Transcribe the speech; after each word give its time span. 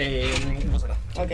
Eh. 0.00 0.30
Ok. 1.16 1.30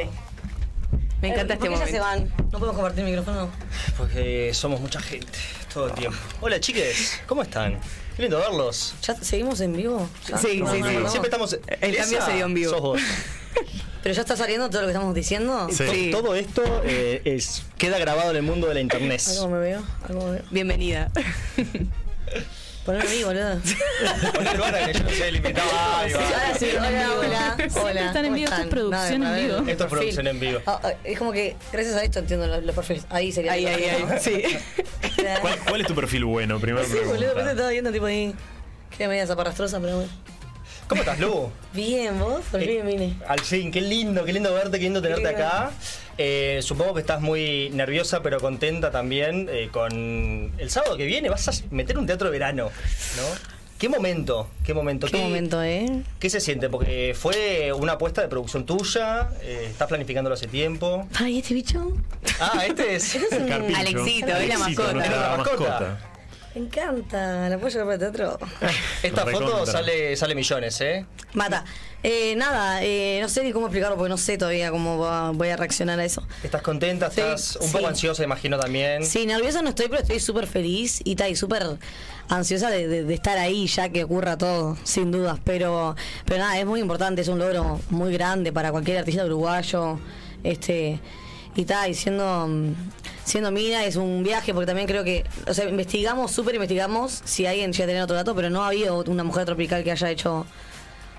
Me 1.21 1.29
encanta 1.29 1.55
Eh, 1.55 1.57
este 1.57 1.57
¿por 1.57 1.69
qué 1.69 1.85
ya 1.85 1.87
se 1.87 2.01
momento. 2.01 2.35
van? 2.37 2.47
¿No 2.51 2.59
podemos 2.59 2.75
compartir 2.77 3.05
el 3.05 3.11
micrófono? 3.11 3.51
Porque 3.97 4.51
somos 4.55 4.81
mucha 4.81 5.01
gente, 5.01 5.39
todo 5.73 5.87
el 5.89 5.93
tiempo. 5.95 6.17
Hola 6.41 6.61
chiques, 6.61 7.21
¿cómo 7.27 7.43
están? 7.43 7.79
Qué 8.17 8.23
lindo 8.23 8.39
verlos. 8.39 8.95
¿Ya 9.03 9.15
seguimos 9.17 9.61
en 9.61 9.75
vivo? 9.77 10.09
¿Ya? 10.29 10.39
Sí, 10.39 10.61
No, 10.61 10.73
sí, 10.73 10.81
no, 10.81 10.89
sí. 10.89 10.97
no. 10.97 11.09
Siempre 11.11 11.29
estamos. 11.29 11.59
El 11.81 11.97
cambio 11.97 12.25
se 12.25 12.33
dio 12.35 12.45
en 12.47 12.55
vivo. 12.55 12.71
Sos 12.71 12.81
vos. 12.81 13.01
¿Pero 14.03 14.15
ya 14.15 14.21
está 14.21 14.37
saliendo 14.37 14.69
todo 14.69 14.83
lo 14.83 14.87
que 14.89 14.93
estamos 14.93 15.15
diciendo? 15.15 15.67
Sí. 15.71 15.85
Sí. 15.91 16.11
Todo 16.13 16.35
esto 16.35 16.63
eh, 16.85 17.23
es, 17.25 17.65
queda 17.79 17.99
grabado 17.99 18.31
en 18.31 18.37
el 18.37 18.43
mundo 18.43 18.67
de 18.69 18.75
la 18.75 18.81
internet. 18.81 19.23
¿Algo 19.29 19.49
me 19.49 19.59
veo? 19.59 19.83
¿Algo 20.09 20.27
me 20.27 20.31
veo? 20.33 20.43
Bienvenida. 20.51 21.11
Poneme 22.85 23.09
ahí, 23.09 23.25
boludo. 23.25 23.61
Poner 24.35 24.59
vara 24.59 24.87
que 24.87 24.93
yo 24.93 25.05
no 25.05 25.11
sé, 25.11 25.29
el 25.29 25.37
invitado. 25.37 25.71
Ahí 25.97 26.13
va. 26.13 26.21
Ahora 26.21 26.59
sí, 26.59 26.67
hola, 26.77 27.13
hola. 27.19 27.57
Siempre 27.57 27.81
hola. 27.83 28.07
están 28.07 28.25
en 28.27 28.33
¿cómo 28.33 28.35
vivo, 28.35 28.49
esto 28.51 28.63
es 28.63 28.69
producción 28.69 29.25
en 29.25 29.35
vivo. 29.35 29.69
Esto 29.69 29.85
es 29.85 29.91
producción 29.91 30.27
en 30.27 30.41
vivo. 30.41 30.61
Ah, 30.67 30.81
ah, 30.83 30.93
es 31.03 31.19
como 31.19 31.33
que, 31.33 31.57
gracias 31.73 31.95
a 31.95 32.05
esto 32.05 32.19
entiendo 32.19 32.47
los, 32.47 32.63
los 32.63 32.75
perfiles. 32.75 33.07
Ahí 33.09 33.33
sería. 33.33 33.53
Ahí, 33.53 33.67
ahí, 33.67 33.85
ahí. 33.85 34.05
Sí. 34.21 34.43
¿Cuál, 35.41 35.59
cuál 35.67 35.81
es 35.81 35.87
tu 35.87 35.95
perfil 35.95 36.27
bueno? 36.27 36.61
Primero 36.61 36.85
Sí, 36.87 36.99
boludo, 37.07 37.21
después 37.21 37.45
te 37.45 37.51
estaba 37.53 37.71
viendo 37.71 37.91
tipo 37.91 38.05
ahí. 38.05 38.35
Queda 38.97 39.09
media 39.09 39.27
zaparrastrosa, 39.27 39.81
pero 39.81 39.97
bueno. 39.97 40.13
¿Cómo 40.89 41.01
estás, 41.01 41.19
Lu? 41.19 41.51
Bien, 41.73 42.19
vos, 42.19 42.43
por 42.51 42.63
Eh, 42.63 42.67
fin 42.67 42.87
vine. 42.87 43.15
Al 43.27 43.41
fin, 43.41 43.71
qué 43.71 43.81
lindo, 43.81 44.25
qué 44.25 44.33
lindo 44.33 44.53
verte, 44.53 44.79
qué 44.79 44.85
lindo 44.85 45.01
tenerte 45.01 45.29
acá. 45.29 45.71
Eh, 46.19 46.61
supongo 46.63 46.95
que 46.95 47.01
estás 47.01 47.21
muy 47.21 47.71
nerviosa, 47.71 48.23
pero 48.23 48.39
contenta 48.39 48.91
también 48.91 49.49
eh, 49.51 49.71
con 49.73 50.53
el 50.59 50.71
sábado 50.71 50.97
que 50.97 51.07
viene. 51.07 51.31
Vas 51.31 51.49
a 51.49 51.53
meter 51.71 51.99
un 51.99 52.07
teatro 52.07 52.27
de 52.31 52.33
verano, 52.39 52.71
¿no? 53.17 53.55
¿Qué 53.79 53.89
momento? 53.89 54.49
¿Qué 54.65 54.73
momento? 54.73 55.07
Qué 55.09 55.17
momento, 55.17 55.63
¿eh? 55.63 56.03
¿Qué 56.21 56.31
se 56.31 56.41
siente? 56.41 56.69
Porque 56.69 57.15
fue 57.19 57.73
una 57.73 57.95
apuesta 57.95 58.23
de 58.23 58.29
producción 58.29 58.65
tuya, 58.67 59.31
eh, 59.43 59.67
estás 59.71 59.89
planificándolo 59.89 60.35
hace 60.35 60.47
tiempo. 60.47 61.09
Ay, 61.15 61.39
¿este 61.39 61.55
bicho? 61.55 61.93
Ah, 62.41 62.63
este 62.67 62.95
es. 62.95 63.15
El 63.33 63.49
carpincho. 63.49 63.81
Alexito, 63.81 64.37
es 64.37 64.49
la 64.49 64.59
mascota. 64.59 64.93
La 64.95 65.37
mascota. 65.39 65.99
Me 66.55 66.61
encanta, 66.61 67.49
¿la 67.49 67.59
puedo 67.59 67.69
llevar 67.71 67.87
para 67.99 68.07
el 68.07 68.13
teatro? 68.13 68.39
Esta 69.03 69.27
foto 69.27 69.67
sale, 69.67 70.17
sale 70.17 70.35
millones, 70.37 70.81
¿eh? 70.81 71.05
Mata. 71.33 71.65
Eh, 72.05 72.35
nada, 72.37 72.85
eh, 72.85 73.19
no 73.23 73.29
sé 73.31 73.43
ni 73.43 73.51
cómo 73.51 73.67
explicarlo 73.67 73.97
porque 73.97 74.11
no 74.11 74.19
sé 74.19 74.37
todavía 74.39 74.71
cómo 74.71 74.99
va- 74.99 75.31
voy 75.31 75.49
a 75.49 75.57
reaccionar 75.57 75.99
a 75.99 76.05
eso. 76.05 76.23
¿Estás 76.45 76.61
contenta? 76.63 77.11
Sí, 77.11 77.23
¿Estás 77.23 77.57
un 77.57 77.67
sí. 77.69 77.73
poco 77.73 77.87
ansiosa, 77.89 78.23
imagino 78.23 78.59
también? 78.59 79.05
Sí, 79.07 79.25
nerviosa 79.27 79.63
no 79.63 79.71
estoy, 79.71 79.89
pero 79.89 80.03
estoy 80.03 80.21
súper 80.21 80.47
feliz 80.47 81.01
y, 81.03 81.17
ta, 81.17 81.29
y 81.29 81.35
súper 81.35 81.65
ansiosa 82.29 82.71
de, 82.71 82.87
de- 82.89 83.05
de 83.05 83.15
estar 83.15 83.37
ahí 83.39 83.67
ya 83.67 83.89
que 83.89 84.05
ocurra 84.05 84.37
todo, 84.39 84.77
sin 84.85 85.11
dudas. 85.11 85.39
Pero, 85.45 85.97
pero 86.27 86.39
nada, 86.41 86.59
es 86.59 86.67
muy 86.67 86.79
importante, 86.81 87.23
es 87.23 87.29
un 87.29 87.39
logro 87.39 87.81
muy 87.89 88.13
grande 88.13 88.53
para 88.53 88.71
cualquier 88.71 88.99
artista 88.99 89.25
uruguayo. 89.25 89.99
Este, 90.45 91.01
y 91.57 91.61
está, 91.63 91.89
y 91.89 91.95
siendo, 91.95 92.49
siendo 93.25 93.51
mina 93.51 93.85
es 93.85 93.97
un 93.97 94.23
viaje, 94.23 94.53
porque 94.53 94.67
también 94.67 94.87
creo 94.89 95.05
que, 95.05 95.25
o 95.47 95.55
sea, 95.55 95.69
investigamos, 95.69 96.31
súper 96.33 96.55
investigamos 96.57 97.23
si 97.25 97.47
alguien 97.47 97.73
llega 97.73 97.85
a 97.85 97.87
tener 97.87 98.03
otro 98.03 98.17
dato, 98.17 98.35
pero 98.35 98.51
no 98.51 98.65
ha 98.65 98.69
habido 98.69 99.05
una 99.07 99.25
mujer 99.25 99.45
tropical 99.45 99.85
que 99.85 99.93
haya 99.93 100.11
hecho 100.11 100.47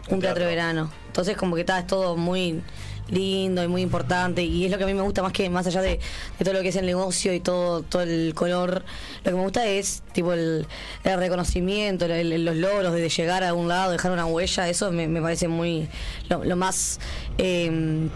un 0.09 0.19
teatro 0.19 0.43
de 0.43 0.49
verano. 0.49 0.91
Entonces 1.07 1.35
como 1.37 1.55
que 1.55 1.61
está, 1.61 1.79
es 1.79 1.87
todo 1.87 2.15
muy 2.17 2.61
lindo 3.07 3.63
y 3.63 3.67
muy 3.67 3.81
importante 3.83 4.41
y 4.43 4.65
es 4.65 4.71
lo 4.71 4.79
que 4.79 4.83
a 4.83 4.87
mí 4.87 4.93
me 4.95 5.03
gusta 5.03 5.21
más 5.21 5.31
que 5.31 5.47
más 5.47 5.67
allá 5.67 5.79
de, 5.83 5.99
de 6.39 6.43
todo 6.43 6.55
lo 6.55 6.61
que 6.63 6.69
es 6.69 6.75
el 6.75 6.87
negocio 6.87 7.35
y 7.35 7.39
todo 7.39 7.83
todo 7.83 8.01
el 8.01 8.33
color 8.33 8.83
lo 9.23 9.31
que 9.31 9.37
me 9.37 9.43
gusta 9.43 9.63
es 9.67 10.01
tipo 10.11 10.33
el, 10.33 10.65
el 11.03 11.17
reconocimiento 11.19 12.05
el- 12.05 12.43
los 12.43 12.55
logros 12.55 12.93
de 12.95 13.07
llegar 13.07 13.43
a 13.43 13.53
un 13.53 13.67
lado 13.67 13.91
dejar 13.91 14.11
una 14.11 14.25
huella 14.25 14.67
eso 14.69 14.91
me, 14.91 15.07
me 15.07 15.21
parece 15.21 15.47
muy 15.47 15.87
lo, 16.29 16.43
lo 16.43 16.55
más 16.55 16.99
eh, 17.37 18.07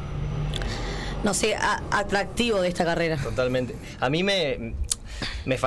no 1.23 1.33
sé 1.33 1.55
a- 1.55 1.81
atractivo 1.91 2.61
de 2.61 2.69
esta 2.69 2.85
carrera 2.85 3.17
Totalmente. 3.17 3.75
A 3.99 4.09
mí 4.09 4.23
me. 4.23 4.73
Me 5.45 5.57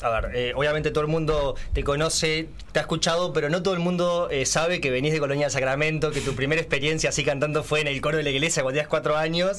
a 0.00 0.08
ver, 0.20 0.30
eh, 0.36 0.52
obviamente 0.54 0.90
todo 0.90 1.00
el 1.02 1.08
mundo 1.08 1.56
te 1.72 1.82
conoce, 1.82 2.48
te 2.72 2.78
ha 2.78 2.82
escuchado, 2.82 3.32
pero 3.32 3.48
no 3.50 3.62
todo 3.62 3.74
el 3.74 3.80
mundo 3.80 4.28
eh, 4.30 4.46
sabe 4.46 4.80
que 4.80 4.90
venís 4.90 5.12
de 5.12 5.18
Colonia 5.18 5.46
del 5.46 5.52
Sacramento, 5.52 6.10
que 6.12 6.20
tu 6.20 6.34
primera 6.36 6.60
experiencia 6.60 7.08
así 7.10 7.24
cantando 7.24 7.64
fue 7.64 7.80
en 7.80 7.88
el 7.88 8.00
coro 8.00 8.16
de 8.18 8.22
la 8.22 8.30
iglesia 8.30 8.62
cuando 8.62 8.76
tenías 8.76 8.88
cuatro 8.88 9.16
años, 9.16 9.58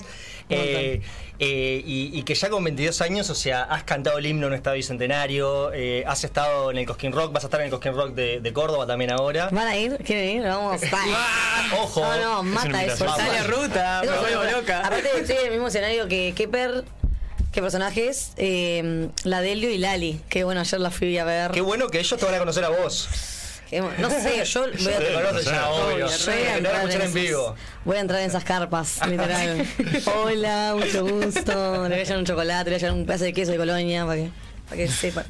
eh, 0.50 1.02
eh, 1.40 1.84
y, 1.86 2.18
y 2.18 2.24
que 2.24 2.36
ya 2.36 2.50
con 2.50 2.64
22 2.64 3.02
años, 3.02 3.30
o 3.30 3.36
sea, 3.36 3.64
has 3.64 3.84
cantado 3.84 4.18
el 4.18 4.26
himno 4.26 4.48
en 4.48 4.54
un 4.54 4.58
estadio 4.58 4.76
bicentenario, 4.78 5.72
eh, 5.74 6.04
has 6.08 6.24
estado 6.24 6.72
en 6.72 6.78
el 6.78 6.86
Cosquín 6.86 7.12
Rock, 7.12 7.34
vas 7.34 7.44
a 7.44 7.48
estar 7.48 7.60
en 7.60 7.66
el 7.66 7.72
Cosquín 7.72 7.94
Rock 7.94 8.14
de, 8.14 8.40
de 8.40 8.54
Córdoba 8.54 8.88
también 8.88 9.12
ahora. 9.12 9.50
van 9.52 9.68
a 9.68 9.78
ir 9.78 9.98
quieren 10.06 10.38
ir 10.38 10.44
vamos 10.44 10.82
Ojo. 11.82 12.02
no 12.02 12.18
no 12.18 12.44
mata 12.44 12.68
una 12.68 12.84
eso. 12.86 13.08
Sale 13.08 13.44
ruta, 13.44 14.02
me 14.06 14.18
vuelvo 14.20 14.44
es- 14.44 14.52
loca. 14.54 14.80
Aparte 14.86 15.10
estoy 15.20 15.36
en 15.38 15.46
el 15.46 15.52
mismo 15.52 15.68
escenario 15.68 16.08
que 16.08 16.34
Kepper, 17.50 17.54
que 17.54 17.62
personajes, 17.62 18.32
eh, 18.38 19.10
la 19.24 19.42
Delio 19.42 19.70
y 19.72 19.78
Lali, 19.78 20.22
que 20.30 20.44
bueno, 20.44 20.62
ayer 20.62 20.80
la 20.80 20.92
fui 20.92 21.18
a 21.18 21.26
ver. 21.26 21.52
Qué 21.52 21.62
bueno 21.62 21.88
que 21.90 22.00
ellos 22.00 22.20
te 22.20 22.26
van 22.26 22.36
a 22.36 22.40
conocer 22.40 22.64
a 22.64 22.70
vos. 22.70 23.10
No 24.00 24.10
sé, 24.10 24.44
yo 24.46 24.62
voy 24.62 24.94
a, 24.94 24.98
Te 25.00 25.14
conocen 25.14 25.54
ya, 25.54 25.70
Obvio, 25.70 26.06
obvio. 26.06 26.08
yo 26.08 26.26
voy 26.32 26.42
a 26.44 26.58
entrar 26.58 26.76
escuchar 26.76 26.96
en 26.96 27.02
esas- 27.02 27.14
vivo. 27.14 27.56
Voy 27.86 27.98
a 27.98 28.00
entrar 28.00 28.22
en 28.22 28.28
esas 28.30 28.44
carpas, 28.44 29.00
literal. 29.08 29.68
Hola, 30.16 30.76
mucho 30.78 31.06
gusto. 31.06 31.84
Le 31.84 31.96
voy 31.96 32.00
a 32.00 32.04
llevar 32.04 32.18
un 32.20 32.26
chocolate, 32.26 32.70
le 32.72 32.76
voy 32.76 32.76
a 32.76 32.80
llevar 32.80 32.98
un 32.98 33.06
pedazo 33.06 33.24
de 33.26 33.34
queso 33.34 33.52
de 33.52 33.58
colonia 33.58 34.06
para 34.06 34.16
que, 34.22 34.32
para 34.66 34.78
que 34.78 34.88
sepan. 34.88 35.26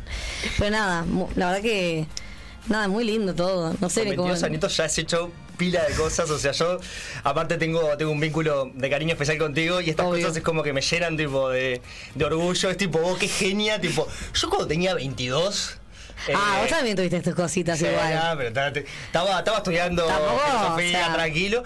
Pero 0.58 0.72
nada, 0.72 1.04
mu- 1.04 1.28
la 1.36 1.48
verdad 1.48 1.62
que. 1.62 2.06
Nada, 2.68 2.88
muy 2.88 3.04
lindo 3.04 3.34
todo. 3.34 3.76
No 3.82 3.90
sé 3.90 4.02
Con 4.02 4.10
ni 4.12 4.16
cómo. 4.16 4.28
22 4.28 4.44
añitos 4.44 4.78
ya 4.78 4.86
has 4.86 4.98
hecho 4.98 5.32
pila 5.60 5.84
de 5.86 5.94
cosas, 5.94 6.28
o 6.32 6.40
sea, 6.40 6.54
yo 6.54 6.80
aparte 7.24 7.58
tengo, 7.58 7.96
tengo 7.98 8.12
un 8.12 8.20
vínculo 8.20 8.72
de 8.74 8.90
cariño 8.90 9.12
especial 9.12 9.38
contigo 9.38 9.82
y 9.82 9.92
estas 9.92 10.08
Obvio. 10.08 10.22
cosas 10.24 10.38
es 10.38 10.44
como 10.44 10.64
que 10.64 10.74
me 10.74 10.82
llenan 10.82 11.16
tipo 11.18 11.50
de, 11.50 11.82
de 12.16 12.26
orgullo, 12.26 12.70
es 12.72 12.78
tipo, 12.78 13.00
oh, 13.04 13.16
qué 13.18 13.28
genia, 13.28 13.80
tipo, 13.80 14.08
yo 14.34 14.50
cuando 14.50 14.66
tenía 14.68 14.96
22... 14.96 15.76
Ah, 16.36 16.58
eh, 16.58 16.62
vos 16.62 16.70
también 16.70 16.96
tuviste 16.98 17.22
tus 17.22 17.34
cositas 17.36 17.78
sí, 17.80 17.86
igual. 17.86 18.14
ah, 18.18 18.36
pero 18.38 18.50
estaba, 18.50 19.40
estaba, 19.40 19.58
estudiando 19.60 20.04
filosofía, 20.04 21.00
o 21.02 21.06
sea. 21.06 21.14
tranquilo. 21.14 21.64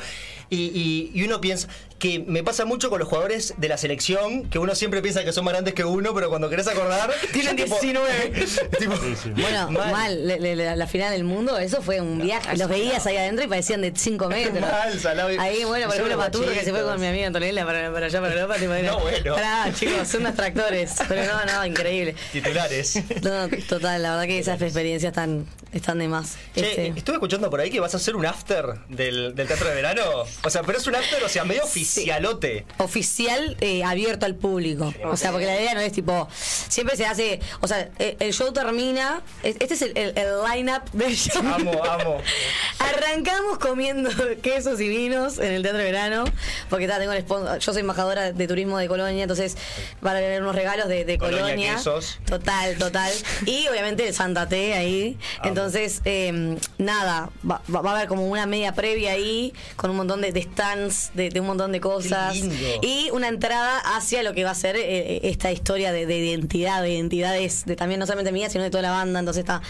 Y, 0.49 0.57
y- 0.57 1.11
y 1.15 1.23
uno 1.23 1.41
piensa 1.41 1.67
que 2.03 2.19
me 2.27 2.43
pasa 2.43 2.65
mucho 2.65 2.89
con 2.89 2.99
los 2.99 3.07
jugadores 3.07 3.53
de 3.55 3.69
la 3.69 3.77
selección, 3.77 4.49
que 4.49 4.59
uno 4.59 4.75
siempre 4.75 5.01
piensa 5.01 5.23
que 5.23 5.31
son 5.31 5.45
más 5.45 5.53
grandes 5.53 5.73
que 5.73 5.85
uno, 5.85 6.13
pero 6.13 6.27
cuando 6.27 6.49
querés 6.49 6.67
acordar. 6.67 7.09
Tienen 7.31 7.55
ya 7.55 7.63
tipo- 7.63 7.79
19. 7.79 8.29
tipo, 8.77 8.95
Sí, 8.97 9.15
sí. 9.23 9.29
Bueno, 9.29 9.71
Mal. 9.71 9.91
mal, 9.93 10.27
le- 10.27 10.37
le- 10.37 10.55
le- 10.57 10.75
la 10.75 10.85
final 10.87 11.13
del 11.13 11.23
mundo, 11.23 11.57
eso 11.57 11.81
fue 11.81 12.01
un 12.01 12.19
viaje. 12.19 12.57
Los 12.57 12.67
veías 12.67 13.05
ahí 13.05 13.15
adentro 13.15 13.45
y 13.45 13.47
parecían 13.47 13.81
de 13.81 13.93
5 13.95 14.27
metros. 14.27 14.59
Mal, 14.59 14.99
salado. 14.99 15.29
Ahí, 15.39 15.63
bueno, 15.63 15.85
por 15.85 15.95
ejemplo, 15.95 16.17
los 16.17 16.25
Paturro 16.25 16.51
que 16.51 16.65
se 16.65 16.71
fue 16.71 16.83
con 16.83 16.99
mi 16.99 17.07
amiga 17.07 17.27
Antonella 17.27 17.65
para, 17.65 17.89
para 17.93 18.07
allá, 18.07 18.19
para 18.19 18.33
Europa. 18.33 18.55
Tipo, 18.55 18.73
era- 18.73 18.91
No, 18.91 18.99
bueno. 18.99 19.35
Pará, 19.35 19.73
chicos, 19.73 20.05
son 20.05 20.21
unos 20.23 20.35
tractores. 20.35 20.95
Pero 21.07 21.23
no, 21.23 21.45
no, 21.53 21.65
increíble. 21.65 22.15
Titulares. 22.33 22.95
No, 23.21 23.47
total, 23.69 24.03
la 24.03 24.11
verdad 24.11 24.25
que 24.25 24.39
esas 24.39 24.61
experiencias 24.61 25.11
están, 25.11 25.47
están 25.71 25.99
de 25.99 26.09
más. 26.09 26.35
Che, 26.53 26.67
Este, 26.69 26.87
estuve 26.97 27.15
escuchando 27.15 27.49
por 27.49 27.61
ahí 27.61 27.69
que 27.69 27.79
vas 27.79 27.93
a 27.93 27.97
hacer 27.97 28.17
un 28.17 28.25
after 28.25 28.73
del, 28.89 29.33
del 29.35 29.47
teatro 29.47 29.69
de 29.69 29.75
verano. 29.75 30.01
O 30.43 30.49
sea, 30.49 30.63
pero 30.63 30.77
es 30.79 30.85
un 30.87 30.95
after, 30.95 31.23
o 31.23 31.29
sea, 31.29 31.45
medio 31.45 31.65
oficialote. 32.01 32.65
oficial 32.77 33.57
eh, 33.61 33.83
abierto 33.83 34.25
al 34.25 34.35
público. 34.35 34.93
O 35.05 35.17
sea, 35.17 35.31
porque 35.31 35.45
la 35.45 35.55
idea 35.59 35.73
no 35.73 35.79
es 35.81 35.91
tipo. 35.93 36.27
Siempre 36.33 36.95
se 36.97 37.05
hace. 37.05 37.39
O 37.61 37.67
sea, 37.67 37.89
eh, 37.99 38.15
el 38.19 38.33
show 38.33 38.51
termina. 38.51 39.21
es- 39.43 39.57
Este 39.59 39.73
es 39.75 39.81
el, 39.81 39.97
el, 39.97 40.17
el 40.17 40.27
line-up 40.51 40.89
del 40.91 41.15
show. 41.15 41.41
Amo, 41.45 41.83
amo. 41.83 42.17
Arrancamos 42.79 43.57
comiendo 43.59 44.09
quesos 44.41 44.79
y 44.81 44.87
vinos 44.89 45.37
en 45.39 45.53
el 45.53 45.61
Teatro 45.61 45.79
de 45.79 45.85
Verano, 45.85 46.23
porque 46.69 46.87
tengo 46.87 47.11
el 47.13 47.25
sponsor- 47.25 47.59
yo 47.59 47.71
soy 47.73 47.81
embajadora 47.81 48.31
de 48.31 48.47
turismo 48.47 48.77
de 48.77 48.87
Colonia, 48.87 49.23
entonces 49.23 49.57
van 50.01 50.15
a 50.17 50.19
tener 50.19 50.41
unos 50.41 50.55
regalos 50.55 50.87
de, 50.87 51.05
de 51.05 51.17
Colonia 51.17 51.43
Colonia. 51.43 51.75
Quesos. 51.75 52.19
Total, 52.25 52.77
total. 52.77 53.11
Y 53.45 53.67
obviamente 53.67 54.07
el 54.07 54.13
Santa 54.13 54.47
Té 54.47 54.73
ahí. 54.73 55.17
Entonces, 55.43 56.01
eh, 56.05 56.57
nada, 56.77 57.29
va 57.49 57.61
a 57.73 57.91
haber 57.95 58.07
como 58.07 58.27
una 58.27 58.45
media 58.45 58.73
previa 58.73 59.11
ahí, 59.11 59.53
con 59.75 59.89
un 59.89 59.97
montón 59.97 60.21
de, 60.21 60.31
de 60.31 60.41
stands, 60.43 61.11
de, 61.13 61.29
de 61.29 61.39
un 61.39 61.47
montón 61.47 61.71
de 61.71 61.79
cosas. 61.83 62.37
Y 62.81 63.09
una 63.11 63.27
entrada 63.27 63.77
hacia 63.95 64.23
lo 64.23 64.33
que 64.33 64.45
va 64.45 64.51
a 64.51 64.55
ser 64.55 64.77
eh, 64.77 65.19
esta 65.23 65.51
historia 65.51 65.91
de, 65.91 66.05
de 66.05 66.17
identidad, 66.17 66.81
de 66.81 66.93
identidades, 66.93 67.65
de 67.65 67.75
también 67.75 67.99
no 67.99 68.05
solamente 68.05 68.31
mía, 68.31 68.49
sino 68.49 68.63
de 68.63 68.69
toda 68.69 68.81
la 68.81 68.91
banda. 68.91 69.19
Entonces 69.19 69.41
está 69.41 69.61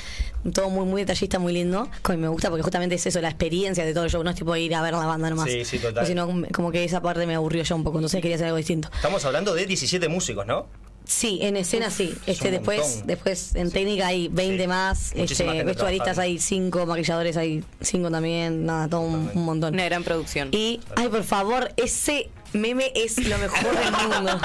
todo 0.54 0.70
muy, 0.70 0.86
muy 0.86 1.02
detallista, 1.02 1.40
muy 1.40 1.54
lindo. 1.54 1.90
Me 2.16 2.28
gusta 2.28 2.50
porque 2.50 2.62
justamente 2.62 2.96
es 2.96 3.06
eso, 3.06 3.20
la 3.20 3.30
experiencia 3.30 3.84
de 3.84 3.94
todo 3.94 4.04
el 4.04 4.12
show. 4.12 4.24
No 4.24 4.30
es 4.30 4.36
tipo 4.36 4.56
ir 4.56 4.76
a 4.76 4.82
ver 4.82 4.94
la 4.94 5.06
banda 5.08 5.30
nomás. 5.30 5.50
Sí, 5.50 5.66
sí, 5.66 5.80
total. 5.80 6.06
Sino 6.06 6.28
como 6.54 6.72
que 6.72 6.84
esa 6.84 7.02
parte 7.02 7.26
me 7.26 7.36
aburrió 7.36 7.64
ya 7.64 7.76
un 7.76 7.84
poco, 7.84 7.98
entonces 7.98 8.22
quería 8.22 8.36
hacer 8.36 8.48
algo 8.48 8.58
distinto. 8.58 8.90
Estamos 8.96 9.26
hablando 9.26 9.56
de 9.56 9.66
17 9.66 10.08
músicos, 10.08 10.46
¿no? 10.46 10.68
Sí, 11.06 11.40
en 11.42 11.58
escena 11.58 11.90
sí. 11.90 12.16
Este, 12.26 12.50
después, 12.52 12.80
montón. 12.80 13.08
después 13.08 13.56
en 13.56 13.72
técnica 13.72 14.08
hay 14.08 14.30
20 14.30 14.64
Sí. 14.64 14.68
más, 14.68 15.14
Muchísima 15.16 15.52
este, 15.52 15.64
vestuaristas 15.66 16.18
hay 16.18 16.40
5, 16.40 16.86
maquilladores 16.86 17.36
hay 17.38 17.64
5 17.82 18.10
también, 18.10 18.66
nada, 18.66 18.88
todo 18.88 19.02
un, 19.02 19.30
un 19.34 19.46
montón. 19.46 19.74
Una 19.74 19.86
gran 19.86 20.04
producción. 20.04 20.50
Y, 20.52 20.80
ay, 20.96 21.10
por 21.10 21.24
favor, 21.24 21.72
ese 21.78 22.30
meme 22.54 22.92
es 22.96 23.18
lo 23.28 23.38
mejor 23.38 23.64
del 23.78 23.92
mundo. 23.92 24.40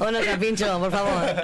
¿O 0.06 0.10
no, 0.10 0.20
Capincho? 0.20 0.78
Por 0.80 0.90
favor. 0.90 1.42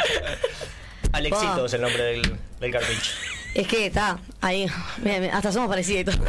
Alexito 1.13 1.67
es 1.67 1.73
el 1.75 1.81
nombre 1.83 2.03
del, 2.03 2.37
del 2.61 2.73
carpincho. 2.73 3.13
Es 3.55 3.67
que 3.67 3.87
está 3.87 4.19
ahí. 4.41 4.67
Mira, 5.03 5.19
mira, 5.21 5.37
hasta 5.37 5.51
somos 5.53 5.69
parecidos. 5.69 6.15
y 6.15 6.17
todo. 6.17 6.25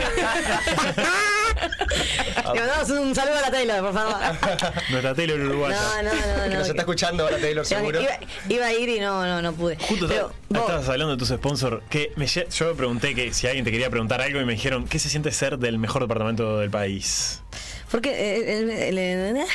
Le 2.54 2.60
mandamos 2.62 2.89
un 2.89 3.13
saludo 3.16 3.38
a 3.38 3.42
la 3.42 3.51
Taylor, 3.51 3.81
por 3.81 3.94
favor. 3.94 4.16
Nuestra 4.89 5.13
Taylor 5.16 5.39
uruguaya. 5.39 5.77
No, 5.77 6.04
no, 6.04 6.13
no, 6.13 6.38
no. 6.38 6.44
Que 6.50 6.56
nos 6.57 6.68
está 6.69 6.81
escuchando 6.81 7.24
ahora 7.24 7.38
Taylor 7.38 7.66
seguro. 7.66 8.01
Iba, 8.01 8.12
iba 8.48 8.66
a 8.66 8.74
ir 8.74 8.89
y 8.89 9.00
no, 9.00 9.25
no, 9.25 9.42
no 9.42 9.54
pude. 9.54 9.77
Justo 9.77 10.07
Pero, 10.07 10.33
vos- 10.50 10.62
estabas 10.62 10.89
hablando 10.89 11.12
de 11.16 11.18
tus 11.19 11.30
sponsors. 11.30 11.83
Que 11.89 12.12
me 12.16 12.25
yo 12.27 12.75
pregunté 12.75 13.13
que 13.16 13.33
si 13.33 13.48
alguien 13.48 13.65
te 13.65 13.72
quería 13.72 13.89
preguntar 13.89 14.22
algo 14.22 14.39
y 14.42 14.45
me 14.45 14.54
dijeron, 14.54 14.88
¿qué 14.88 14.98
se 15.00 15.10
siente 15.10 15.31
ser 15.31 15.57
del 15.60 15.77
mejor 15.77 16.01
departamento 16.04 16.57
del 16.60 16.69
país? 16.69 17.42
Porque 17.92 18.10
eh, 18.12 18.60
el, 18.60 18.69
el- 18.69 18.98
el- 18.98 19.45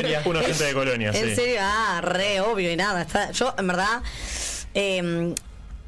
Una, 0.00 0.20
una 0.24 0.40
gente 0.42 0.64
de 0.64 0.72
colonia, 0.74 1.10
En 1.14 1.28
sí. 1.30 1.34
serio, 1.34 1.58
ah, 1.62 2.00
re 2.02 2.40
obvio 2.40 2.70
y 2.70 2.76
nada. 2.76 3.02
Está, 3.02 3.30
yo, 3.30 3.54
en 3.58 3.66
verdad, 3.66 4.02
eh, 4.74 5.34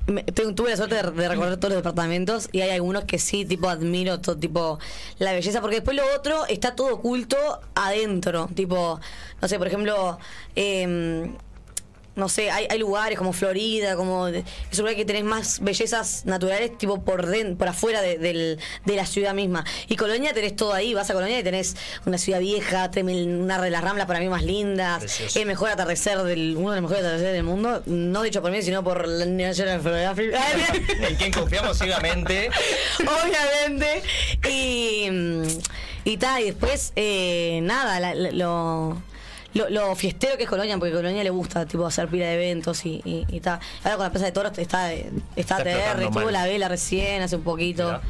me- 0.08 0.22
tuve 0.24 0.70
la 0.70 0.76
suerte 0.76 0.94
de, 0.96 1.02
de 1.10 1.28
recorrer 1.28 1.56
todos 1.58 1.74
los 1.74 1.82
departamentos 1.82 2.48
y 2.52 2.60
hay 2.62 2.70
algunos 2.70 3.04
que 3.04 3.18
sí, 3.18 3.44
tipo, 3.44 3.68
admiro 3.68 4.20
todo, 4.20 4.36
tipo, 4.36 4.78
la 5.18 5.32
belleza, 5.32 5.60
porque 5.60 5.76
después 5.76 5.96
lo 5.96 6.02
otro 6.16 6.46
está 6.46 6.74
todo 6.74 6.94
oculto 6.94 7.36
adentro. 7.74 8.48
Tipo, 8.54 9.00
no 9.40 9.48
sé, 9.48 9.58
por 9.58 9.66
ejemplo, 9.66 10.18
eh, 10.56 11.30
no 12.18 12.28
sé, 12.28 12.50
hay, 12.50 12.66
hay 12.68 12.78
lugares 12.78 13.16
como 13.16 13.32
Florida, 13.32 13.96
como 13.96 14.28
es 14.28 14.44
un 14.72 14.78
lugar 14.78 14.96
que 14.96 15.04
tenés 15.06 15.24
más 15.24 15.60
bellezas 15.60 16.26
naturales 16.26 16.76
tipo 16.76 17.00
por 17.02 17.26
den- 17.26 17.56
por 17.56 17.68
afuera 17.68 18.02
de, 18.02 18.18
del- 18.18 18.58
de 18.84 18.96
la 18.96 19.06
ciudad 19.06 19.32
misma. 19.32 19.64
Y 19.88 19.96
Colonia 19.96 20.34
tenés 20.34 20.54
todo 20.56 20.74
ahí, 20.74 20.92
vas 20.94 21.08
a 21.08 21.14
Colonia 21.14 21.38
y 21.38 21.42
tenés 21.42 21.76
una 22.04 22.18
ciudad 22.18 22.40
vieja, 22.40 22.90
una 23.02 23.58
de 23.60 23.70
las 23.70 23.82
ramblas 23.82 24.06
para 24.06 24.20
mí 24.20 24.28
más 24.28 24.42
lindas, 24.42 24.98
Precioso. 24.98 25.38
el 25.38 25.46
mejor 25.46 25.70
atardecer 25.70 26.18
del, 26.24 26.56
uno 26.58 26.72
de 26.72 26.80
los 26.80 26.82
mejores 26.90 27.04
atardeceres 27.04 27.34
del 27.34 27.44
mundo, 27.44 27.82
no 27.86 28.22
dicho 28.22 28.42
por 28.42 28.50
mí, 28.50 28.60
sino 28.62 28.84
por 28.84 29.08
la 29.08 29.24
National 29.24 29.80
Geographic. 29.82 30.34
En 31.08 31.14
quien 31.16 31.32
confiamos 31.32 31.78
ciegamente. 31.78 32.50
Obviamente. 33.00 34.02
Y, 34.48 35.08
y 36.04 36.16
tal, 36.16 36.42
y 36.42 36.46
después, 36.46 36.92
eh, 36.96 37.60
nada, 37.62 38.00
la- 38.00 38.14
la- 38.14 38.30
lo, 38.32 39.02
lo, 39.54 39.68
lo 39.70 39.94
fiestero 39.96 40.36
que 40.36 40.44
es 40.44 40.48
Colonia, 40.48 40.76
porque 40.78 40.92
a 40.92 40.96
Colonia 40.96 41.22
le 41.24 41.30
gusta 41.30 41.64
tipo 41.66 41.86
hacer 41.86 42.08
pila 42.08 42.26
de 42.26 42.34
eventos 42.34 42.84
y, 42.86 43.00
y, 43.04 43.24
y 43.28 43.40
tal. 43.40 43.58
Ahora 43.84 43.96
con 43.96 44.04
la 44.04 44.10
Plaza 44.10 44.26
de 44.26 44.32
Toros 44.32 44.58
está, 44.58 44.92
eh, 44.92 45.10
está, 45.36 45.58
Está 45.58 45.94
TR, 45.94 46.02
estuvo 46.02 46.30
la 46.30 46.44
vela 46.46 46.68
recién, 46.68 47.22
hace 47.22 47.36
un 47.36 47.42
poquito. 47.42 48.00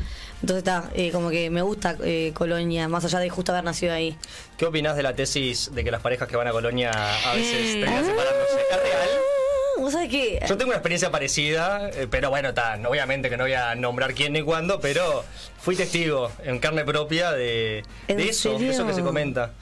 Entonces 0.40 0.58
está, 0.58 0.88
eh, 0.94 1.10
como 1.10 1.30
que 1.30 1.50
me 1.50 1.62
gusta 1.62 1.96
eh, 2.04 2.30
Colonia, 2.34 2.86
más 2.88 3.04
allá 3.04 3.18
de 3.18 3.28
justo 3.28 3.50
haber 3.52 3.64
nacido 3.64 3.92
ahí. 3.92 4.16
¿Qué 4.56 4.66
opinás 4.66 4.94
de 4.96 5.02
la 5.02 5.14
tesis 5.16 5.74
de 5.74 5.82
que 5.82 5.90
las 5.90 6.00
parejas 6.00 6.28
que 6.28 6.36
van 6.36 6.46
a 6.46 6.52
Colonia 6.52 6.90
a 6.92 7.34
veces 7.34 7.76
Mm. 7.76 7.80
terminan 7.80 8.04
separándose? 8.06 8.60
¿Es 8.70 8.76
real? 8.82 9.08
Ah, 9.16 9.80
¿Vos 9.80 9.92
sabés 9.92 10.08
qué? 10.10 10.40
Yo 10.48 10.56
tengo 10.56 10.70
una 10.70 10.76
experiencia 10.76 11.10
parecida, 11.10 11.88
eh, 11.90 12.06
pero 12.10 12.30
bueno, 12.30 12.52
tan, 12.54 12.84
obviamente 12.86 13.30
que 13.30 13.36
no 13.36 13.44
voy 13.44 13.52
a 13.54 13.74
nombrar 13.76 14.12
quién 14.14 14.32
ni 14.32 14.42
cuándo, 14.42 14.80
pero 14.80 15.24
fui 15.60 15.74
testigo 15.76 16.30
en 16.44 16.58
carne 16.58 16.84
propia 16.84 17.32
de, 17.32 17.84
¿En 18.08 18.16
de 18.16 18.28
eso, 18.28 18.52
serio? 18.52 18.70
eso 18.72 18.86
que 18.86 18.94
se 18.94 19.02
comenta. 19.02 19.52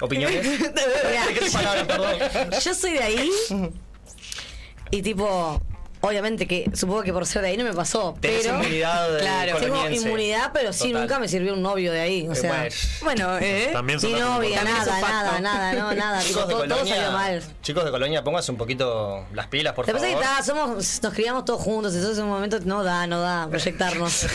¿Opiniones? 0.00 0.44
Mirá, 0.60 1.26
¿De 1.26 1.34
qué 1.34 1.50
palabra, 1.52 1.86
perdón? 1.86 2.50
Yo 2.62 2.74
soy 2.74 2.92
de 2.92 3.02
ahí 3.02 3.30
y 4.90 5.02
tipo, 5.02 5.60
obviamente 6.06 6.46
que 6.46 6.70
supongo 6.74 7.02
que 7.02 7.12
por 7.12 7.26
ser 7.26 7.42
de 7.42 7.48
ahí 7.48 7.56
no 7.56 7.64
me 7.64 7.72
pasó, 7.72 8.16
Tenés 8.20 8.42
pero 8.42 8.56
inmunidad 8.60 9.18
Claro. 9.18 9.56
tengo 9.58 9.88
inmunidad, 9.90 10.50
pero 10.52 10.72
sí 10.72 10.88
Total. 10.88 11.00
nunca 11.02 11.18
me 11.18 11.28
sirvió 11.28 11.54
un 11.54 11.62
novio 11.62 11.92
de 11.92 12.00
ahí, 12.00 12.28
o 12.28 12.32
Eh, 12.32 12.36
sea, 12.36 12.50
bueno. 12.52 12.74
Bueno, 13.02 13.38
¿eh? 13.40 13.70
También 13.72 13.98
ni 14.02 14.12
novia, 14.14 14.62
nada, 14.64 15.00
nada, 15.00 15.40
nada, 15.40 15.72
no, 15.74 15.92
nada, 15.94 16.18
tipo, 16.20 16.28
Chicos 16.40 16.48
de, 16.48 16.54
todo, 16.54 16.64
todo 16.68 16.78
salió 16.78 16.94
Colonia, 16.94 17.10
mal. 17.10 17.42
chicos 17.62 17.84
de 17.84 17.90
Colonia, 17.90 18.24
pónganse 18.24 18.50
un 18.52 18.58
poquito 18.58 19.26
las 19.32 19.46
pilas, 19.48 19.72
por 19.74 19.86
pasa 19.86 19.98
favor. 19.98 20.14
que 20.18 20.22
está, 20.24 20.42
somos, 20.42 21.02
nos 21.02 21.12
criamos 21.14 21.44
todos 21.44 21.60
juntos, 21.60 21.94
entonces 21.94 22.18
en 22.18 22.24
un 22.24 22.30
momento 22.30 22.58
no 22.64 22.82
da, 22.84 23.06
no 23.06 23.20
da 23.20 23.48
proyectarnos. 23.48 24.26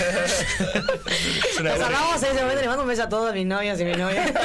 Nos 1.63 1.79
amamos 1.81 2.23
en 2.23 2.29
ese 2.31 2.41
momento, 2.41 2.59
les 2.61 2.67
mando 2.67 2.83
un 2.83 2.89
beso 2.89 3.03
a 3.03 3.09
todos 3.09 3.33
mis 3.33 3.45
novios 3.45 3.79
y 3.79 3.85
mis 3.85 3.97
novias. 3.97 4.31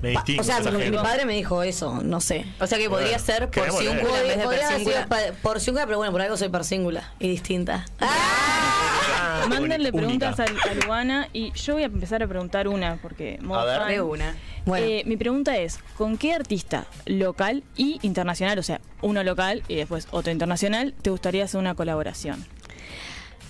Me 0.02 0.10
distingo. 0.10 0.40
O 0.40 0.44
sea, 0.44 0.60
mi, 0.60 0.90
padre 0.96 1.26
me 1.26 1.34
dijo 1.34 1.62
eso, 1.62 2.00
no 2.02 2.20
sé. 2.20 2.46
O 2.58 2.66
sea 2.66 2.78
que 2.78 2.88
podría 2.88 3.18
ser 3.18 3.50
porciúncula 3.50 4.20
en 4.22 4.48
vez 4.48 4.84
de 4.84 4.92
pa- 5.08 5.18
porciúncula, 5.42 5.86
pero 5.86 5.98
bueno, 5.98 6.10
por 6.12 6.22
algo 6.22 6.36
soy 6.36 6.48
persíncula 6.48 7.12
y 7.18 7.28
distinta. 7.28 7.84
Ah, 8.00 9.44
Mándenle 9.48 9.92
preguntas 9.92 10.38
a, 10.40 10.44
a 10.44 10.74
Luana 10.86 11.28
y 11.32 11.52
yo 11.52 11.74
voy 11.74 11.82
a 11.82 11.86
empezar 11.86 12.22
a 12.22 12.26
preguntar 12.26 12.68
una 12.68 12.96
porque 13.02 13.38
modo 13.42 13.60
A 13.60 13.64
ver. 13.86 13.96
fan. 13.98 14.00
Una. 14.00 14.36
Bueno. 14.66 14.86
Eh, 14.86 15.02
mi 15.06 15.16
pregunta 15.16 15.56
es, 15.56 15.78
¿con 15.96 16.16
qué 16.18 16.32
artista 16.34 16.86
local 17.06 17.62
y 17.76 17.98
internacional, 18.02 18.58
o 18.58 18.62
sea, 18.62 18.80
uno 19.02 19.22
local 19.22 19.62
y 19.68 19.76
después 19.76 20.08
otro 20.10 20.30
internacional, 20.32 20.94
te 21.02 21.10
gustaría 21.10 21.44
hacer 21.44 21.58
una 21.60 21.74
colaboración? 21.74 22.44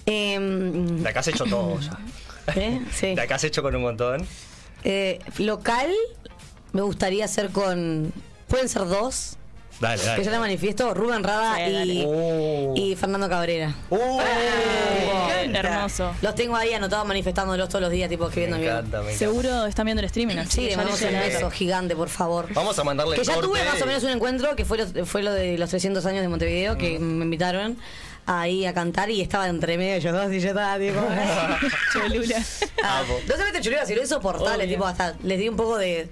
Em, 0.07 1.03
De 1.03 1.09
acá 1.09 1.21
has 1.21 1.29
hecho 1.29 1.45
todo 1.45 1.79
ya. 1.81 1.99
¿eh? 2.57 2.81
Sí. 2.93 3.15
De 3.15 3.21
acá 3.21 3.37
has 3.37 3.45
hecho 3.45 3.63
con 3.63 3.75
un 3.77 3.83
montón. 3.83 4.27
Eh, 4.85 5.19
local, 5.39 5.91
me 6.73 6.83
gustaría 6.83 7.25
hacer 7.25 7.51
con. 7.51 8.13
Pueden 8.49 8.69
ser 8.69 8.87
dos, 8.87 9.37
Dale, 9.81 10.01
que 10.01 10.09
ya 10.09 10.17
le 10.17 10.25
dale. 10.25 10.39
manifiesto: 10.39 10.93
Rubén 10.95 11.23
Rada 11.23 11.55
Sí, 11.57 11.63
y, 11.63 11.73
dale. 11.73 12.05
Oh. 12.07 12.75
y 12.77 12.97
Fernando 12.97 13.29
Cabrera. 13.29 13.75
Uh, 13.91 14.21
Eh, 14.21 15.51
hermoso. 15.55 16.13
Los 16.23 16.35
tengo 16.35 16.57
ahí 16.57 16.73
anotados 16.73 17.07
manifestándolos 17.07 17.69
todos 17.69 17.83
los 17.83 17.91
días, 17.91 18.09
tipo 18.09 18.25
me 18.25 18.29
escribiendo 18.29 18.57
mi- 18.59 18.65
me 18.65 18.71
encanta. 18.71 19.03
Seguro 19.13 19.67
están 19.67 19.85
viendo 19.87 20.01
el 20.01 20.07
streaming, 20.07 20.37
así 20.37 20.51
Sí, 20.51 20.61
le 20.69 20.77
mandamos 20.77 21.01
un 21.03 21.11
beso 21.13 21.51
gigante, 21.51 21.97
por 21.97 22.09
favor. 22.09 22.53
Vamos 22.53 22.79
a 22.79 22.85
mandarle 22.85 23.17
Que 23.17 23.25
ya 23.25 23.35
corte. 23.35 23.49
tuve 23.49 23.65
más 23.65 23.81
o 23.81 23.87
menos 23.87 24.03
un 24.05 24.11
encuentro 24.11 24.55
que 24.57 24.65
fue 24.65 24.79
lo, 24.79 25.07
fue 25.07 25.23
lo 25.23 25.33
de 25.33 25.59
los 25.59 25.71
300 25.71 26.05
años 26.07 26.23
de 26.23 26.29
Montevideo, 26.29 26.77
que 26.77 26.99
me 26.99 27.25
invitaron 27.25 27.77
ahí 28.27 28.67
a 28.67 28.75
cantar 28.75 29.11
y 29.11 29.21
estaba 29.23 29.49
entre 29.49 29.77
medio 29.79 29.95
ellos 29.95 30.13
dos 30.13 30.33
y 30.33 30.41
yo 30.41 30.49
estaba 30.51 30.79
tipo. 30.79 31.01
Cholula. 31.93 32.37
Ah, 32.83 33.03
no 33.07 33.33
solamente 33.35 33.61
chulera, 33.61 33.85
sino 33.85 34.01
insoportable, 34.01 34.67
tipo, 34.67 34.87
hasta 34.87 35.15
les 35.23 35.39
di 35.39 35.49
un 35.51 35.57
poco 35.57 35.77
de. 35.77 36.09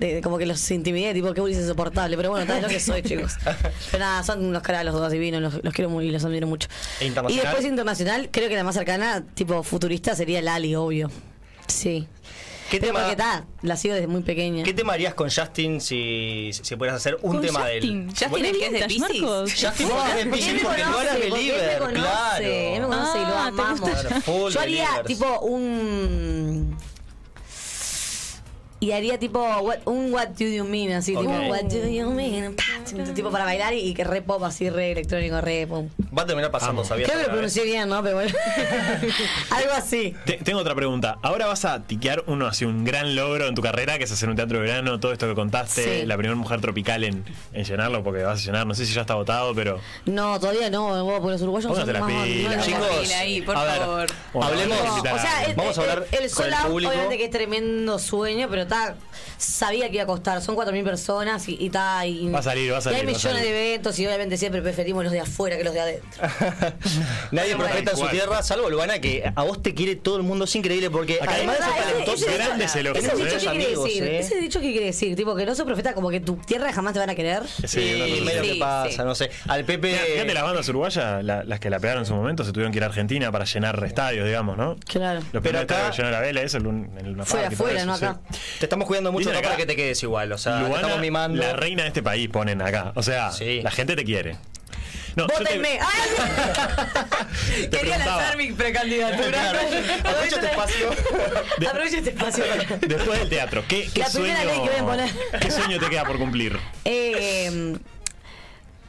De- 0.00 0.14
de 0.16 0.20
como 0.22 0.38
que 0.38 0.46
los 0.46 0.70
intimidé, 0.70 1.14
tipo, 1.14 1.32
qué 1.34 1.40
es 1.50 1.56
insoportable. 1.58 2.16
Pero 2.16 2.30
bueno, 2.30 2.46
tal 2.46 2.56
es 2.56 2.62
lo 2.62 2.68
que 2.68 2.80
soy, 2.80 3.02
chicos. 3.02 3.34
Pero 3.92 4.04
nada, 4.04 4.22
son 4.24 4.44
unos 4.44 4.62
caras 4.62 4.84
los 4.84 4.94
dos 4.94 5.12
divinos, 5.12 5.40
los, 5.40 5.62
los 5.62 5.72
quiero 5.74 5.90
muy 5.90 6.06
y 6.06 6.10
los 6.10 6.24
admiro 6.24 6.46
mucho. 6.46 6.68
¿E 7.00 7.06
Y 7.06 7.36
después 7.36 7.64
internacional, 7.64 8.28
creo 8.32 8.48
que 8.48 8.56
la 8.56 8.64
más 8.64 8.74
cercana, 8.74 9.24
tipo 9.34 9.62
futurista, 9.62 10.16
sería 10.16 10.42
Lali, 10.42 10.74
obvio. 10.74 11.10
Sí. 11.68 12.08
¿Qué 12.70 12.78
Pero 12.78 12.92
tema, 12.92 13.00
porque 13.00 13.20
está, 13.20 13.44
la 13.62 13.76
sigo 13.76 13.94
desde 13.94 14.06
muy 14.06 14.22
pequeña. 14.22 14.62
¿Qué 14.62 14.72
tema 14.72 14.92
harías 14.92 15.14
con 15.14 15.28
Justin 15.28 15.80
si, 15.80 16.50
si 16.52 16.76
pudieras 16.76 17.00
hacer 17.00 17.18
un 17.22 17.32
Con 17.32 17.40
tema 17.40 17.62
Justin. 17.62 17.80
de 17.80 18.12
él? 18.12 18.14
Justin, 18.16 18.44
el 18.44 18.58
que 18.58 18.66
es 18.66 18.72
de. 18.88 18.98
Marcos. 19.00 19.52
Justin 19.54 19.88
es 19.88 20.14
de 20.16 20.24
me 20.24 20.30
porque 20.30 20.52
no 20.62 20.68
conoce, 20.68 21.02
era 21.02 21.12
porque 21.12 21.24
él 21.26 21.30
me 21.32 21.36
believer, 21.36 21.78
conoce, 21.80 21.94
claro. 22.00 22.44
Él 22.46 22.80
me 22.80 22.86
conoce 22.86 23.18
y 23.18 23.20
lo 23.22 23.26
Ah, 23.28 23.52
¿te 23.56 23.62
amamos. 23.62 24.54
Yo 24.54 24.60
haría 24.60 24.88
tipo 25.04 25.40
un. 25.40 26.39
Y 28.80 28.92
haría 28.92 29.18
tipo 29.18 29.38
what- 29.40 29.82
un 29.86 30.10
What 30.12 30.28
Do 30.38 30.46
You 30.46 30.64
Mean, 30.64 30.92
así, 30.92 31.12
tipo 31.14 31.22
Ok. 31.30 31.48
What 31.50 31.64
Do 31.64 31.86
You 31.86 32.10
Mean, 32.10 32.56
pa, 32.56 32.62
tipo 33.14 33.30
para 33.30 33.44
bailar 33.44 33.74
y, 33.74 33.78
y 33.80 33.94
que 33.94 34.04
re 34.04 34.22
pop, 34.22 34.42
así 34.44 34.68
re 34.70 34.92
electrónico, 34.92 35.40
re 35.40 35.66
pum. 35.66 35.88
Va 36.16 36.22
a 36.22 36.26
terminar 36.26 36.50
pasando, 36.50 36.82
Amo. 36.82 36.84
¿sabías? 36.88 37.08
Creo 37.08 37.20
que 37.20 37.26
lo 37.26 37.32
pronuncié 37.32 37.64
bien, 37.64 37.88
¿no? 37.88 38.02
Pero 38.02 38.16
bueno. 38.16 38.32
Algo 39.50 39.72
así. 39.72 40.14
Te- 40.24 40.34
tengo 40.44 40.60
otra 40.60 40.74
pregunta. 40.74 41.18
Ahora 41.22 41.46
vas 41.46 41.64
a 41.64 41.82
tiquear 41.82 42.24
uno 42.26 42.46
así 42.46 42.64
un 42.64 42.84
gran 42.84 43.14
logro 43.16 43.46
en 43.46 43.54
tu 43.54 43.62
carrera, 43.62 43.98
que 43.98 44.04
es 44.04 44.12
hacer 44.12 44.28
un 44.28 44.36
teatro 44.36 44.58
de 44.58 44.64
verano, 44.64 45.00
todo 45.00 45.12
esto 45.12 45.26
que 45.28 45.34
contaste, 45.34 46.00
Sí. 46.00 46.06
la 46.06 46.16
primera 46.16 46.34
mujer 46.36 46.60
tropical 46.60 47.04
en, 47.04 47.24
en 47.52 47.64
llenarlo, 47.64 48.02
porque 48.02 48.22
vas 48.22 48.40
a 48.40 48.44
llenar, 48.44 48.66
no 48.66 48.74
sé 48.74 48.86
si 48.86 48.92
ya 48.94 49.02
está 49.02 49.14
votado, 49.14 49.54
pero. 49.54 49.80
No, 50.06 50.38
todavía 50.40 50.70
no, 50.70 51.04
vos, 51.04 51.20
porque 51.20 51.32
los 51.32 51.42
uruguayos 51.42 51.68
Pónganse 51.70 51.92
son 51.92 52.00
las 52.00 52.02
más 52.14 52.24
pilas. 52.26 52.56
bandidos. 52.56 52.66
Chicos, 52.66 53.12
ahí, 53.14 53.40
por 53.42 53.56
a 53.56 53.64
ver, 53.64 53.76
favor. 53.78 54.06
Bueno, 54.32 54.48
Hablemos- 54.48 54.78
vamos 54.78 55.04
No, 55.04 55.14
o 55.14 55.18
sea, 55.18 55.32
alguien. 55.38 55.50
el, 55.50 55.56
Vamos 55.56 55.78
a 55.78 55.80
hablar 55.82 56.06
el, 56.10 56.30
con 56.30 56.70
público. 56.70 56.90
obviamente 56.92 57.18
que 57.18 57.24
es 57.24 57.30
tremendo 57.30 57.98
sueño, 57.98 58.46
pero 58.50 58.62
está 58.62 58.96
sabía 59.40 59.88
que 59.88 59.94
iba 59.94 60.04
a 60.04 60.06
costar, 60.06 60.42
son 60.42 60.54
4.000 60.56 60.84
personas 60.84 61.48
y, 61.48 61.56
y 61.58 61.70
ta, 61.70 62.06
y 62.06 62.28
Va 62.30 62.40
a 62.40 62.42
salir, 62.42 62.72
va 62.72 62.78
a 62.78 62.80
salir, 62.80 62.98
y 62.98 63.00
hay 63.00 63.06
millones 63.06 63.22
salir. 63.38 63.52
de 63.52 63.68
eventos 63.70 63.98
y 63.98 64.06
obviamente 64.06 64.36
siempre 64.36 64.60
preferimos 64.62 65.02
los 65.02 65.12
de 65.12 65.20
afuera 65.20 65.56
que 65.56 65.64
los 65.64 65.72
de 65.74 65.80
adentro. 65.80 66.22
Nadie 67.32 67.56
profeta 67.56 67.92
en 67.92 67.96
su 67.96 68.08
tierra, 68.08 68.42
salvo 68.42 68.68
Luana, 68.70 69.00
que 69.00 69.30
a 69.34 69.42
vos 69.42 69.62
te 69.62 69.74
quiere 69.74 69.96
todo 69.96 70.16
el 70.16 70.22
mundo. 70.22 70.44
Es 70.44 70.54
increíble 70.56 70.90
porque 70.90 71.18
Acá 71.20 71.32
además 71.34 71.56
de 71.58 71.64
Es 71.64 71.66
ser 71.66 71.72
verdad, 71.74 71.80
ese- 71.80 71.90
talentoso, 71.92 72.26
ese- 72.26 72.36
Grandes 72.36 72.70
ese- 72.70 72.80
elogios, 72.80 73.04
Ese 73.04 73.12
¿eh? 73.12 73.24
dicho 73.24 73.30
qué 73.38 73.38
quiere 73.50 73.64
Amigos, 73.66 73.84
decir, 73.84 74.02
¿eh? 74.04 74.18
ese 74.18 74.34
dicho 74.40 74.60
qué 74.60 74.70
quiere 74.72 74.86
decir, 74.86 75.16
tipo 75.16 75.34
que 75.34 75.46
no 75.46 75.54
se 75.54 75.64
profeta 75.64 75.94
como 75.94 76.10
que 76.10 76.20
tu 76.20 76.36
tierra 76.36 76.72
jamás 76.72 76.92
te 76.92 76.98
van 76.98 77.10
a 77.10 77.14
querer. 77.14 77.42
Sí, 77.64 78.22
medio 78.24 78.42
que 78.42 78.56
pasa, 78.58 78.90
sí. 78.90 78.98
no 78.98 79.14
sé. 79.14 79.30
Al 79.48 79.64
Pepe. 79.64 79.94
Fíjate 79.94 80.34
las 80.34 80.42
bandas 80.42 80.68
uruguayas, 80.68 81.24
la- 81.24 81.44
las 81.44 81.60
que 81.60 81.70
la 81.70 81.78
pegaron 81.80 82.02
en 82.02 82.06
su 82.06 82.14
momento, 82.14 82.44
se 82.44 82.52
tuvieron 82.52 82.72
que 82.72 82.78
ir 82.78 82.82
a 82.84 82.86
Argentina 82.86 83.30
para 83.32 83.44
llenar 83.44 83.82
estadios, 83.84 84.26
digamos, 84.26 84.56
¿no? 84.56 84.76
Claro. 84.86 85.20
Los 85.32 85.42
Pero 85.42 85.42
primeros 85.42 85.62
acá- 85.64 85.90
que 85.90 85.96
llenó 85.96 86.10
la 86.10 86.20
vela, 86.20 86.42
eso, 86.42 86.58
el, 86.58 86.66
el 86.66 87.06
Luna 87.12 87.24
Fue 87.24 87.44
afuera, 87.46 87.84
no 87.84 87.96
sí. 87.96 88.04
acá. 88.04 88.20
Te 88.58 88.66
estamos 88.66 88.86
cuidando 88.86 89.12
mucho 89.12 89.29
Dicen 89.30 89.32
no 89.34 89.38
acá, 89.38 89.48
para 89.48 89.56
que 89.56 89.66
te 89.66 89.76
quedes 89.76 90.02
igual. 90.02 90.32
O 90.32 90.38
sea, 90.38 90.54
te 90.54 90.60
Luana, 90.60 90.76
estamos 90.76 91.00
mimando. 91.00 91.42
la 91.42 91.52
reina 91.54 91.82
de 91.82 91.88
este 91.88 92.02
país, 92.02 92.28
ponen 92.28 92.60
acá. 92.62 92.92
O 92.94 93.02
sea, 93.02 93.30
Sí. 93.32 93.60
la 93.62 93.70
gente 93.70 93.96
te 93.96 94.04
quiere. 94.04 94.36
No, 95.16 95.26
¡Vótenme! 95.26 95.78
¡Ay! 95.80 97.66
Te 97.68 97.78
Quería 97.78 97.98
lanzar 97.98 98.36
mi 98.36 98.52
precandidatura. 98.52 99.28
Claro. 99.28 99.58
Aprovecho 100.04 100.34
este 100.36 100.46
espacio. 100.46 100.90
Aprovecha 101.68 101.98
este 101.98 102.10
espacio. 102.10 102.44
Después 102.80 103.18
del 103.18 103.28
teatro, 103.28 103.64
¿qué, 103.66 103.88
qué 103.92 104.00
La 104.00 104.08
sueño, 104.08 104.36
que 104.38 104.58
voy 104.70 104.78
a 104.78 104.84
poner. 104.84 105.10
¿qué 105.40 105.50
sueño 105.50 105.78
te 105.80 105.88
queda 105.90 106.04
por 106.04 106.18
cumplir? 106.18 106.58
Eh, 106.84 107.76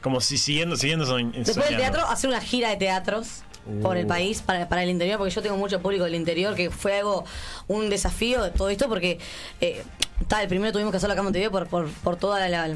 Como 0.02 0.22
si 0.22 0.38
siguiendo, 0.38 0.76
siguiendo 0.78 1.06
soñ- 1.06 1.32
después 1.32 1.56
del 1.56 1.64
soñando. 1.66 1.80
teatro, 1.98 2.08
hacer 2.08 2.30
una 2.30 2.42
gira 2.42 2.70
de 2.70 2.78
teatros 2.78 3.42
por 3.82 3.98
el 3.98 4.06
Uh. 4.06 4.08
país, 4.08 4.42
para, 4.42 4.68
para 4.70 4.84
el 4.84 4.90
interior, 4.90 5.18
porque 5.18 5.34
yo 5.34 5.42
tengo 5.42 5.58
mucho 5.58 5.80
público 5.82 6.04
del 6.04 6.16
interior, 6.16 6.56
que 6.56 6.70
fue 6.72 6.98
algo, 6.98 7.26
un 7.68 7.90
desafío 7.90 8.42
de 8.44 8.50
todo 8.52 8.70
esto, 8.70 8.88
porque 8.90 9.20
eh, 9.62 9.84
tal, 10.28 10.48
primero 10.48 10.72
tuvimos 10.72 10.92
que 10.92 10.98
hacerlo 10.98 11.14
acá 11.14 11.22
en 11.22 11.26
Montevideo 11.26 11.52
por, 11.52 11.68
por, 11.68 11.90
por 11.90 12.16
toda 12.16 12.40
la, 12.40 12.50
la- 12.68 12.76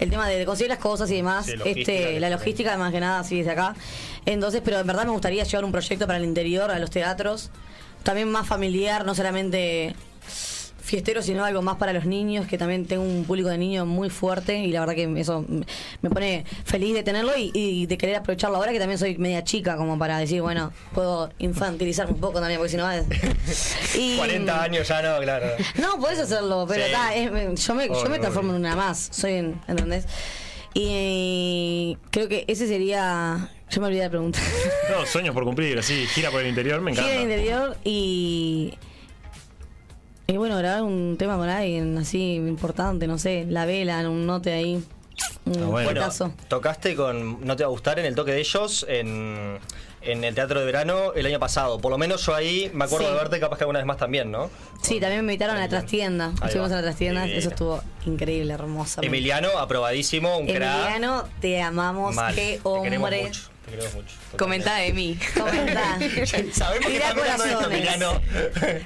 el 0.00 0.10
tema 0.10 0.28
de 0.28 0.44
conseguir 0.44 0.70
las 0.70 0.78
cosas 0.80 1.08
y 1.10 1.14
demás, 1.16 1.46
este, 1.64 2.18
la 2.18 2.28
logística 2.28 2.76
más 2.76 2.92
que 2.92 2.98
nada 3.00 3.20
así 3.20 3.38
desde 3.38 3.52
acá. 3.52 3.76
Entonces, 4.26 4.60
pero 4.64 4.80
en 4.80 4.86
verdad 4.88 5.04
me 5.04 5.12
gustaría 5.12 5.44
llevar 5.44 5.64
un 5.64 5.70
proyecto 5.72 6.06
para 6.06 6.18
el 6.18 6.24
interior, 6.24 6.70
a 6.72 6.78
los 6.80 6.90
teatros, 6.90 7.50
también 8.02 8.28
más 8.30 8.46
familiar, 8.46 9.06
no 9.06 9.14
solamente 9.14 9.94
fiestero, 10.84 11.22
sino 11.22 11.44
algo 11.44 11.62
más 11.62 11.76
para 11.76 11.92
los 11.94 12.04
niños, 12.04 12.46
que 12.46 12.58
también 12.58 12.84
tengo 12.86 13.02
un 13.02 13.24
público 13.24 13.48
de 13.48 13.56
niños 13.56 13.86
muy 13.86 14.10
fuerte 14.10 14.58
y 14.58 14.70
la 14.70 14.80
verdad 14.80 14.94
que 14.94 15.10
eso 15.18 15.44
me 16.02 16.10
pone 16.10 16.44
feliz 16.64 16.92
de 16.94 17.02
tenerlo 17.02 17.32
y, 17.36 17.50
y 17.54 17.86
de 17.86 17.96
querer 17.96 18.16
aprovecharlo 18.16 18.56
ahora 18.58 18.70
que 18.70 18.78
también 18.78 18.98
soy 18.98 19.16
media 19.16 19.42
chica 19.44 19.76
como 19.76 19.98
para 19.98 20.18
decir, 20.18 20.42
bueno, 20.42 20.72
puedo 20.92 21.30
infantilizarme 21.38 22.12
un 22.12 22.20
poco 22.20 22.38
también, 22.38 22.58
porque 22.60 22.70
si 22.72 22.76
no... 22.76 22.86
y- 23.98 24.16
40 24.18 24.62
años 24.62 24.86
ya 24.86 25.00
no, 25.00 25.20
claro. 25.22 25.46
no, 25.76 25.98
podés 25.98 26.18
hacerlo, 26.18 26.66
pero 26.68 26.84
Sí. 26.84 26.92
ta, 26.92 27.14
es- 27.14 27.64
yo, 27.66 27.74
me, 27.74 27.88
yo 27.88 28.06
me 28.10 28.18
transformo 28.18 28.50
en 28.50 28.56
una 28.58 28.76
más. 28.76 29.08
Soy 29.10 29.32
en, 29.32 29.60
¿entendés? 29.66 30.06
Y 30.74 31.96
creo 32.10 32.28
que 32.28 32.44
ese 32.48 32.66
sería. 32.66 33.48
Yo 33.70 33.80
me 33.80 33.86
olvidé 33.86 34.00
de 34.02 34.06
la 34.06 34.10
pregunta. 34.10 34.38
No, 34.90 35.06
sueños 35.06 35.32
por 35.34 35.44
cumplir, 35.44 35.78
así, 35.78 36.06
gira 36.08 36.30
por 36.30 36.40
el 36.42 36.48
interior, 36.48 36.80
me 36.80 36.90
encanta. 36.90 37.08
Gira 37.10 37.24
de 37.24 37.32
interior 37.32 37.76
y. 37.84 38.74
Y 40.26 40.36
bueno, 40.38 40.56
grabar 40.56 40.82
un 40.82 41.16
tema 41.18 41.36
con 41.36 41.48
alguien 41.48 41.98
así 41.98 42.34
importante, 42.36 43.06
no 43.06 43.18
sé, 43.18 43.46
la 43.48 43.66
vela, 43.66 44.00
en 44.00 44.06
un 44.06 44.26
note 44.26 44.52
ahí. 44.52 44.74
Un 44.76 44.82
Ah, 44.82 45.66
bueno. 45.66 45.70
Bueno, 45.70 45.90
pedazo. 45.92 46.32
tocaste 46.48 46.96
con 46.96 47.44
No 47.46 47.54
te 47.56 47.62
va 47.64 47.68
a 47.68 47.70
gustar 47.70 47.98
en 47.98 48.06
el 48.06 48.14
toque 48.14 48.32
de 48.32 48.40
ellos 48.40 48.86
en, 48.88 49.58
en 50.00 50.24
el 50.24 50.34
Teatro 50.34 50.58
de 50.60 50.66
Verano 50.66 51.12
el 51.14 51.26
año 51.26 51.38
pasado. 51.38 51.78
Por 51.78 51.90
lo 51.92 51.98
menos 51.98 52.24
yo 52.24 52.34
ahí 52.34 52.70
me 52.72 52.86
acuerdo 52.86 53.06
Sí. 53.08 53.12
de 53.12 53.18
verte 53.18 53.40
capaz 53.40 53.58
que 53.58 53.64
alguna 53.64 53.78
vez 53.80 53.86
más 53.86 53.98
también, 53.98 54.30
¿no? 54.30 54.50
Sí, 54.80 54.98
también 55.00 55.24
me 55.26 55.34
invitaron 55.34 55.56
a 55.56 55.60
la 55.60 55.68
trastienda. 55.68 56.32
Estuvimos 56.42 56.70
en 56.70 56.76
la 56.76 56.82
trastienda, 56.82 57.26
eso 57.26 57.50
estuvo 57.50 57.80
increíble, 58.06 58.54
hermosa. 58.54 59.02
Emiliano, 59.04 59.50
aprobadísimo, 59.58 60.38
un 60.38 60.46
crack. 60.46 60.62
Emiliano, 60.86 61.24
te 61.42 61.60
amamos, 61.60 62.14
Mal. 62.14 62.34
qué 62.34 62.60
Te 62.64 62.82
queremos 62.82 63.06
hombre. 63.10 63.22
mucho. 63.26 63.42
Te 63.64 63.70
queremos 63.70 63.94
mucho. 63.94 64.14
Comenta 64.36 64.76
de 64.76 64.92
mí. 64.92 65.18
Comenta. 65.38 65.98
Sabemos 66.52 66.86
que 66.86 66.96
estás 66.96 67.14
mirando 67.16 67.24
esto. 67.24 67.70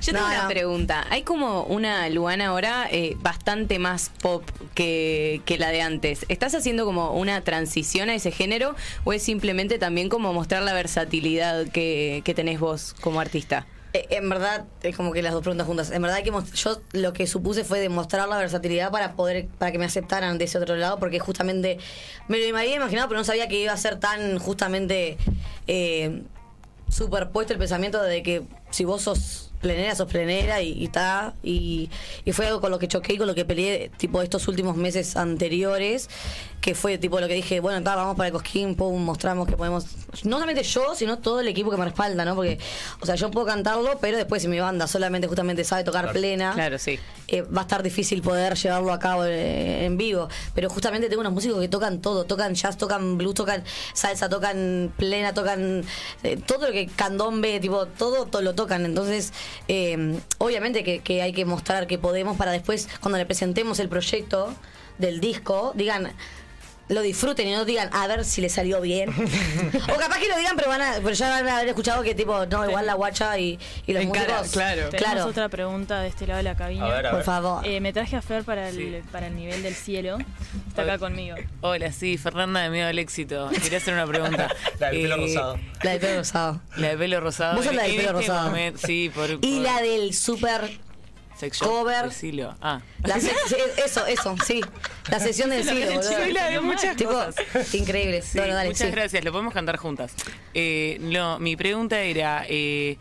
Yo 0.01 0.13
tengo 0.13 0.19
No, 0.21 0.27
una 0.27 0.43
no. 0.43 0.49
pregunta. 0.49 1.07
¿Hay 1.11 1.23
como 1.23 1.65
una 1.65 2.09
Luana 2.11 2.49
ahora 2.49 2.87
eh, 2.91 3.17
bastante 3.19 3.79
más 3.79 4.11
pop 4.23 4.45
que, 4.75 5.41
que 5.45 5.59
la 5.59 5.71
de 5.71 5.83
antes? 5.83 6.25
¿Estás 6.29 6.55
haciendo 6.55 6.85
como 6.85 7.13
una 7.13 7.43
transición 7.43 8.09
a 8.09 8.15
ese 8.15 8.31
género 8.31 8.75
o 9.05 9.13
es 9.13 9.23
simplemente 9.23 9.79
también 9.79 10.09
como 10.09 10.33
mostrar 10.33 10.63
la 10.63 10.73
versatilidad 10.75 11.67
que, 11.69 12.23
que 12.25 12.35
tenés 12.35 12.61
vos 12.61 12.95
como 13.01 13.21
artista? 13.21 13.67
Eh, 13.93 14.07
En 14.11 14.29
verdad, 14.29 14.67
es 14.83 14.97
como 14.97 15.13
que 15.13 15.23
las 15.23 15.33
dos 15.33 15.43
preguntas 15.43 15.67
juntas. 15.67 15.91
En 15.91 16.03
verdad, 16.03 16.23
que 16.23 16.33
yo 16.55 16.81
lo 16.93 17.13
que 17.13 17.27
supuse 17.27 17.65
fue 17.65 17.81
demostrar 17.81 18.29
la 18.29 18.37
versatilidad 18.37 18.91
para 18.91 19.15
poder, 19.15 19.47
para 19.59 19.73
que 19.73 19.79
me 19.79 19.87
aceptaran 19.87 20.39
de 20.39 20.45
ese 20.45 20.59
otro 20.59 20.77
lado, 20.77 20.99
porque 20.99 21.19
justamente 21.19 21.79
me 22.29 22.39
lo 22.39 22.57
había 22.59 22.77
imaginado, 22.77 23.09
pero 23.09 23.19
no 23.21 23.25
sabía 23.25 23.49
que 23.49 23.61
iba 23.61 23.73
a 23.73 23.77
ser 23.77 23.99
tan 23.99 24.39
justamente 24.39 25.17
eh, 25.67 26.23
superpuesto 26.89 27.53
el 27.53 27.59
pensamiento 27.59 28.03
de 28.03 28.23
que 28.23 28.43
si 28.71 28.85
vos 28.85 29.03
sos 29.03 29.53
plenera, 29.61 29.95
sos 29.95 30.11
plenera 30.11 30.61
y 30.63 30.85
está. 30.85 31.35
Y, 31.43 31.91
y 32.25 32.33
fue 32.33 32.47
algo 32.47 32.61
con 32.61 32.71
lo 32.71 32.79
que 32.79 32.89
choqué 32.89 33.15
y 33.15 33.19
con 33.19 33.27
lo 33.27 33.35
que 33.35 33.45
peleé, 33.45 33.91
tipo, 33.97 34.23
estos 34.23 34.47
últimos 34.49 34.77
meses 34.77 35.17
anteriores, 35.17 36.09
que 36.61 36.75
fue 36.75 36.99
tipo 36.99 37.21
lo 37.21 37.29
que 37.29 37.35
dije, 37.35 37.61
bueno, 37.61 37.79
está, 37.79 37.95
vamos 37.95 38.17
para 38.17 38.27
el 38.27 38.33
Cosquín, 38.33 38.75
pum, 38.75 39.01
mostramos 39.03 39.47
que 39.47 39.57
podemos. 39.57 39.87
No 40.25 40.37
solamente 40.39 40.65
yo, 40.65 40.95
sino 40.97 41.19
todo 41.19 41.39
el 41.41 41.47
equipo 41.49 41.71
que 41.71 41.77
me 41.77 41.85
respalda, 41.85 42.25
¿no? 42.25 42.35
Porque, 42.35 42.59
o 43.01 43.07
sea, 43.07 43.15
yo 43.15 43.31
puedo 43.31 43.47
cantarlo, 43.47 43.99
pero 44.01 44.17
después 44.17 44.43
si 44.43 44.49
mi 44.49 44.59
banda 44.59 44.89
solamente 44.89 45.29
justamente 45.29 45.63
sabe 45.65 45.85
tocar 45.85 46.13
plena 46.13 46.53
Claro, 46.55 46.79
sí. 46.79 46.99
eh, 47.29 47.43
va 47.43 47.61
a 47.61 47.63
estar 47.63 47.83
difícil 47.83 48.23
poder 48.23 48.55
llevarlo 48.57 48.93
a 48.93 48.99
cabo 48.99 49.25
eh, 49.25 49.85
en 49.85 49.97
vivo. 49.97 50.29
Pero 50.55 50.69
justamente 50.69 51.09
tengo 51.09 51.21
unos 51.21 51.33
músicos 51.33 51.61
que 51.61 51.69
tocan 51.69 52.01
todo, 52.01 52.25
tocan 52.25 52.55
jazz, 52.55 52.77
tocan 52.77 53.17
blues, 53.19 53.35
tocan 53.35 53.63
salsa, 53.93 54.29
tocan 54.29 54.93
plena, 54.97 55.33
tocan 55.35 55.85
eh, 56.25 56.39
todo 56.45 56.67
lo 56.67 56.73
que 56.73 56.87
candombe, 56.89 57.61
tipo, 57.61 57.87
todo, 57.87 58.27
todo 58.27 58.43
lo 58.43 58.55
tocan. 58.57 58.85
Entonces, 58.85 59.33
eh, 59.69 60.19
obviamente 60.39 60.83
que, 60.83 61.01
que 61.01 61.23
hay 61.23 61.33
que 61.33 61.45
mostrar 61.45 61.87
que 61.87 61.99
podemos 61.99 62.37
para 62.37 62.51
después, 62.51 62.89
cuando 63.01 63.17
le 63.17 63.27
presentemos 63.27 63.79
el 63.79 63.89
proyecto 63.89 64.53
del 64.99 65.21
disco, 65.21 65.73
digan 65.77 66.13
lo 66.89 67.03
disfruten 67.03 67.47
y 67.49 67.53
no 67.53 67.65
digan 67.65 67.91
a 67.93 68.07
ver 68.07 68.25
si 68.25 68.41
le 68.41 68.49
salió 68.49 68.81
bien. 68.81 69.11
o 69.95 69.97
capaz 69.99 70.19
que 70.19 70.29
lo 70.29 70.37
digan, 70.37 70.57
pero 70.57 70.69
van 70.69 70.81
a, 70.83 70.95
pero 71.03 71.11
ya 71.13 71.29
van 71.29 71.47
a 71.49 71.57
haber 71.57 71.69
escuchado 71.69 72.03
que 72.03 72.15
tipo, 72.15 72.47
no, 72.47 72.69
igual 72.69 72.87
la 72.87 72.95
guacha 72.95 73.39
y, 73.39 73.59
y 73.87 73.93
los 73.93 74.03
Encara, 74.03 74.39
músicos. 74.39 74.51
claro. 74.53 74.89
Tenemos 74.91 74.99
Claro. 75.13 75.27
otra 75.27 75.49
pregunta 75.49 76.01
de 76.01 76.09
este 76.09 76.27
lado 76.27 76.39
de 76.39 76.43
la 76.45 76.57
cabina. 76.57 76.87
A 76.87 76.89
ver, 76.89 77.07
a 77.07 77.11
Por 77.11 77.19
ver. 77.19 77.25
favor. 77.27 77.67
Eh, 77.67 77.81
me 77.81 77.93
traje 77.93 78.17
a 78.17 78.23
Fer 78.23 78.45
para 78.45 78.69
el, 78.71 78.77
Sí. 78.77 78.97
para 79.13 79.27
el 79.29 79.37
nivel 79.37 79.63
del 79.63 79.75
cielo. 79.75 80.19
Está 80.69 80.83
acá 80.83 80.99
conmigo. 80.99 81.37
Hola, 81.61 81.93
sí, 81.93 82.17
Fernanda 82.19 82.61
de 82.63 82.71
Miedo 82.71 82.89
al 82.89 82.99
Éxito. 82.99 83.49
Quería 83.63 83.79
hacer 83.79 83.95
una 83.95 84.07
pregunta. 84.07 84.49
La 84.81 84.91
del 84.91 85.03
pelo 85.03 85.15
Eh, 85.17 85.19
rosado. 85.19 85.59
La 85.83 85.91
de 85.93 85.99
pelo 86.01 86.19
rosado. 86.19 86.61
La 86.77 86.89
de 86.89 86.97
pelo 86.97 87.21
rosado. 87.21 87.57
Vos 87.57 87.65
sos 87.65 87.75
la 87.75 87.83
del 87.83 87.97
pelo 87.97 88.03
este 88.09 88.13
rosado. 88.13 88.49
momento- 88.49 88.87
sí, 88.87 89.11
por, 89.15 89.31
Y 89.43 89.61
la 89.61 89.81
del 89.83 90.15
super 90.15 90.71
sex 91.39 91.59
shop 91.59 91.69
cover. 91.69 92.05
de 92.09 92.11
Silo. 92.15 92.55
Ah. 92.61 92.81
La 93.05 93.21
se- 93.21 93.29
sí, 93.31 93.57
eso, 93.85 94.07
eso, 94.07 94.37
sí. 94.47 94.61
La 95.11 95.21
sesión 95.21 95.51
del 95.51 95.65
siglo, 95.65 95.87
de 95.87 96.61
muchas 96.61 96.97
Tipo, 96.97 97.11
cosas. 97.13 97.75
increíble. 97.75 98.23
Sí, 98.23 98.39
bueno, 98.39 98.55
dale, 98.55 98.69
muchas 98.71 98.89
sí. 98.89 98.93
gracias, 98.95 99.25
lo 99.25 99.33
podemos 99.33 99.55
cantar 99.55 99.77
juntas. 99.77 100.13
Eh, 100.55 100.99
no, 101.01 101.39
mi 101.39 101.57
pregunta 101.57 102.01
era, 102.01 102.45
eh, 102.49 102.99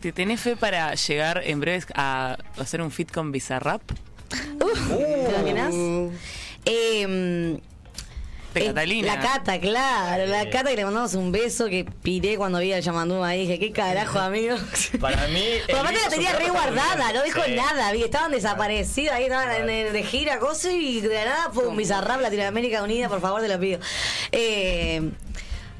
¿te 0.00 0.12
tenés 0.12 0.40
fe 0.40 0.56
para 0.56 0.94
llegar 0.94 1.42
en 1.44 1.60
breves 1.60 1.86
a 1.94 2.36
hacer 2.58 2.82
un 2.82 2.90
fit 2.90 3.10
con 3.12 3.32
Bizarrap? 3.32 3.82
¿Te 4.28 5.30
imaginas? 5.30 5.74
Eh, 6.64 7.58
De 8.60 8.66
Catalina. 8.66 9.14
La 9.16 9.20
Cata, 9.20 9.58
claro. 9.60 10.26
La 10.26 10.48
Cata 10.50 10.70
que 10.70 10.76
le 10.76 10.84
mandamos 10.84 11.14
un 11.14 11.32
beso 11.32 11.66
que 11.66 11.84
piré 12.02 12.36
cuando 12.36 12.58
vi 12.58 12.72
al 12.72 12.82
Yamandú 12.82 13.22
ahí. 13.24 13.40
Dije, 13.42 13.58
¿qué 13.58 13.72
carajo, 13.72 14.18
amigo? 14.18 14.56
Para 15.00 15.26
mí. 15.28 15.44
Pero 15.66 15.80
aparte 15.80 15.98
la 16.02 16.08
tenía 16.10 16.32
re 16.36 16.50
guardada, 16.50 17.12
no 17.12 17.22
dijo 17.22 17.40
Sí. 17.44 17.54
nada, 17.54 17.92
vi, 17.92 18.02
estaban 18.02 18.30
desaparecidos, 18.32 19.14
ahí 19.14 19.24
estaban 19.24 19.50
en, 19.62 19.70
en- 19.70 19.92
de 19.92 20.02
gira, 20.02 20.38
cosas, 20.38 20.72
y 20.72 21.00
de 21.00 21.14
la 21.14 21.24
nada, 21.24 21.50
pum, 21.52 21.76
Bizarrap, 21.76 22.20
Latinoamérica 22.20 22.82
Unida, 22.82 23.08
por 23.08 23.20
favor, 23.20 23.40
te 23.40 23.48
lo 23.48 23.58
pido. 23.60 23.78
Eh, 24.32 25.10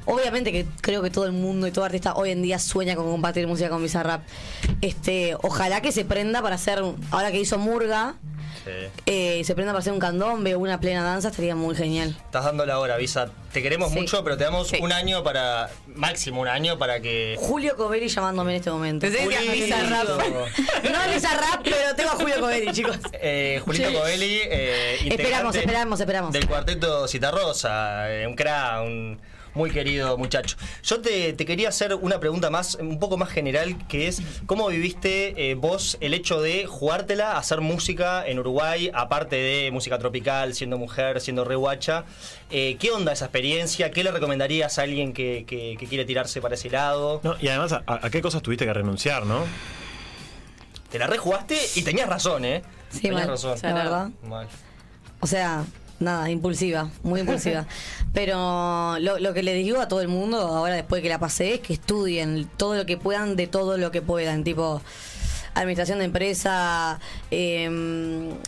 obviamente 0.05 0.51
que 0.51 0.65
creo 0.81 1.01
que 1.01 1.09
todo 1.09 1.25
el 1.25 1.31
mundo 1.33 1.67
y 1.67 1.71
todo 1.71 1.85
artista 1.85 2.13
hoy 2.15 2.31
en 2.31 2.41
día 2.41 2.57
sueña 2.59 2.95
con 2.95 3.05
compartir 3.09 3.45
música 3.47 3.69
con 3.69 3.83
Bizarrap. 3.83 4.21
Este, 4.81 5.35
ojalá 5.41 5.81
que 5.81 5.91
se 5.91 6.05
prenda 6.05 6.41
para 6.41 6.55
hacer, 6.55 6.81
un- 6.81 6.95
ahora 7.11 7.31
que 7.31 7.39
hizo 7.39 7.57
Murga. 7.57 8.15
Eh, 9.05 9.41
se 9.43 9.55
prenda 9.55 9.71
para 9.73 9.79
hacer 9.79 9.93
un 9.93 9.99
candombe 9.99 10.55
o 10.55 10.59
una 10.59 10.79
plena 10.79 11.03
danza, 11.03 11.29
estaría 11.29 11.55
muy 11.55 11.75
genial. 11.75 12.15
Estás 12.25 12.45
dando 12.45 12.65
la 12.65 12.79
hora, 12.79 12.97
Visa. 12.97 13.29
Te 13.53 13.61
queremos 13.63 13.91
Sí. 13.91 13.99
mucho, 13.99 14.23
pero 14.23 14.37
te 14.37 14.43
damos 14.43 14.67
Sí. 14.67 14.77
un 14.81 14.91
año 14.91 15.23
para. 15.23 15.69
Máximo 15.95 16.41
un 16.41 16.47
año 16.47 16.77
para 16.77 16.99
que. 17.01 17.35
Julio 17.39 17.75
Coveri 17.75 18.07
llamándome 18.07 18.51
en 18.51 18.57
este 18.57 18.71
momento. 18.71 19.07
Pensé 19.07 19.19
que 19.19 19.25
decías 19.29 19.43
Juli- 19.45 19.61
Bizarrap. 19.65 20.07
No 20.91 21.03
es 21.03 21.15
Bizarrap, 21.15 21.63
pero 21.63 21.95
tengo 21.95 22.09
a 22.11 22.15
Julio 22.15 22.35
Coveri, 22.39 22.71
chicos. 22.73 22.97
Eh, 23.13 23.61
Julito 23.65 23.91
Covelli, 23.93 24.39
eh, 24.43 24.97
integrante 25.03 25.23
Esperamos, 25.23 25.55
esperamos, 25.55 25.99
esperamos. 25.99 26.33
Del 26.33 26.47
cuarteto 26.47 27.07
Citarrosa, 27.07 28.11
eh, 28.13 28.27
un 28.27 28.35
crack, 28.35 28.81
un 28.83 29.19
muy 29.59 29.71
querido 29.71 30.17
muchacho. 30.17 30.55
Yo 30.83 31.01
te, 31.01 31.33
te 31.33 31.45
quería 31.45 31.67
hacer 31.67 31.93
una 31.95 32.19
pregunta 32.21 32.49
más, 32.49 32.75
un 32.75 32.97
poco 32.97 33.17
más 33.17 33.29
general, 33.29 33.77
que 33.89 34.07
es 34.07 34.21
cómo 34.45 34.69
viviste 34.69 35.51
eh, 35.51 35.55
vos 35.55 35.97
el 35.99 36.13
hecho 36.13 36.41
de 36.41 36.65
jugártela, 36.65 37.37
hacer 37.37 37.59
música 37.59 38.25
en 38.25 38.39
Uruguay, 38.39 38.89
aparte 38.93 39.35
de 39.35 39.69
música 39.71 39.99
tropical, 39.99 40.53
siendo 40.55 40.77
mujer, 40.77 41.19
siendo 41.19 41.43
re 41.43 41.55
guacha. 41.57 42.05
Eh, 42.49 42.77
¿Qué 42.79 42.89
onda 42.91 43.11
esa 43.11 43.25
experiencia? 43.25 43.91
¿Qué 43.91 44.01
le 44.03 44.11
recomendarías 44.11 44.79
a 44.79 44.83
alguien 44.83 45.11
que, 45.13 45.43
que- 45.45 45.75
que 45.77 45.85
quiere 45.87 46.05
tirarse 46.05 46.39
para 46.41 46.55
ese 46.55 46.69
lado? 46.69 47.19
No, 47.23 47.35
y 47.41 47.49
además, 47.49 47.73
¿a, 47.73 47.83
a 47.85 48.09
qué 48.09 48.21
cosas 48.21 48.41
tuviste 48.41 48.65
que 48.65 48.73
renunciar, 48.73 49.25
no? 49.25 49.43
Te 50.89 50.97
la 50.97 51.05
rejugaste 51.07 51.57
y 51.75 51.81
tenías 51.83 52.07
razón, 52.07 52.45
¿eh? 52.45 52.63
Sí, 52.89 53.01
tenías 53.01 53.19
mal, 53.21 53.27
razón. 53.29 53.57
la 53.61 53.73
verdad. 53.73 54.09
Mal. 54.23 54.47
O 55.19 55.27
sea, 55.27 55.65
nada, 55.99 56.29
impulsiva, 56.29 56.89
muy 57.03 57.21
impulsiva. 57.21 57.65
Pero 58.13 58.97
lo, 58.99 59.19
lo 59.19 59.33
que 59.33 59.43
le 59.43 59.53
digo 59.53 59.79
a 59.79 59.87
todo 59.87 60.01
el 60.01 60.07
mundo, 60.07 60.37
ahora 60.39 60.75
después 60.75 61.01
que 61.01 61.09
la 61.09 61.19
pasé, 61.19 61.55
es 61.55 61.59
que 61.59 61.73
estudien 61.73 62.49
todo 62.57 62.75
lo 62.75 62.85
que 62.85 62.97
puedan 62.97 63.35
de 63.35 63.47
todo 63.47 63.77
lo 63.77 63.91
que 63.91 64.01
puedan. 64.01 64.43
Tipo, 64.43 64.81
administración 65.53 65.99
de 65.99 66.05
empresa, 66.05 66.99
eh, 67.31 67.69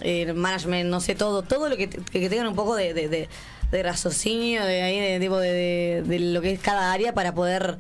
eh, 0.01 0.34
management, 0.34 0.89
no 0.89 1.00
sé, 1.01 1.15
todo. 1.15 1.41
Todo 1.43 1.70
lo 1.70 1.77
que, 1.77 1.89
que 1.89 2.29
tengan 2.29 2.48
un 2.48 2.55
poco 2.55 2.75
de, 2.75 2.93
de, 2.93 3.08
de- 3.10 3.29
de 3.72 3.84
raciocinio, 3.84 4.65
de 4.65 4.81
ahí, 4.81 5.00
de, 5.00 5.20
tipo, 5.22 5.38
de, 5.38 5.51
de- 5.53 6.01
de 6.03 6.20
lo 6.20 6.41
que 6.41 6.51
es 6.51 6.60
cada 6.60 6.91
área 6.91 7.13
para 7.13 7.34
poder. 7.34 7.77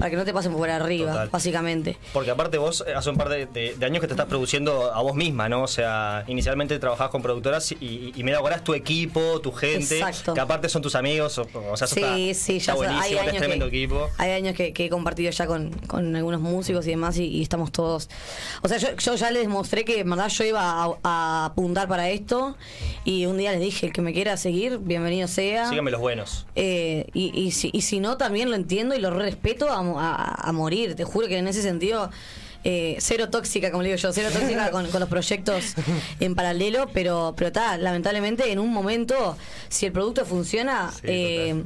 Para 0.00 0.10
que 0.10 0.16
no 0.16 0.24
te 0.24 0.32
pasen 0.32 0.52
por 0.52 0.68
arriba, 0.68 1.12
Total. 1.12 1.28
básicamente. 1.28 1.96
Porque 2.12 2.32
aparte 2.32 2.58
vos 2.58 2.82
eh, 2.88 2.94
hace 2.96 3.10
un 3.10 3.16
par 3.16 3.28
de, 3.28 3.46
de- 3.46 3.76
de 3.78 3.86
años 3.86 4.00
que 4.00 4.08
te 4.08 4.14
estás 4.14 4.26
produciendo 4.26 4.92
a 4.92 5.00
vos 5.02 5.14
misma, 5.14 5.48
¿no? 5.48 5.62
O 5.62 5.68
sea, 5.68 6.24
inicialmente 6.26 6.76
trabajabas 6.80 7.12
con 7.12 7.22
productoras 7.22 7.70
y, 7.70 8.12
y 8.16 8.24
me 8.24 8.32
es 8.32 8.64
tu 8.64 8.74
equipo, 8.74 9.40
tu 9.40 9.52
gente, 9.52 9.98
Exacto. 9.98 10.34
que 10.34 10.40
aparte 10.40 10.68
son 10.68 10.82
tus 10.82 10.94
amigos, 10.94 11.38
o, 11.38 11.46
o 11.70 11.76
sea, 11.76 11.86
Sí, 11.86 12.30
está, 12.30 12.44
sí, 12.44 12.56
está 12.56 12.72
ya 12.74 12.80
hay 12.80 12.86
buenísimo, 12.88 13.20
años, 13.20 13.36
tremendo 13.36 13.70
que, 13.70 13.76
equipo. 13.76 14.08
hay 14.18 14.30
años 14.32 14.56
que, 14.56 14.72
que 14.72 14.86
he 14.86 14.88
compartido 14.88 15.30
ya 15.30 15.46
con, 15.46 15.70
con 15.86 16.16
algunos 16.16 16.40
músicos 16.40 16.86
y 16.86 16.90
demás 16.90 17.18
y, 17.18 17.26
y 17.26 17.42
estamos 17.42 17.70
todos... 17.70 18.08
O 18.62 18.68
sea, 18.68 18.78
yo, 18.78 18.88
yo 18.96 19.14
ya 19.14 19.30
les 19.30 19.46
mostré 19.46 19.84
que 19.84 20.00
en 20.00 20.08
verdad 20.10 20.28
yo 20.28 20.44
iba 20.44 20.62
a, 20.84 20.94
a 21.04 21.44
apuntar 21.46 21.86
para 21.86 22.08
esto 22.08 22.56
y 23.04 23.26
un 23.26 23.36
día 23.36 23.52
les 23.52 23.60
dije, 23.60 23.86
el 23.86 23.92
que 23.92 24.00
me 24.00 24.12
quiera 24.14 24.36
seguir, 24.38 24.78
bienvenido 24.78 25.28
sea. 25.28 25.68
Síganme 25.68 25.90
los 25.90 26.00
buenos. 26.00 26.46
Eh, 26.56 27.06
y, 27.12 27.38
y, 27.38 27.50
si, 27.50 27.68
y 27.74 27.82
si 27.82 28.00
no, 28.00 28.16
también 28.16 28.48
lo 28.50 28.56
entiendo 28.56 28.94
y 28.94 29.00
lo 29.00 29.10
respeto 29.10 29.68
a, 29.70 29.80
a- 29.98 30.34
a 30.34 30.52
morir. 30.52 30.94
Te 30.94 31.04
juro 31.04 31.26
que 31.26 31.38
en 31.38 31.48
ese 31.48 31.62
sentido, 31.62 32.10
eh, 32.62 32.96
cero 33.00 33.30
tóxica, 33.30 33.70
como 33.70 33.82
le 33.82 33.88
digo 33.88 33.98
yo, 33.98 34.12
cero 34.12 34.28
tóxica 34.32 34.70
con, 34.72 34.86
con 34.90 35.00
los 35.00 35.08
proyectos 35.08 35.74
en 36.20 36.34
paralelo, 36.34 36.88
pero 36.92 37.32
pero 37.36 37.48
está, 37.48 37.78
lamentablemente 37.78 38.52
en 38.52 38.58
un 38.58 38.70
momento, 38.72 39.36
si 39.68 39.86
el 39.86 39.92
producto 39.92 40.24
funciona, 40.26 40.90
Sí, 40.92 41.00
eh, 41.04 41.64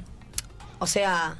o 0.78 0.87
sea, 0.87 1.37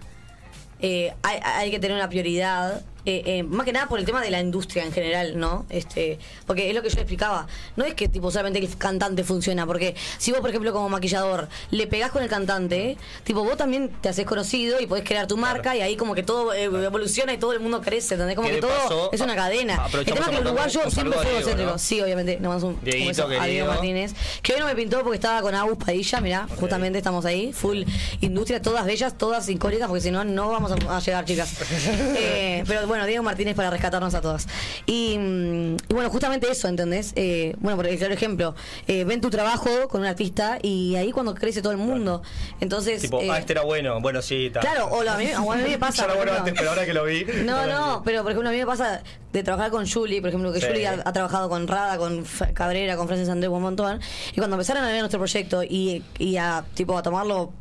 eh, 0.81 1.15
hay, 1.23 1.39
hay 1.43 1.71
que 1.71 1.79
tener 1.79 1.97
una 1.97 2.09
prioridad. 2.09 2.83
Eh, 3.07 3.23
eh, 3.27 3.43
más 3.43 3.67
que 3.67 3.73
nada 3.73 3.87
por 3.87 3.99
el 3.99 4.07
tema 4.07 4.23
de 4.23 4.31
la 4.31 4.41
industria 4.41 4.85
en 4.85 4.93
general, 4.93 5.39
¿no? 5.39 5.67
Este, 5.69 6.19
porque 6.47 6.71
es 6.71 6.75
lo 6.75 6.83
que 6.83 6.89
yo 6.89 6.97
explicaba. 6.97 7.47
No 7.77 7.85
es 7.85 7.95
que 7.95 8.09
tipo 8.09 8.31
solamente 8.31 8.59
el 8.59 8.77
cantante 8.79 9.25
funciona, 9.25 9.67
porque 9.67 9.95
si 10.17 10.31
vos, 10.31 10.41
por 10.41 10.49
ejemplo, 10.49 10.73
como 10.73 10.89
maquillador, 10.89 11.49
le 11.71 11.87
pegás 11.87 12.11
con 12.11 12.23
el 12.23 12.31
cantante, 12.31 12.97
tipo 13.25 13.45
vos 13.45 13.59
también 13.59 13.91
te 14.01 14.09
haces 14.09 14.25
conocido 14.25 14.81
y 14.81 14.87
podés 14.87 15.05
crear 15.05 15.27
tu 15.27 15.37
marca 15.37 15.77
y 15.77 15.83
ahí 15.83 15.97
como 15.97 16.15
que 16.15 16.23
todo 16.23 16.55
eh, 16.55 16.65
evoluciona 16.65 17.35
y 17.35 17.39
todo 17.39 17.53
el 17.53 17.61
mundo 17.61 17.83
crece, 17.83 18.15
¿entendés? 18.15 18.37
Como 18.37 18.49
Que 18.49 18.57
todo 18.57 19.11
es 19.13 19.21
una 19.21 19.37
cadena. 19.37 19.87
El 19.93 20.05
tema 20.07 20.21
es 20.21 20.29
que 20.29 20.37
el 20.37 20.47
uruguayo 20.47 20.91
siempre 20.91 21.19
fue 21.19 21.31
egocéntrico. 21.31 21.73
¿no? 21.73 21.79
Sí, 21.79 22.01
obviamente. 22.01 22.35
Mandamos 22.35 22.63
un, 22.63 22.81
Dieguito, 22.83 23.27
a 23.27 23.47
Diego. 23.47 23.69
Martínez. 23.69 24.15
Que 24.43 24.55
hoy 24.55 24.61
no 24.61 24.67
me 24.67 24.75
pintó 24.75 25.03
porque 25.03 25.17
estaba 25.17 25.43
con 25.43 25.55
Agus 25.55 25.77
Padilla, 25.77 26.21
mirá, 26.21 26.49
justamente 26.59 26.99
estamos 26.99 27.25
ahí, 27.27 27.53
full 27.53 27.83
industria, 28.23 28.63
todas 28.63 28.87
bellas, 28.87 29.19
todas 29.19 29.49
icónicas, 29.49 29.89
porque 29.89 30.01
si 30.01 30.11
no, 30.11 30.25
no 30.25 30.51
vamos 30.51 30.73
a, 30.73 30.97
a 30.97 31.01
llegar, 31.01 31.25
chicas. 31.25 31.55
Pero 32.67 32.87
bueno, 32.87 32.94
Diego 33.05 33.23
Martínez 33.25 33.55
para 33.57 33.71
rescatarnos 33.71 34.15
a 34.15 34.21
todas. 34.21 34.47
Y, 34.87 35.17
mm, 35.19 35.77
y 35.89 35.95
bueno, 35.95 36.11
justamente 36.11 36.51
eso, 36.51 36.69
¿entendés? 36.69 37.13
Eh, 37.17 37.55
bueno, 37.59 37.77
por 37.77 37.87
el 37.87 37.99
claro 37.99 38.15
ejemplo, 38.15 38.55
eh, 38.87 39.05
ven 39.05 39.21
tu 39.21 39.31
trabajo 39.31 39.89
con 39.89 40.03
un 40.03 40.07
artista 40.07 40.59
y 40.63 40.95
ahí 40.97 41.11
cuando 41.13 41.35
crece 41.35 41.61
todo 41.63 41.73
el 41.73 41.79
mundo. 41.79 42.23
Entonces. 42.61 43.03
Tipo, 43.03 43.21
eh, 43.21 43.29
ah, 43.31 43.39
este 43.39 43.53
era 43.55 43.63
bueno, 43.63 44.01
bueno, 44.01 44.23
sí, 44.23 44.47
está. 44.47 44.61
Claro, 44.61 44.87
o, 44.93 45.03
lo- 45.03 45.11
a, 45.11 45.17
mí, 45.19 45.27
o 45.45 45.53
a 45.53 45.57
mí 45.57 45.63
me 45.69 45.79
pasa. 45.79 45.95
Ya 46.07 46.13
era 46.13 46.15
bueno 46.15 46.33
ejemplo. 46.33 46.49
antes, 46.51 46.55
pero 46.59 46.71
ahora 46.71 46.87
que 46.87 46.95
lo 46.95 47.05
vi. 47.05 47.25
No, 47.45 47.67
no, 47.67 48.03
pero 48.05 48.23
por 48.23 48.31
ejemplo 48.33 48.49
a 48.51 48.53
mí 48.53 48.59
me 48.59 48.67
pasa 48.67 49.03
de 49.33 49.43
trabajar 49.43 49.71
con 49.71 49.89
Julie, 49.89 50.21
por 50.21 50.29
ejemplo, 50.29 50.53
que 50.53 50.61
Sí. 50.61 50.67
Julie 50.69 50.87
ha, 50.87 51.03
ha 51.05 51.13
trabajado 51.13 51.49
con 51.49 51.67
Rada, 51.67 51.99
con 51.99 52.25
Cabrera, 52.55 52.97
con 52.97 53.07
Francis 53.09 53.29
Andrés 53.29 53.51
un 53.51 53.63
montón, 53.63 54.01
y 54.33 54.37
cuando 54.37 54.55
empezaron 54.57 54.85
a 54.85 54.89
ver 54.89 55.01
nuestro 55.01 55.19
proyecto 55.19 55.63
y, 55.65 56.05
y 56.19 56.37
a 56.37 56.65
tipo 56.75 56.97
a 56.97 57.03
tomarlo 57.03 57.53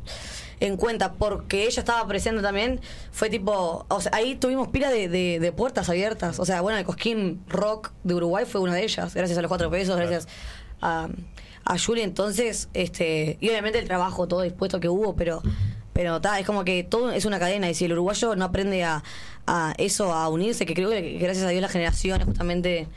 en 0.60 0.76
cuenta 0.76 1.12
porque 1.12 1.66
ella 1.66 1.80
estaba 1.80 2.06
presente 2.06 2.42
también, 2.42 2.80
fue 3.12 3.30
tipo, 3.30 3.86
o 3.88 4.00
sea, 4.00 4.12
ahí 4.14 4.36
tuvimos 4.36 4.68
pila 4.68 4.90
de, 4.90 5.08
de- 5.08 5.38
de 5.40 5.52
puertas 5.52 5.88
abiertas, 5.88 6.38
o 6.38 6.44
sea, 6.44 6.60
bueno, 6.60 6.78
el 6.78 6.84
Cosquín 6.84 7.42
Rock 7.48 7.92
de 8.04 8.14
Uruguay 8.14 8.44
fue 8.46 8.60
una 8.60 8.74
de 8.74 8.84
ellas, 8.84 9.14
gracias 9.14 9.38
a 9.38 9.42
los 9.42 9.48
cuatro 9.48 9.70
pesos, 9.70 9.96
gracias 9.96 10.28
a, 10.80 11.08
a 11.64 11.78
Julie, 11.78 12.04
entonces, 12.04 12.68
este, 12.74 13.38
y 13.40 13.48
obviamente 13.48 13.78
el 13.78 13.86
trabajo 13.86 14.28
todo 14.28 14.42
dispuesto 14.42 14.80
que 14.80 14.88
hubo, 14.88 15.16
pero 15.16 15.42
pero 15.92 16.20
ta, 16.20 16.40
es 16.40 16.44
como 16.46 16.64
que 16.64 16.82
todo 16.82 17.12
es 17.12 17.24
una 17.24 17.38
cadena. 17.38 17.70
Y 17.70 17.74
si 17.74 17.84
el 17.84 17.92
uruguayo 17.92 18.34
no 18.34 18.46
aprende 18.46 18.82
a, 18.82 19.04
a 19.46 19.74
eso, 19.78 20.12
a 20.12 20.28
unirse, 20.28 20.66
que 20.66 20.74
creo 20.74 20.90
que 20.90 21.18
gracias 21.20 21.46
a 21.46 21.50
Dios 21.50 21.62
las 21.62 21.70
generaciones 21.70 22.26
justamente 22.26 22.88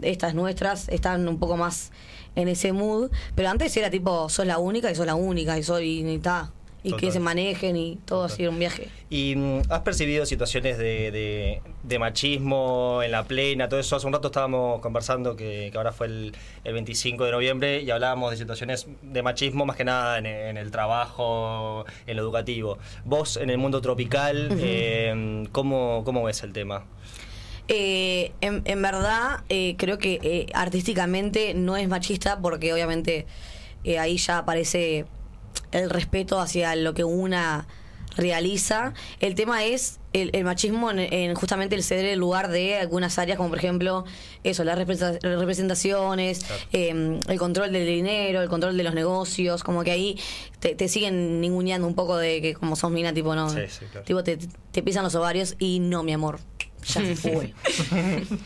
estas 0.00 0.34
nuestras 0.34 0.88
están 0.88 1.28
un 1.28 1.38
poco 1.38 1.58
más 1.58 1.92
en 2.36 2.48
ese 2.48 2.72
mood, 2.72 3.10
pero 3.34 3.50
antes 3.50 3.76
era 3.76 3.90
tipo, 3.90 4.30
sos 4.30 4.46
la 4.46 4.56
única 4.58 4.90
y 4.90 4.94
sos 4.94 5.04
la 5.04 5.14
única 5.14 5.58
y 5.58 5.62
soy 5.62 6.08
y 6.10 6.18
ta, 6.20 6.50
y 6.84 6.90
que 6.90 6.96
Total. 6.96 7.12
se 7.12 7.20
manejen 7.20 7.76
y 7.76 7.96
todo 8.04 8.24
así, 8.24 8.46
un 8.46 8.58
viaje. 8.58 8.88
¿Y 9.10 9.34
mm, 9.36 9.62
has 9.68 9.80
percibido 9.80 10.24
situaciones 10.26 10.78
de, 10.78 11.10
de- 11.10 11.60
de 11.82 11.98
machismo 11.98 13.00
en 13.02 13.10
la 13.12 13.24
plena, 13.24 13.68
todo 13.68 13.80
eso? 13.80 13.96
Hace 13.96 14.06
un 14.06 14.12
rato 14.12 14.28
estábamos 14.28 14.80
conversando 14.80 15.34
que, 15.36 15.70
que 15.72 15.76
ahora 15.78 15.92
fue 15.92 16.06
el, 16.06 16.36
el 16.64 16.72
25 16.74 17.24
de 17.24 17.32
noviembre 17.32 17.82
y 17.82 17.90
hablábamos 17.90 18.30
de 18.30 18.36
situaciones 18.36 18.86
de 19.02 19.22
machismo 19.22 19.66
más 19.66 19.76
que 19.76 19.84
nada 19.84 20.18
en, 20.18 20.26
en 20.26 20.56
el 20.56 20.70
trabajo, 20.70 21.84
en 22.06 22.16
lo 22.16 22.22
educativo. 22.22 22.78
Vos 23.04 23.36
en 23.38 23.50
el 23.50 23.58
mundo 23.58 23.80
tropical, 23.80 24.48
eh, 24.60 25.46
¿cómo, 25.52 26.02
¿cómo 26.04 26.22
ves 26.22 26.42
el 26.44 26.52
tema? 26.52 26.84
Eh, 27.70 28.32
en, 28.40 28.62
en 28.64 28.80
verdad, 28.82 29.40
eh, 29.48 29.74
creo 29.76 29.98
que 29.98 30.18
eh, 30.22 30.46
artísticamente 30.54 31.52
no 31.54 31.76
es 31.76 31.86
machista 31.88 32.38
porque 32.40 32.72
obviamente 32.72 33.26
ahí 33.98 34.16
ya 34.16 34.38
aparece 34.38 35.04
el 35.72 35.90
respeto 35.90 36.40
hacia 36.40 36.74
lo 36.76 36.94
que 36.94 37.04
una 37.04 37.66
realiza. 38.16 38.94
El 39.20 39.34
tema 39.36 39.64
es 39.64 40.00
el, 40.12 40.30
el 40.32 40.42
machismo 40.42 40.90
en, 40.90 40.98
en 40.98 41.34
justamente 41.36 41.76
el 41.76 41.84
ceder 41.84 42.06
el 42.06 42.18
lugar 42.18 42.48
de 42.48 42.76
algunas 42.78 43.16
áreas, 43.18 43.36
como 43.36 43.50
por 43.50 43.58
ejemplo, 43.58 44.04
eso, 44.42 44.64
las 44.64 44.76
representa- 44.78 45.20
representaciones, 45.22 46.40
eh, 46.72 47.20
el 47.28 47.38
control 47.38 47.72
del 47.72 47.86
dinero, 47.86 48.42
el 48.42 48.48
control 48.48 48.76
de 48.76 48.82
los 48.82 48.94
negocios, 48.94 49.62
como 49.62 49.84
que 49.84 49.92
ahí 49.92 50.18
te, 50.58 50.74
te 50.74 50.88
siguen 50.88 51.40
ninguneando 51.40 51.86
un 51.86 51.94
poco 51.94 52.16
de 52.16 52.40
que 52.42 52.54
como 52.54 52.74
sos 52.74 52.90
mina, 52.90 53.12
tipo, 53.12 53.34
no, 53.36 53.50
Sí, 53.50 53.60
sí, 53.68 53.84
claro. 53.92 54.04
tipo 54.06 54.24
te, 54.24 54.38
te 54.72 54.82
pisan 54.82 55.04
los 55.04 55.14
ovarios 55.14 55.54
y 55.60 55.78
no, 55.80 56.02
mi 56.02 56.12
amor. 56.12 56.40
Ya 56.94 57.02
fue. 57.16 57.54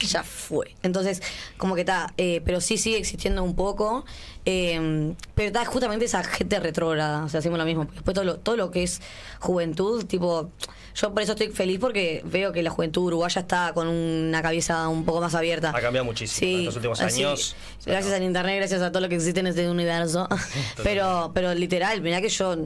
ya 0.00 0.22
fue. 0.24 0.74
Entonces, 0.82 1.22
como 1.58 1.74
que 1.74 1.82
está, 1.82 2.12
eh, 2.16 2.40
pero 2.44 2.61
sí 2.61 2.76
sigue 2.78 2.96
existiendo 2.98 3.42
un 3.44 3.54
poco. 3.54 4.04
Eh, 4.44 5.14
pero 5.35 5.48
está 5.48 5.64
justamente 5.64 6.05
esa 6.05 6.24
gente 6.24 6.59
retrógrada. 6.59 7.24
O 7.24 7.28
sea, 7.28 7.40
hacemos 7.40 7.59
lo 7.59 7.64
mismo. 7.64 7.87
Después 7.92 8.14
todo 8.14 8.24
lo, 8.24 8.37
todo 8.38 8.57
lo 8.57 8.70
que 8.70 8.83
es 8.83 9.00
juventud, 9.38 10.05
tipo. 10.07 10.50
Yo 10.94 11.14
por 11.14 11.22
eso 11.22 11.33
estoy 11.33 11.48
feliz 11.48 11.78
porque 11.81 12.22
veo 12.24 12.52
que 12.52 12.62
la 12.62 12.68
juventud 12.68 13.05
uruguaya 13.05 13.40
está 13.40 13.72
con 13.72 13.88
una 13.88 14.42
cabeza 14.42 14.88
un 14.88 15.05
poco 15.05 15.22
más 15.22 15.35
abierta. 15.35 15.70
Ha 15.70 15.81
cambiado 15.81 16.05
muchísimo 16.05 16.59
en 16.59 16.64
los 16.66 16.76
últimos 16.76 16.98
sí. 16.98 17.05
años. 17.05 17.57
Gracias 17.87 18.12
al 18.12 18.22
internet, 18.22 18.57
gracias 18.59 18.83
a 18.83 18.90
todo 18.92 19.00
lo 19.00 19.09
que 19.09 19.14
existe 19.14 19.40
en 19.40 19.46
este 19.46 19.70
universo. 19.70 20.28
pero, 20.83 21.31
pero 21.35 21.55
literal, 21.55 22.02
mirá 22.02 22.20
que 22.20 22.28
yo. 22.28 22.57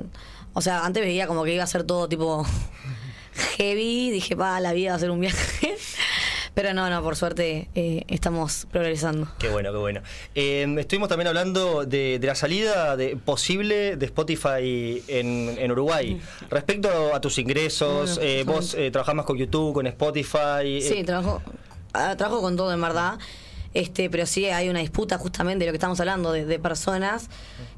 O 0.55 0.61
sea, 0.63 0.85
antes 0.85 1.05
veía 1.05 1.27
como 1.27 1.45
que 1.45 1.55
iba 1.55 1.63
a 1.63 1.69
ser 1.69 1.85
todo 1.85 2.09
tipo 2.09 2.45
heavy, 3.59 4.11
dije, 4.11 4.35
pa, 4.35 4.59
la 4.61 4.73
vida 4.73 4.91
va 4.91 4.97
a 4.97 5.01
ser 5.01 5.11
un 5.11 5.21
viaje. 5.21 5.77
Pero 6.57 6.73
no, 6.73 6.89
no, 6.89 7.03
por 7.03 7.17
suerte 7.17 7.69
eh, 7.75 8.05
estamos 8.09 8.67
progresando. 8.73 9.29
Qué 9.39 9.51
bueno, 9.51 9.73
qué 9.73 9.77
bueno. 9.77 10.01
Eh, 10.35 10.67
estuvimos 10.79 11.11
también 11.11 11.29
hablando 11.29 11.85
de, 11.85 12.19
de 12.19 12.27
la 12.27 12.35
salida 12.35 12.97
de, 12.97 13.15
posible 13.15 13.97
de 13.97 14.07
Spotify 14.07 15.03
en, 15.07 15.55
en 15.59 15.71
Uruguay. 15.73 16.19
Respecto 16.49 17.15
a 17.15 17.21
tus 17.21 17.37
ingresos, 17.37 18.15
Bueno, 18.15 18.31
eh, 18.31 18.45
vos 18.45 18.73
eh, 18.73 18.91
trabajás 18.91 19.15
más 19.15 19.27
con 19.27 19.37
YouTube, 19.37 19.75
con 19.75 19.87
Spotify. 19.87 20.81
Sí, 20.81 21.01
eh, 21.01 21.05
trabajo, 21.05 21.43
ah, 21.93 22.17
trabajo 22.17 22.41
con 22.41 22.57
todo, 22.57 22.73
en 22.73 22.81
verdad. 22.81 23.19
Este, 23.75 24.09
pero 24.09 24.25
sí 24.25 24.47
hay 24.47 24.71
una 24.71 24.81
disputa 24.81 25.19
justamente 25.19 25.67
de 25.67 25.67
lo 25.67 25.73
que 25.73 25.77
estamos 25.77 26.01
hablando, 26.01 26.33
de, 26.33 26.47
de 26.47 26.59
personas 26.59 27.29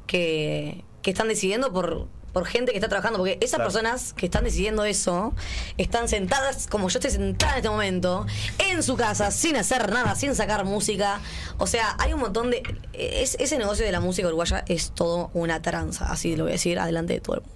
que, 0.07 0.85
que 1.01 1.11
están 1.11 1.27
decidiendo 1.27 1.73
por, 1.73 2.07
por 2.33 2.45
gente 2.45 2.71
que 2.71 2.77
está 2.77 2.87
trabajando, 2.89 3.17
porque 3.19 3.37
esas 3.41 3.57
Claro. 3.57 3.71
personas 3.71 4.13
que 4.13 4.25
están 4.27 4.43
decidiendo 4.43 4.85
eso 4.85 5.33
están 5.77 6.07
sentadas, 6.07 6.67
como 6.67 6.87
yo 6.89 6.99
estoy 6.99 7.11
sentada 7.11 7.53
en 7.53 7.57
este 7.59 7.69
momento, 7.69 8.25
en 8.59 8.83
su 8.83 8.95
casa, 8.97 9.31
sin 9.31 9.55
hacer 9.55 9.91
nada, 9.91 10.15
sin 10.15 10.35
sacar 10.35 10.65
música. 10.65 11.19
O 11.57 11.67
sea, 11.67 11.95
hay 11.99 12.13
un 12.13 12.19
montón 12.19 12.51
de. 12.51 12.61
Es, 12.93 13.35
ese 13.39 13.57
negocio 13.57 13.85
de 13.85 13.91
la 13.91 13.99
música 13.99 14.27
uruguaya 14.27 14.63
es 14.67 14.91
todo 14.91 15.31
una 15.33 15.61
tranza, 15.61 16.05
así 16.11 16.35
lo 16.35 16.43
voy 16.43 16.51
a 16.51 16.53
decir, 16.53 16.79
adelante 16.79 17.13
de 17.13 17.19
todo 17.21 17.35
el 17.37 17.41
mundo. 17.41 17.55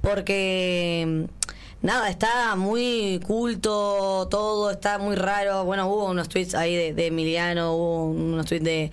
porque 0.00 1.26
nada, 1.82 2.08
está 2.10 2.56
muy 2.56 3.20
culto, 3.26 4.28
todo 4.30 4.70
está 4.70 4.98
muy 4.98 5.16
raro. 5.16 5.64
Bueno, 5.64 5.86
hubo 5.88 6.06
unos 6.10 6.28
tweets 6.28 6.54
ahí 6.54 6.74
de, 6.74 6.94
de 6.94 7.06
Emiliano, 7.06 7.74
hubo 7.74 8.04
unos 8.06 8.46
tweets 8.46 8.64
de, 8.64 8.92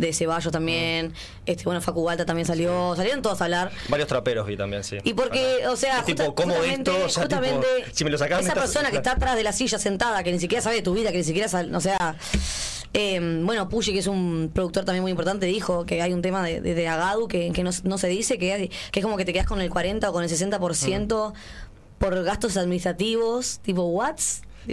de 0.00 0.12
Ceballos 0.12 0.52
también. 0.52 1.12
Este, 1.46 1.64
bueno, 1.64 1.80
Facu 1.80 2.02
Balta 2.02 2.24
también 2.26 2.46
salió. 2.46 2.94
Salieron 2.96 3.22
todos 3.22 3.40
a 3.40 3.44
hablar. 3.44 3.70
Varios 3.88 4.08
traperos 4.08 4.46
vi 4.46 4.56
también, 4.56 4.82
sí. 4.84 4.98
Y 5.04 5.14
porque, 5.14 5.66
o 5.68 5.76
sea, 5.76 6.00
Es 6.00 6.06
tipo, 6.06 6.24
justa- 6.24 6.42
¿cómo 6.42 6.54
justamente, 6.54 6.90
esto? 6.90 7.04
O 7.04 7.08
sea, 7.08 7.28
tipo, 7.28 7.36
justamente 7.40 7.66
si 7.92 8.04
me 8.04 8.10
lo 8.10 8.18
sacás, 8.18 8.38
me 8.38 8.42
esa 8.42 8.52
estás- 8.52 8.64
persona 8.64 8.90
que 8.90 8.96
está 8.98 9.12
atrás 9.12 9.36
de 9.36 9.42
la 9.42 9.52
silla 9.52 9.78
sentada, 9.78 10.22
que 10.22 10.32
ni 10.32 10.40
siquiera 10.40 10.62
sabe 10.62 10.76
de 10.76 10.82
tu 10.82 10.94
vida, 10.94 11.12
que 11.12 11.18
ni 11.18 11.24
siquiera 11.24 11.48
sabe, 11.48 11.74
o 11.76 11.80
sea, 11.80 12.16
eh, 12.92 13.20
bueno, 13.44 13.68
Puyi, 13.68 13.92
que 13.92 14.00
es 14.00 14.06
un 14.08 14.50
productor 14.52 14.84
también 14.84 15.02
muy 15.02 15.10
importante, 15.12 15.46
dijo 15.46 15.86
que 15.86 16.02
hay 16.02 16.12
un 16.12 16.22
tema 16.22 16.42
de, 16.42 16.60
de, 16.60 16.74
de 16.74 16.88
Agadu 16.88 17.28
que, 17.28 17.52
que 17.52 17.62
no, 17.62 17.70
no 17.84 17.98
se 17.98 18.08
dice, 18.08 18.36
que, 18.38 18.70
que 18.90 18.98
es 19.00 19.04
como 19.04 19.16
que 19.16 19.24
te 19.24 19.32
quedas 19.32 19.46
con 19.46 19.60
el 19.60 19.70
40 19.70 20.10
o 20.10 20.12
con 20.12 20.24
el 20.24 20.28
60% 20.30 21.32
por 21.98 22.24
gastos 22.24 22.56
administrativos, 22.56 23.60
tipo, 23.62 23.82
¿what? 23.82 24.16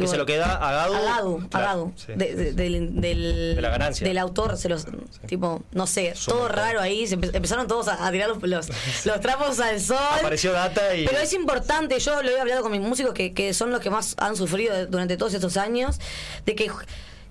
Que 0.01 0.07
se 0.07 0.17
lo 0.17 0.25
queda 0.25 0.55
a 0.55 0.87
Claro, 0.87 1.39
Agadu, 1.51 1.93
sí. 1.95 2.13
de- 2.15 2.35
de- 2.35 2.53
del, 2.53 3.01
del, 3.01 3.55
De 3.55 3.61
la 3.61 3.69
ganancia. 3.69 4.07
del 4.07 4.17
autor, 4.17 4.57
se 4.57 4.69
los, 4.69 4.85
tipo, 5.27 5.63
no 5.71 5.87
sé, 5.87 6.13
todo 6.25 6.47
raro 6.47 6.81
ahí, 6.81 7.07
se 7.07 7.15
empezaron 7.15 7.67
todos 7.67 7.87
a, 7.87 8.05
a 8.07 8.11
tirar 8.11 8.29
los, 8.29 8.41
los, 8.43 8.67
los 9.05 9.19
trapos 9.21 9.59
al 9.59 9.79
sol. 9.81 9.97
Apareció 10.19 10.51
Data 10.53 10.95
y. 10.95 11.05
Pero 11.07 11.19
es 11.19 11.33
importante, 11.33 11.99
yo 11.99 12.21
lo 12.23 12.29
he 12.29 12.39
hablado 12.39 12.61
con 12.61 12.71
mis 12.71 12.81
músicos 12.81 13.13
que, 13.13 13.33
que 13.33 13.53
son 13.53 13.71
los 13.71 13.79
que 13.81 13.89
más 13.89 14.15
han 14.19 14.35
sufrido 14.35 14.85
durante 14.87 15.17
todos 15.17 15.33
estos 15.33 15.57
años, 15.57 15.99
de 16.45 16.55
que, 16.55 16.69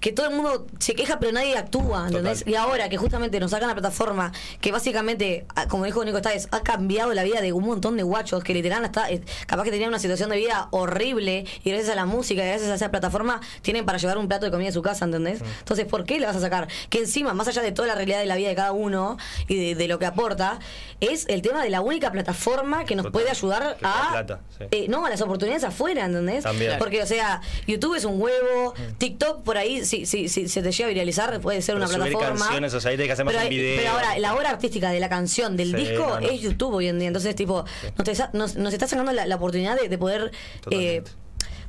que 0.01 0.13
todo 0.13 0.27
el 0.29 0.35
mundo 0.35 0.67
se 0.79 0.95
queja 0.95 1.19
pero 1.19 1.33
nadie 1.33 1.57
actúa, 1.57 2.07
¿entendés? 2.09 2.41
Total. 2.41 2.53
Y 2.53 2.57
ahora 2.57 2.89
que 2.89 2.97
justamente 2.97 3.41
nos 3.41 3.51
sacan 3.51 3.69
la 3.69 3.75
plataforma, 3.75 4.33
que 4.61 4.73
básicamente, 4.73 5.47
ah, 5.55 5.67
como 5.69 5.85
dijo 5.85 6.05
Nico 6.05 6.19
Stáez, 6.19 6.49
ha 6.51 6.61
cambiado 6.61 7.13
la 7.15 7.23
vida 7.25 7.41
de 7.41 7.53
un 7.53 7.65
montón 7.65 7.97
de 7.97 8.03
guachos 8.03 8.43
que 8.45 8.55
literal 8.55 8.85
está, 8.85 9.11
eh, 9.11 9.23
capaz 9.47 9.65
que 9.65 9.71
tenían 9.71 9.89
una 9.89 9.99
situación 9.99 10.31
de 10.31 10.37
vida 10.37 10.69
horrible 10.71 11.45
y 11.65 11.71
gracias 11.71 11.91
a 11.91 11.95
la 11.95 12.07
música 12.07 12.45
y 12.45 12.47
gracias 12.49 12.71
a 12.71 12.75
esa 12.75 12.91
plataforma 12.91 13.41
tienen 13.63 13.85
para 13.87 13.99
llevar 13.99 14.19
un 14.19 14.29
plato 14.29 14.45
de 14.47 14.51
comida 14.53 14.69
a 14.69 14.73
su 14.73 14.83
casa, 14.83 15.05
¿entendés? 15.05 15.41
Entonces, 15.61 15.87
¿por 15.87 16.05
qué 16.05 16.19
le 16.21 16.27
vas 16.27 16.37
a 16.37 16.41
sacar? 16.41 16.69
Que 16.91 16.99
encima, 16.99 17.35
más 17.35 17.49
allá 17.49 17.63
de 17.63 17.73
toda 17.73 17.89
la 17.89 17.95
realidad 17.95 18.19
de 18.21 18.27
la 18.27 18.37
vida 18.37 18.49
de 18.49 18.55
cada 18.55 18.73
uno 18.73 19.17
y 19.49 19.57
de, 19.69 19.75
de 19.75 19.89
lo 19.89 19.99
que 19.99 20.07
aporta, 20.07 20.59
es 21.01 21.27
el 21.29 21.43
tema 21.43 21.63
de 21.63 21.71
la 21.71 21.81
única 21.81 22.11
plataforma 22.13 22.85
que 22.85 22.95
nos 22.97 23.05
Total. 23.07 23.13
puede 23.13 23.31
ayudar 23.31 23.77
Que 23.79 23.87
a 23.87 24.09
plata, 24.11 24.41
sí. 24.59 24.65
eh, 24.71 24.87
no, 24.89 25.07
a 25.07 25.11
las 25.11 25.21
oportunidades 25.21 25.65
afuera, 25.65 26.05
¿entendés? 26.05 26.45
También. 26.45 26.77
Porque, 26.79 27.03
o 27.03 27.07
sea, 27.07 27.41
YouTube 27.67 27.95
es 27.95 28.05
un 28.05 28.21
huevo, 28.21 28.75
TikTok 28.99 29.43
por 29.43 29.57
ahí, 29.57 29.85
si, 29.87 30.05
si, 30.05 30.29
si 30.29 30.49
se 30.49 30.63
te 30.63 30.71
llega 30.73 30.87
a 30.87 30.93
viralizar, 30.93 31.41
puede 31.41 31.63
ser 31.63 31.77
Pero 31.77 31.87
una 31.87 31.95
subir 31.95 32.13
plataforma. 32.13 32.39
canciones, 32.45 32.75
o 32.75 32.81
sea, 32.81 32.91
ahí 32.91 32.97
tenés 32.99 33.09
que 33.09 33.13
hacer 33.15 33.25
más 33.25 33.35
pero, 33.35 33.45
un 33.47 33.51
video. 33.51 33.77
pero 33.79 33.91
ahora, 33.93 34.19
la 34.19 34.35
obra 34.35 34.51
artística 34.51 34.91
de 34.91 35.01
la 35.01 35.09
canción, 35.09 35.57
del 35.57 35.71
Sí, 35.71 35.77
disco, 35.77 36.07
no, 36.07 36.21
no. 36.21 36.29
es 36.29 36.41
YouTube 36.43 36.75
hoy 36.75 36.89
en 36.89 36.99
día. 36.99 37.09
Entonces, 37.09 37.35
tipo, 37.35 37.65
nos, 37.97 38.05
te 38.05 38.15
sa- 38.15 38.31
nos, 38.35 38.57
nos 38.57 38.73
está 38.75 38.87
sacando 38.87 39.13
la, 39.13 39.25
la 39.27 39.37
oportunidad 39.37 39.81
de, 39.81 39.89
de 39.89 39.97
poder 39.99 40.31
eh, 40.71 41.03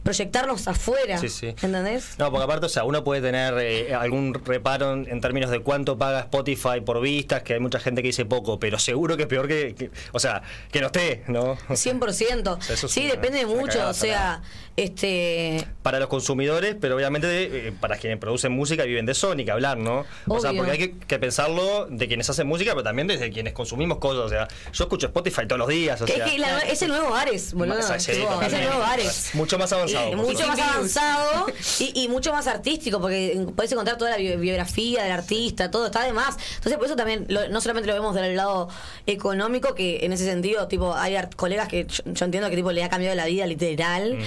proyectarnos 0.03 0.67
afuera. 0.67 1.17
Sí, 1.17 1.27
sí. 1.27 1.47
¿Entendés? 1.47 2.15
No, 2.17 2.29
porque 2.31 2.45
aparte, 2.45 2.65
o 2.67 2.69
sea, 2.69 2.85
uno 2.85 3.03
puede 3.03 3.21
tener 3.21 3.55
eh, 3.59 3.93
algún 3.93 4.33
reparo 4.33 4.93
en, 4.93 5.07
en 5.09 5.19
términos 5.19 5.49
de 5.51 5.59
cuánto 5.59 5.97
paga 5.97 6.21
Spotify 6.21 6.79
por 6.85 7.01
vistas, 7.01 7.43
que 7.43 7.55
hay 7.55 7.59
mucha 7.59 7.79
gente 7.79 8.01
que 8.01 8.07
dice 8.09 8.23
poco, 8.25 8.57
pero 8.59 8.79
seguro 8.79 9.17
que 9.17 9.23
es 9.23 9.27
peor 9.27 9.47
que, 9.47 9.75
que- 9.75 9.91
o 10.13 10.19
sea, 10.19 10.43
que 10.71 10.79
no 10.79 10.87
esté, 10.87 11.23
¿no? 11.27 11.57
100%. 11.57 12.61
sea, 12.61 12.75
eso 12.75 12.85
es 12.87 12.91
sí, 12.91 13.01
una- 13.01 13.11
depende 13.15 13.45
mucho. 13.45 13.89
o 13.89 13.93
sea, 13.93 14.41
este. 14.77 15.67
Para 15.83 15.99
los 15.99 16.07
consumidores, 16.07 16.75
pero 16.79 16.95
obviamente 16.95 17.67
eh, 17.67 17.73
para 17.79 17.97
quienes 17.97 18.19
producen 18.19 18.51
música 18.51 18.85
y 18.85 18.89
viven 18.89 19.05
de 19.05 19.11
eso, 19.13 19.33
ni 19.35 19.43
que 19.45 19.51
hablar, 19.51 19.77
¿no? 19.77 20.05
O 20.27 20.39
sea, 20.39 20.53
porque 20.53 20.71
hay 20.71 20.77
que, 20.77 20.97
que 20.97 21.17
pensarlo 21.19 21.87
de 21.89 22.07
quienes 22.07 22.29
hacen 22.29 22.45
música, 22.47 22.71
pero 22.71 22.83
también 22.83 23.07
desde 23.07 23.29
quienes 23.31 23.53
consumimos 23.53 23.97
cosas. 23.97 24.25
O 24.25 24.29
sea, 24.29 24.47
yo 24.73 24.83
escucho 24.83 25.07
Spotify 25.07 25.47
todos 25.47 25.59
los 25.59 25.67
días, 25.69 25.99
o 26.01 26.07
sea. 26.07 26.25
es, 26.25 26.31
que 26.31 26.37
la- 26.39 26.59
es 26.59 26.81
el 26.81 26.89
nuevo 26.89 27.13
Ares, 27.15 27.53
boludo. 27.53 27.77
Más- 27.79 28.03
sí, 28.03 28.11
es 28.11 28.17
el 28.17 28.23
nuevo 28.65 28.83
Ares. 28.83 29.31
Mucho 29.33 29.57
más 29.57 29.71
avanzado. 29.73 30.07
Y 30.11 30.15
por 30.15 30.25
mucho 30.25 30.47
más 30.47 30.59
avanzado 30.59 31.45
y, 31.79 32.03
y 32.03 32.07
mucho 32.07 32.31
más 32.31 32.47
artístico, 32.47 33.01
porque 33.01 33.45
podés 33.55 33.71
encontrar 33.71 33.97
toda 33.97 34.11
la 34.11 34.17
bi- 34.17 34.35
biografía 34.35 35.03
del 35.03 35.11
artista, 35.11 35.71
todo 35.71 35.87
está 35.87 36.03
de 36.03 36.13
más. 36.13 36.37
Entonces, 36.57 36.75
por 36.77 36.85
eso 36.85 36.95
también, 36.95 37.25
lo- 37.29 37.47
no 37.49 37.61
solamente 37.61 37.87
lo 37.87 37.93
vemos 37.93 38.13
del 38.13 38.35
lado 38.35 38.69
económico, 39.07 39.73
que 39.73 40.05
en 40.05 40.13
ese 40.13 40.25
sentido, 40.25 40.67
tipo, 40.67 40.93
hay 40.95 41.15
art- 41.15 41.33
colegas 41.35 41.67
que 41.67 41.85
yo, 41.85 42.03
yo 42.05 42.25
entiendo 42.25 42.49
que 42.49 42.55
tipo 42.55 42.71
le 42.71 42.83
ha 42.83 42.89
cambiado 42.89 43.15
la 43.15 43.25
vida 43.25 43.45
literal, 43.47 44.17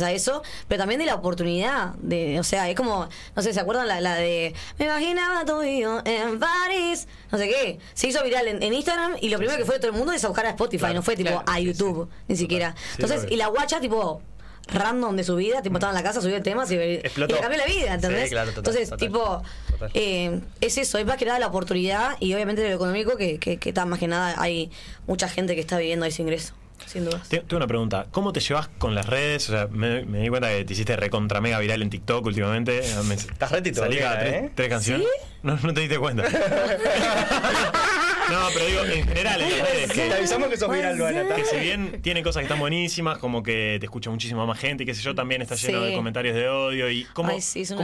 gracias 0.00 0.08
a 0.08 0.12
eso, 0.12 0.42
pero 0.68 0.80
también 0.80 0.98
de 1.00 1.06
la 1.06 1.14
oportunidad, 1.14 1.94
de, 1.96 2.38
o 2.40 2.44
sea, 2.44 2.68
es 2.68 2.76
como, 2.76 3.08
no 3.36 3.42
sé, 3.42 3.52
¿se 3.52 3.60
acuerdan 3.60 3.86
la, 3.88 4.00
la 4.00 4.14
de 4.16 4.54
Me 4.78 4.86
imaginaba 4.86 5.44
y 5.66 5.80
yo 5.80 6.00
en 6.04 6.38
París? 6.38 7.06
No 7.30 7.38
sé 7.38 7.48
qué. 7.48 7.78
Se 7.94 8.08
hizo 8.08 8.22
viral 8.24 8.48
en, 8.48 8.62
en 8.62 8.74
Instagram 8.74 9.16
y 9.20 9.28
lo 9.28 9.38
primero 9.38 9.58
que 9.58 9.64
fue 9.64 9.74
de 9.76 9.80
todo 9.80 9.90
el 9.90 9.96
mundo 9.96 10.12
es 10.12 10.24
a 10.24 10.28
buscar 10.28 10.46
a 10.46 10.50
Spotify, 10.50 10.78
Claro, 10.80 10.94
no 10.94 11.02
fue 11.02 11.16
tipo 11.16 11.30
claro, 11.30 11.44
a 11.46 11.56
sí, 11.56 11.64
YouTube, 11.64 12.08
ni 12.28 12.36
siquiera. 12.36 12.74
Entonces, 12.98 13.26
y 13.30 13.36
la 13.36 13.48
guacha, 13.48 13.80
tipo, 13.80 14.22
random 14.68 15.16
de 15.16 15.24
su 15.24 15.36
vida, 15.36 15.62
tipo 15.62 15.76
estaba 15.76 15.92
en 15.92 15.96
la 15.96 16.02
casa, 16.02 16.20
subió 16.20 16.36
el 16.36 16.42
tema 16.42 16.64
y, 16.68 16.74
y 16.74 16.76
le 16.76 17.40
cambió 17.40 17.58
la 17.58 17.66
vida, 17.66 17.94
¿entendés? 17.94 18.24
Sí, 18.24 18.30
claro, 18.30 18.52
total, 18.52 18.58
Entonces, 18.74 18.90
total, 18.90 18.98
tipo, 19.08 19.42
total. 19.70 19.90
eh, 19.94 20.40
es 20.60 20.78
eso, 20.78 20.98
es 20.98 21.06
más 21.06 21.16
que 21.16 21.24
nada 21.24 21.38
la 21.38 21.48
oportunidad 21.48 22.16
y 22.20 22.32
obviamente 22.34 22.66
lo 22.68 22.74
económico 22.74 23.16
que, 23.16 23.38
que, 23.38 23.56
que 23.58 23.68
está 23.70 23.84
más 23.84 23.98
que 23.98 24.06
nada 24.08 24.34
hay 24.38 24.70
mucha 25.06 25.28
gente 25.28 25.54
que 25.54 25.60
está 25.60 25.78
viviendo 25.78 26.06
ese 26.06 26.22
ingreso, 26.22 26.54
sin 26.86 27.04
dudas. 27.04 27.28
Te- 27.28 27.38
Tengo 27.40 27.56
una 27.56 27.66
pregunta. 27.66 28.06
¿Cómo 28.10 28.32
te 28.32 28.40
llevas 28.40 28.68
con 28.78 28.94
las 28.94 29.06
redes? 29.06 29.48
O 29.48 29.52
sea, 29.52 29.66
me, 29.70 30.04
me 30.04 30.20
di 30.20 30.28
cuenta 30.28 30.48
que 30.48 30.64
te 30.64 30.72
hiciste 30.72 30.96
recontra 30.96 31.40
mega 31.40 31.58
viral 31.58 31.82
en 31.82 31.90
TikTok 31.90 32.24
últimamente. 32.26 32.82
Me- 33.04 33.14
Estás 33.14 33.50
re 33.52 33.74
salí 33.74 33.98
cada 33.98 34.18
tres, 34.20 34.32
¿eh? 34.34 34.50
tres 34.54 34.68
canciones. 34.68 35.06
No, 35.42 35.56
no 35.56 35.72
te 35.72 35.80
diste 35.80 35.98
cuenta. 35.98 36.22
no, 38.30 38.48
pero 38.52 38.66
digo, 38.66 38.84
en 38.84 39.06
general, 39.08 39.40
en 39.40 39.58
las 39.58 39.70
redes. 39.70 39.92
Te 39.92 40.12
avisamos 40.12 40.48
que 40.48 40.56
sos 40.56 40.70
viral, 40.72 40.96
Luana. 40.96 41.34
que 41.34 41.44
si 41.44 41.56
bien 41.56 42.00
tiene 42.02 42.22
cosas 42.22 42.40
que 42.40 42.44
están 42.44 42.58
buenísimas, 42.58 43.18
como 43.18 43.42
que 43.42 43.76
te 43.80 43.86
escucha 43.86 44.10
muchísima 44.10 44.46
más 44.46 44.58
gente, 44.58 44.82
y 44.82 44.86
qué 44.86 44.94
sé 44.94 45.02
yo, 45.02 45.14
también 45.14 45.42
está 45.42 45.54
lleno 45.54 45.80
Sí. 45.82 45.90
de 45.90 45.94
comentarios 45.96 46.34
de 46.34 46.48
odio. 46.48 46.90
y 46.90 47.04
¿Cómo, 47.14 47.30
Ay, 47.30 47.40
sí, 47.40 47.62
es 47.62 47.74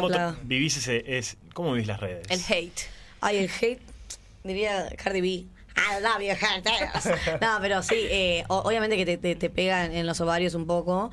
vivís 0.43 0.77
ese, 0.77 1.19
es, 1.19 1.37
¿Cómo 1.55 1.73
vivís 1.73 1.87
las 1.89 2.01
redes? 2.01 2.27
El 2.29 2.41
hate. 2.49 2.81
Ay, 3.21 3.39
el 3.39 3.51
hate, 3.61 3.81
diría 4.45 4.89
Cardi 5.03 5.21
B. 5.21 5.45
I 5.77 6.01
love. 6.03 7.41
No, 7.41 7.59
pero 7.61 7.83
sí, 7.83 7.95
eh, 7.97 8.45
obviamente 8.49 8.97
que 8.97 9.05
te, 9.05 9.19
te, 9.19 9.37
te 9.37 9.51
pega 9.51 9.85
en, 9.85 10.07
los 10.07 10.21
ovarios 10.21 10.55
un 10.55 10.67
poco, 10.67 11.11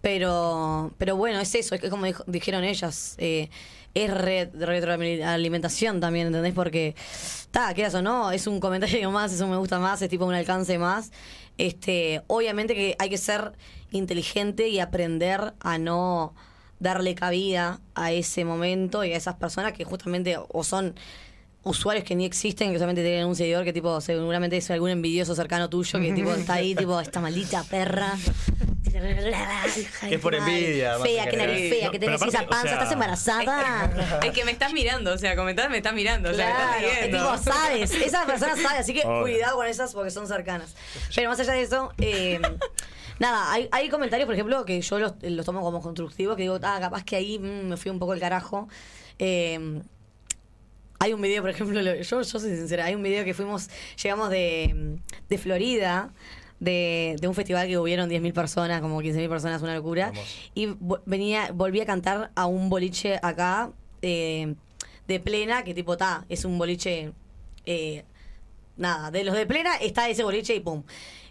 pero 0.00 0.92
pero 0.98 1.16
bueno, 1.16 1.40
es 1.40 1.54
eso, 1.54 1.74
es 1.74 1.80
que 1.80 1.90
como 1.90 2.06
dijeron 2.26 2.64
ellas, 2.64 3.14
eh, 3.18 3.50
es 3.94 4.10
re- 4.12 4.50
retroalimentación 4.54 6.00
también, 6.00 6.28
¿entendés? 6.28 6.54
Porque, 6.54 6.94
está, 7.40 7.72
quieras 7.74 7.94
o 7.94 8.02
no, 8.02 8.30
es 8.30 8.46
un 8.46 8.60
comentario 8.60 9.10
más, 9.10 9.32
es 9.32 9.40
un 9.40 9.50
me 9.50 9.56
gusta 9.56 9.78
más, 9.78 10.02
es 10.02 10.08
tipo 10.08 10.24
un 10.26 10.34
alcance 10.34 10.78
más. 10.78 11.12
Este, 11.58 12.22
obviamente 12.26 12.74
que 12.74 12.96
hay 12.98 13.08
que 13.08 13.16
ser 13.18 13.52
inteligente 13.90 14.68
y 14.68 14.80
aprender 14.80 15.54
a 15.60 15.78
no 15.78 16.34
darle 16.78 17.14
cabida 17.14 17.80
a 17.94 18.12
ese 18.12 18.44
momento 18.44 19.02
y 19.04 19.12
a 19.14 19.16
esas 19.16 19.36
personas 19.36 19.72
que 19.72 19.84
justamente 19.84 20.36
o 20.48 20.64
son 20.64 20.94
usuarios 21.66 22.04
que 22.04 22.14
ni 22.14 22.24
existen, 22.24 22.70
que 22.70 22.78
solamente 22.78 23.02
tienen 23.02 23.26
un 23.26 23.34
seguidor 23.36 23.64
que 23.64 23.72
tipo 23.72 24.00
seguramente 24.00 24.56
es 24.56 24.70
algún 24.70 24.90
envidioso 24.90 25.34
cercano 25.34 25.68
tuyo 25.68 25.98
que 26.00 26.12
tipo 26.12 26.32
está 26.32 26.54
ahí 26.54 26.74
tipo 26.74 26.98
esta 27.00 27.20
maldita 27.20 27.64
perra 27.64 28.14
Es 30.08 30.20
por 30.20 30.34
envidia, 30.34 30.98
fea, 31.00 31.28
que 31.28 31.36
nariz 31.36 31.70
fea, 31.70 31.86
No, 31.86 31.90
que 31.92 31.98
tenés 31.98 32.22
esa 32.22 32.42
o 32.42 32.46
panza, 32.48 32.62
sea- 32.68 32.72
estás 32.74 32.92
embarazada. 32.92 33.90
Es 34.24 34.32
que 34.32 34.44
me 34.44 34.52
estás 34.52 34.72
mirando, 34.72 35.12
o 35.12 35.18
sea, 35.18 35.36
comentar 35.36 35.68
me 35.68 35.78
estás 35.78 35.92
mirando, 35.92 36.30
o 36.30 36.34
sea, 36.34 36.54
Claro, 36.54 36.86
es 36.86 37.10
tipo, 37.10 37.38
sabes, 37.52 37.90
esa 37.94 38.24
persona 38.24 38.56
sabe, 38.56 38.78
así 38.78 38.94
que 38.94 39.02
Obvio. 39.04 39.22
cuidado 39.22 39.56
con 39.56 39.66
esas 39.66 39.92
porque 39.92 40.10
son 40.10 40.26
cercanas. 40.26 40.74
Pero 41.14 41.28
más 41.28 41.40
allá 41.40 41.52
de 41.52 41.62
eso, 41.62 41.92
eh, 41.98 42.40
nada, 43.18 43.52
hay, 43.52 43.68
hay 43.72 43.88
comentarios, 43.88 44.26
por 44.26 44.34
ejemplo, 44.34 44.64
que 44.64 44.80
yo 44.80 44.98
los, 44.98 45.14
los 45.20 45.44
tomo 45.44 45.60
como 45.60 45.82
constructivos, 45.82 46.36
que 46.36 46.42
digo, 46.42 46.58
ah, 46.62 46.78
capaz 46.80 47.04
que 47.04 47.16
ahí 47.16 47.38
mm, 47.38 47.68
me 47.68 47.76
fui 47.76 47.90
un 47.90 47.98
poco 47.98 48.14
el 48.14 48.20
carajo. 48.20 48.68
Eh, 49.18 49.82
hay 50.98 51.12
un 51.12 51.20
video, 51.20 51.42
por 51.42 51.50
ejemplo, 51.50 51.80
lo- 51.82 51.94
yo, 51.96 52.02
yo 52.02 52.24
soy 52.24 52.56
sincera, 52.56 52.84
hay 52.86 52.94
un 52.94 53.02
video 53.02 53.24
que 53.24 53.34
fuimos, 53.34 53.68
llegamos 54.02 54.30
de, 54.30 54.98
de 55.28 55.38
Florida, 55.38 56.12
de, 56.60 57.16
de 57.20 57.28
un 57.28 57.34
festival 57.34 57.66
que 57.66 57.76
hubieron 57.78 58.08
10.000 58.08 58.32
personas, 58.32 58.80
como 58.80 59.00
15.000 59.02 59.28
personas, 59.28 59.60
una 59.62 59.74
locura. 59.74 60.10
Y 60.54 60.68
venía, 61.04 61.50
volví 61.52 61.80
a 61.80 61.86
cantar 61.86 62.30
a 62.34 62.46
un 62.46 62.68
boliche 62.70 63.18
acá, 63.22 63.70
eh, 64.02 64.54
de 65.06 65.20
plena, 65.20 65.64
que 65.64 65.74
tipo, 65.74 65.96
ta, 65.96 66.24
es 66.28 66.44
un 66.44 66.56
boliche, 66.58 67.12
eh, 67.66 68.04
nada, 68.76 69.10
de 69.10 69.22
los 69.24 69.34
de 69.34 69.46
plena 69.46 69.76
está 69.76 70.08
ese 70.08 70.22
boliche 70.24 70.54
y 70.54 70.60
pum. 70.60 70.82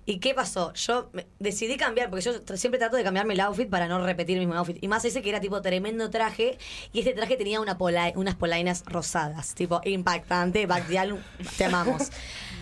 ¿Y 0.08 0.20
qué 0.20 0.36
pasó? 0.36 0.72
Yo 0.74 1.10
decidí 1.40 1.78
cambiar, 1.78 2.10
porque 2.12 2.24
yo 2.26 2.34
siempre 2.58 2.78
trato 2.78 2.96
de 2.96 3.04
cambiarme 3.04 3.34
el 3.34 3.40
outfit 3.40 3.68
para 3.70 3.88
no 3.88 4.04
repetir 4.06 4.38
el 4.38 4.46
mismo 4.46 4.54
outfit. 4.60 4.78
Y 4.84 4.88
más 4.88 5.04
ese 5.04 5.22
que 5.24 5.30
era 5.30 5.40
tipo 5.40 5.62
tremendo 5.64 6.12
traje. 6.12 6.60
Y 6.94 7.00
este 7.00 7.14
traje 7.14 7.38
tenía 7.38 7.60
unas 7.60 8.36
polainas 8.36 8.84
rosadas. 8.86 9.56
Tipo, 9.56 9.82
impactante. 9.84 10.68
Bactial, 10.68 11.24
te 11.58 11.66
amamos. 11.66 12.12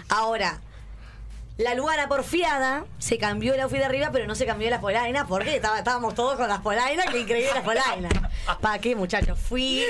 Ahora, 0.08 0.62
la 1.58 1.76
Luana 1.76 2.08
porfiada 2.08 2.86
se 2.98 3.18
cambió 3.18 3.54
el 3.56 3.60
outfit 3.60 3.80
de 3.80 3.86
arriba, 3.86 4.10
pero 4.14 4.26
no 4.26 4.36
se 4.36 4.46
cambió 4.46 4.70
las 4.70 4.80
polainas 4.80 5.26
porque 5.28 5.56
estaba- 5.58 5.78
estábamos 5.80 6.16
todos 6.16 6.38
con 6.38 6.48
las 6.48 6.62
polainas. 6.62 7.06
Qué 7.12 7.20
increíble 7.20 7.52
las 7.54 7.64
polainas. 7.64 8.14
¿Para 8.62 8.80
qué, 8.80 8.96
muchachos? 8.96 9.38
Fui 9.38 9.84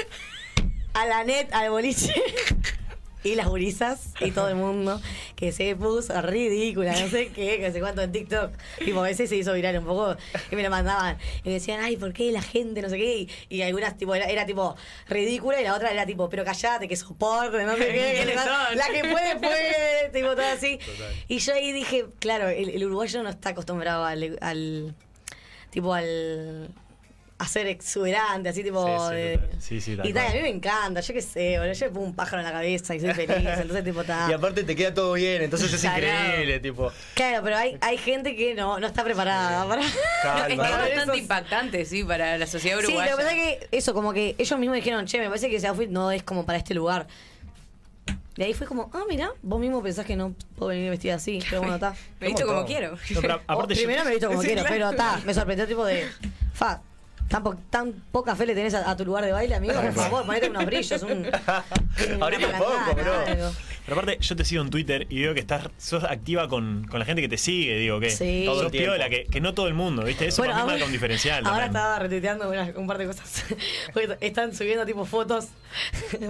a 0.96 1.06
la 1.06 1.24
net, 1.24 1.54
al 1.54 1.70
boliche. 1.70 2.14
Y 3.34 3.36
las 3.36 3.48
gurisas 3.48 4.10
y 4.20 4.32
todo 4.32 4.50
el 4.50 4.56
mundo, 4.56 5.00
que 5.36 5.44
que 5.44 5.52
se 5.52 5.76
puso 5.76 6.22
ridícula, 6.22 6.94
no 6.98 7.10
sé 7.10 7.28
qué, 7.28 7.60
que 7.60 7.70
sé 7.74 7.82
cuánto 7.82 8.02
en 8.02 8.14
TikTok. 8.14 8.52
Tipo, 8.80 9.00
a 9.00 9.04
veces 9.04 9.28
se 9.30 9.36
hizo 9.36 9.52
viral 9.52 9.78
un 9.80 9.84
poco 9.84 10.16
y 10.50 10.56
me 10.56 10.64
lo 10.64 10.70
mandaban. 10.70 11.18
Y 11.44 11.50
me 11.50 11.56
decían, 11.56 11.82
ay, 11.82 11.98
¿por 11.98 12.14
qué 12.14 12.32
la 12.32 12.42
gente 12.42 12.82
no 12.82 12.88
sé 12.88 12.98
qué? 12.98 13.18
Y, 13.18 13.30
y 13.50 13.62
algunas, 13.62 13.98
tipo, 13.98 14.16
era, 14.16 14.28
era, 14.28 14.46
tipo 14.46 14.78
ridícula 15.10 15.60
y 15.60 15.66
la 15.66 15.76
otra 15.76 15.92
era 15.92 16.06
tipo, 16.06 16.30
pero 16.30 16.46
callate, 16.46 16.88
que 16.88 16.96
soporte, 16.96 17.62
no 17.66 17.76
sé 17.76 17.88
qué. 17.92 18.14
¿Quiénes 18.24 18.42
son? 18.42 18.78
La 18.78 18.88
que 18.88 19.02
puede, 19.02 19.36
puede, 19.36 20.10
tipo, 20.14 20.30
todo 20.30 20.46
así. 20.46 20.80
Y 21.28 21.40
yo 21.40 21.54
ahí 21.54 21.74
dije, 21.74 22.06
claro, 22.20 22.48
el, 22.48 22.70
el 22.70 22.86
uruguayo 22.86 23.22
no 23.22 23.30
está 23.30 23.50
acostumbrado 23.50 24.06
al, 24.06 24.38
al 24.40 24.96
tipo, 25.72 25.94
al 25.94 26.74
a 27.40 27.48
ser 27.48 27.68
exuberante, 27.68 28.48
así 28.50 28.64
tipo. 28.64 28.86
Sí, 28.86 28.92
sí, 29.10 29.16
de-. 29.16 29.40
Sí, 29.60 29.82
sí, 29.82 29.98
tal 29.98 30.08
y 30.08 30.14
tal, 30.14 30.28
a 30.28 30.34
mí 30.34 30.42
me 30.42 30.50
encanta, 30.50 31.02
yo 31.02 31.14
qué 31.14 31.22
sé, 31.22 31.58
boludo. 31.58 31.74
Yo 31.74 31.86
me 31.88 31.92
pongo 31.92 32.06
un 32.08 32.16
pájaro 32.16 32.40
en 32.40 32.46
la 32.46 32.52
cabeza 32.54 32.96
y 32.96 33.00
soy 33.02 33.14
feliz, 33.14 33.36
entonces 33.38 33.84
tipo 33.84 34.02
está. 34.02 34.28
Y 34.30 34.34
aparte 34.34 34.64
te 34.64 34.76
queda 34.76 34.94
todo 34.94 35.14
bien, 35.14 35.42
entonces 35.42 35.74
es 35.74 35.84
increíble, 35.84 36.60
tipo. 36.60 36.92
Claro, 37.16 37.44
pero 37.44 37.58
hay, 37.58 37.78
hay 37.82 37.98
gente 37.98 38.36
que 38.36 38.54
no, 38.56 38.80
no 38.80 38.88
está 38.88 39.04
preparada 39.04 39.68
para. 39.68 39.82
Calma. 40.22 40.48
es 40.48 40.58
bastante 40.58 40.94
esos- 41.04 41.18
impactante, 41.18 41.86
sí, 41.86 42.04
para 42.04 42.38
la 42.38 42.48
sociedad 42.48 42.78
Sí, 42.78 42.84
lo 42.84 42.88
uruguaya. 42.90 43.12
que 43.12 43.18
pasa 43.18 43.32
es 43.36 43.36
que 43.60 43.68
eso, 43.78 43.94
como 43.94 44.14
que 44.14 44.36
ellos 44.38 44.60
mismos 44.60 44.76
dijeron, 44.76 45.06
che, 45.06 45.20
me 45.20 45.28
parece 45.28 45.50
que 45.50 45.58
ese 45.58 45.68
outfit 45.68 45.90
no 45.90 46.12
es 46.12 46.24
como 46.24 46.46
para 46.46 46.58
este 46.60 46.74
lugar. 46.74 47.08
Y 48.36 48.42
ahí 48.42 48.54
fue 48.56 48.66
como, 48.66 48.90
ah, 48.94 49.04
mira, 49.08 49.32
vos 49.44 49.60
mismo 49.60 49.84
pensás 49.84 50.06
que 50.08 50.16
no 50.16 50.34
puedo 50.58 50.70
venir 50.70 50.90
vestida 50.90 51.16
así, 51.16 51.40
pero 51.50 51.60
bueno, 51.62 51.76
está. 51.76 51.92
Me 52.20 52.28
he 52.28 52.30
visto 52.30 52.48
como 52.48 52.66
quiero. 52.66 52.98
No, 53.12 53.22
pero 53.22 53.36
O 53.36 53.40
aparte 53.48 53.76
yo- 53.76 53.82
primero 53.82 54.04
me 54.04 54.10
he 54.10 54.14
visto 54.14 54.28
como 54.28 54.42
Sí, 54.42 54.48
quiero, 54.48 54.62
claro. 54.64 54.76
pero 54.76 54.90
está, 54.92 55.20
me 55.26 55.34
sorprendió 55.36 55.68
tipo 55.68 55.86
de, 55.86 56.08
fa, 56.54 56.82
tan, 57.34 57.44
po- 57.44 57.56
tan 57.70 57.92
poca 58.12 58.36
fe 58.36 58.46
le 58.46 58.54
tenés 58.54 58.74
a, 58.76 58.90
a 58.90 58.96
tu 58.96 59.06
lugar 59.06 59.26
de 59.26 59.32
baile, 59.32 59.56
amigo, 59.56 59.74
por 59.74 59.92
favor, 59.94 60.26
ponete 60.26 60.50
unos 60.50 60.66
brillos, 60.66 61.02
un... 61.04 61.12
un 61.12 61.30
poco, 62.58 62.96
bro. 62.96 63.52
Pero 63.86 64.00
aparte, 64.00 64.18
yo 64.22 64.36
te 64.38 64.46
sigo 64.46 64.62
en 64.64 64.70
Twitter 64.70 65.08
y 65.10 65.22
veo 65.24 65.34
que 65.34 65.42
estás, 65.42 65.68
sos 65.78 66.04
activa 66.06 66.48
con, 66.48 66.88
con 66.90 67.00
la 67.00 67.06
gente 67.06 67.22
que 67.22 67.28
te 67.28 67.38
sigue, 67.38 67.76
digo 67.78 68.00
que 68.00 68.12
Sí. 68.12 68.44
Todo 68.46 68.64
sos 68.64 68.72
piola, 68.72 69.10
que, 69.10 69.26
que 69.26 69.42
no 69.42 69.54
todo 69.54 69.68
el 69.68 69.74
mundo, 69.74 70.04
¿viste? 70.04 70.28
Eso 70.28 70.42
Bueno, 70.42 70.54
para 70.54 70.64
mí 70.64 70.70
ahora- 70.70 70.74
marca 70.76 70.86
un 70.86 70.92
diferencial. 70.94 71.38
Ahora 71.46 71.52
también. 71.66 71.70
estaba 71.72 72.00
retuiteando 72.00 72.50
una- 72.50 72.72
un 72.78 72.88
par 72.88 72.98
de 73.00 73.08
cosas. 73.08 73.44
Están 74.22 74.56
subiendo 74.56 74.86
tipo 74.86 75.04
fotos. 75.06 75.48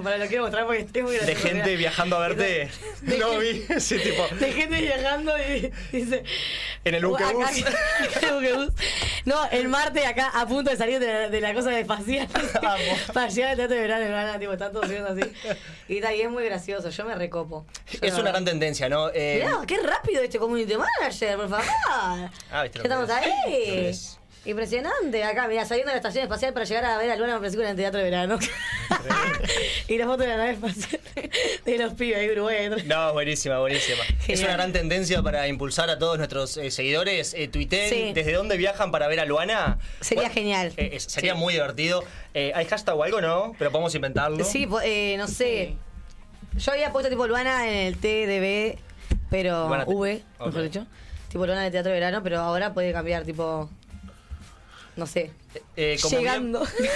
Para 0.03 0.17
lo 0.17 0.25
quiero 0.27 0.43
mostrar 0.43 0.65
porque 0.65 0.87
es 0.93 1.03
muy 1.03 1.15
De 1.17 1.35
gente 1.35 1.75
viajando 1.75 2.15
a 2.15 2.27
verte. 2.27 2.71
No 3.03 3.11
gente- 3.39 3.39
vi 3.39 3.65
ese 3.75 3.99
tipo. 3.99 4.27
De 4.39 4.51
gente 4.51 4.81
viajando 4.81 5.33
y 5.37 5.71
dice. 5.91 6.23
En 6.85 6.95
el 6.95 7.05
"Uh, 7.05 7.09
buquebús". 7.11 7.43
acá- 7.45 7.69
acá 8.03 8.19
en 8.21 8.27
el 8.27 8.33
buquebús. 8.35 8.69
No, 9.25 9.45
el 9.51 9.67
martes 9.69 10.05
acá 10.05 10.31
a 10.33 10.45
punto 10.45 10.69
de 10.69 10.75
salir 10.77 10.99
de 10.99 11.07
la, 11.07 11.29
de 11.29 11.41
la 11.41 11.53
cosa 11.53 11.69
de. 11.69 11.79
Amo. 12.61 12.83
para 13.13 13.29
llegar 13.29 13.51
al 13.51 13.55
teatro 13.57 13.75
de 13.75 13.81
verano, 13.81 14.03
hermana, 14.05 14.37
tipo, 14.39 14.51
están 14.51 14.73
todos 14.73 14.89
viendo 14.89 15.09
así. 15.09 15.21
Y, 15.87 16.01
ta, 16.01 16.13
y 16.13 16.21
es 16.21 16.29
muy 16.29 16.43
gracioso, 16.43 16.89
yo 16.89 17.05
me 17.05 17.15
recopo. 17.15 17.65
Yo 17.89 17.99
Es 18.01 18.13
una 18.17 18.31
gran 18.31 18.43
tendencia, 18.45 18.89
¿no? 18.89 19.09
Eh, 19.13 19.43
Mirá, 19.45 19.59
qué 19.65 19.77
rápido 19.81 20.21
este 20.23 20.39
community 20.39 20.75
manager, 20.75 21.37
por 21.37 21.49
favor. 21.49 21.65
Ah, 21.89 22.63
viste 22.63 22.79
ya 22.79 22.95
lo 22.95 23.03
estamos 23.03 23.09
que 23.21 23.29
es. 23.29 23.29
Lo 23.35 23.51
que 23.51 23.87
ahí. 23.89 24.22
Es. 24.43 24.47
Impresionante. 24.49 25.23
Acá, 25.23 25.47
mira, 25.47 25.65
saliendo 25.65 25.89
de 25.89 25.95
la 25.95 25.99
estación 25.99 26.23
espacial 26.23 26.53
para 26.53 26.65
llegar 26.65 26.85
a 26.85 26.97
ver 26.97 27.11
a 27.11 27.15
Luana 27.15 27.37
Francisco 27.39 27.63
en 27.63 27.69
el 27.69 27.75
teatro 27.75 27.97
de 27.99 28.03
verano. 28.05 28.37
y 29.87 29.97
la 29.97 30.05
foto 30.05 30.23
de 30.23 30.27
la 30.29 30.37
nave 30.37 30.51
espacial 30.51 30.99
de 31.65 31.77
los 31.77 31.93
pibes 31.93 32.19
de 32.19 32.31
Uruguay. 32.33 32.69
No, 32.85 33.13
buenísima, 33.13 33.59
buenísima. 33.59 34.03
Es 34.27 34.41
una 34.41 34.53
gran 34.53 34.73
tendencia 34.73 35.21
para 35.21 35.47
impulsar 35.47 35.89
a 35.89 35.97
todos 35.97 36.17
nuestros 36.17 36.57
eh, 36.57 36.71
seguidores. 36.71 37.33
Eh, 37.33 37.47
tuiteen 37.47 37.89
Sí. 37.89 38.11
desde 38.13 38.33
dónde 38.33 38.57
viajan 38.57 38.91
para 38.91 39.07
ver 39.07 39.19
a 39.19 39.25
Luana. 39.25 39.77
Sería 40.01 40.29
genial. 40.29 40.73
eh, 40.77 40.91
es- 40.93 41.03
sería 41.03 41.35
muy 41.35 41.53
divertido. 41.53 42.03
Eh, 42.33 42.51
¿Hay 42.55 42.65
hashtag 42.65 42.95
o 42.97 43.03
algo, 43.03 43.21
no? 43.21 43.53
Pero 43.57 43.71
podemos 43.71 43.93
inventarlo. 43.95 44.43
Sí, 44.43 44.67
eh, 44.83 45.15
no 45.17 45.27
sé. 45.27 45.75
Yo 46.57 46.71
había 46.71 46.91
puesto 46.91 47.09
tipo 47.09 47.25
Luana 47.27 47.67
en 47.67 47.87
el 47.87 47.97
TDB, 47.97 48.77
pero 49.29 49.67
Luana 49.67 49.85
V, 49.87 50.21
mejor 50.45 50.61
dicho. 50.61 50.85
Tipo 51.29 51.45
Luana 51.47 51.65
el 51.65 51.71
teatro 51.71 51.91
de 51.91 51.99
verano, 51.99 52.21
pero 52.21 52.39
ahora 52.39 52.73
puede 52.73 52.91
cambiar, 52.93 53.23
tipo. 53.23 53.69
No 54.95 55.07
sé. 55.07 55.31
Eh, 55.75 55.97
como 56.01 56.17
Llegando. 56.19 56.67
Bien, 56.79 56.91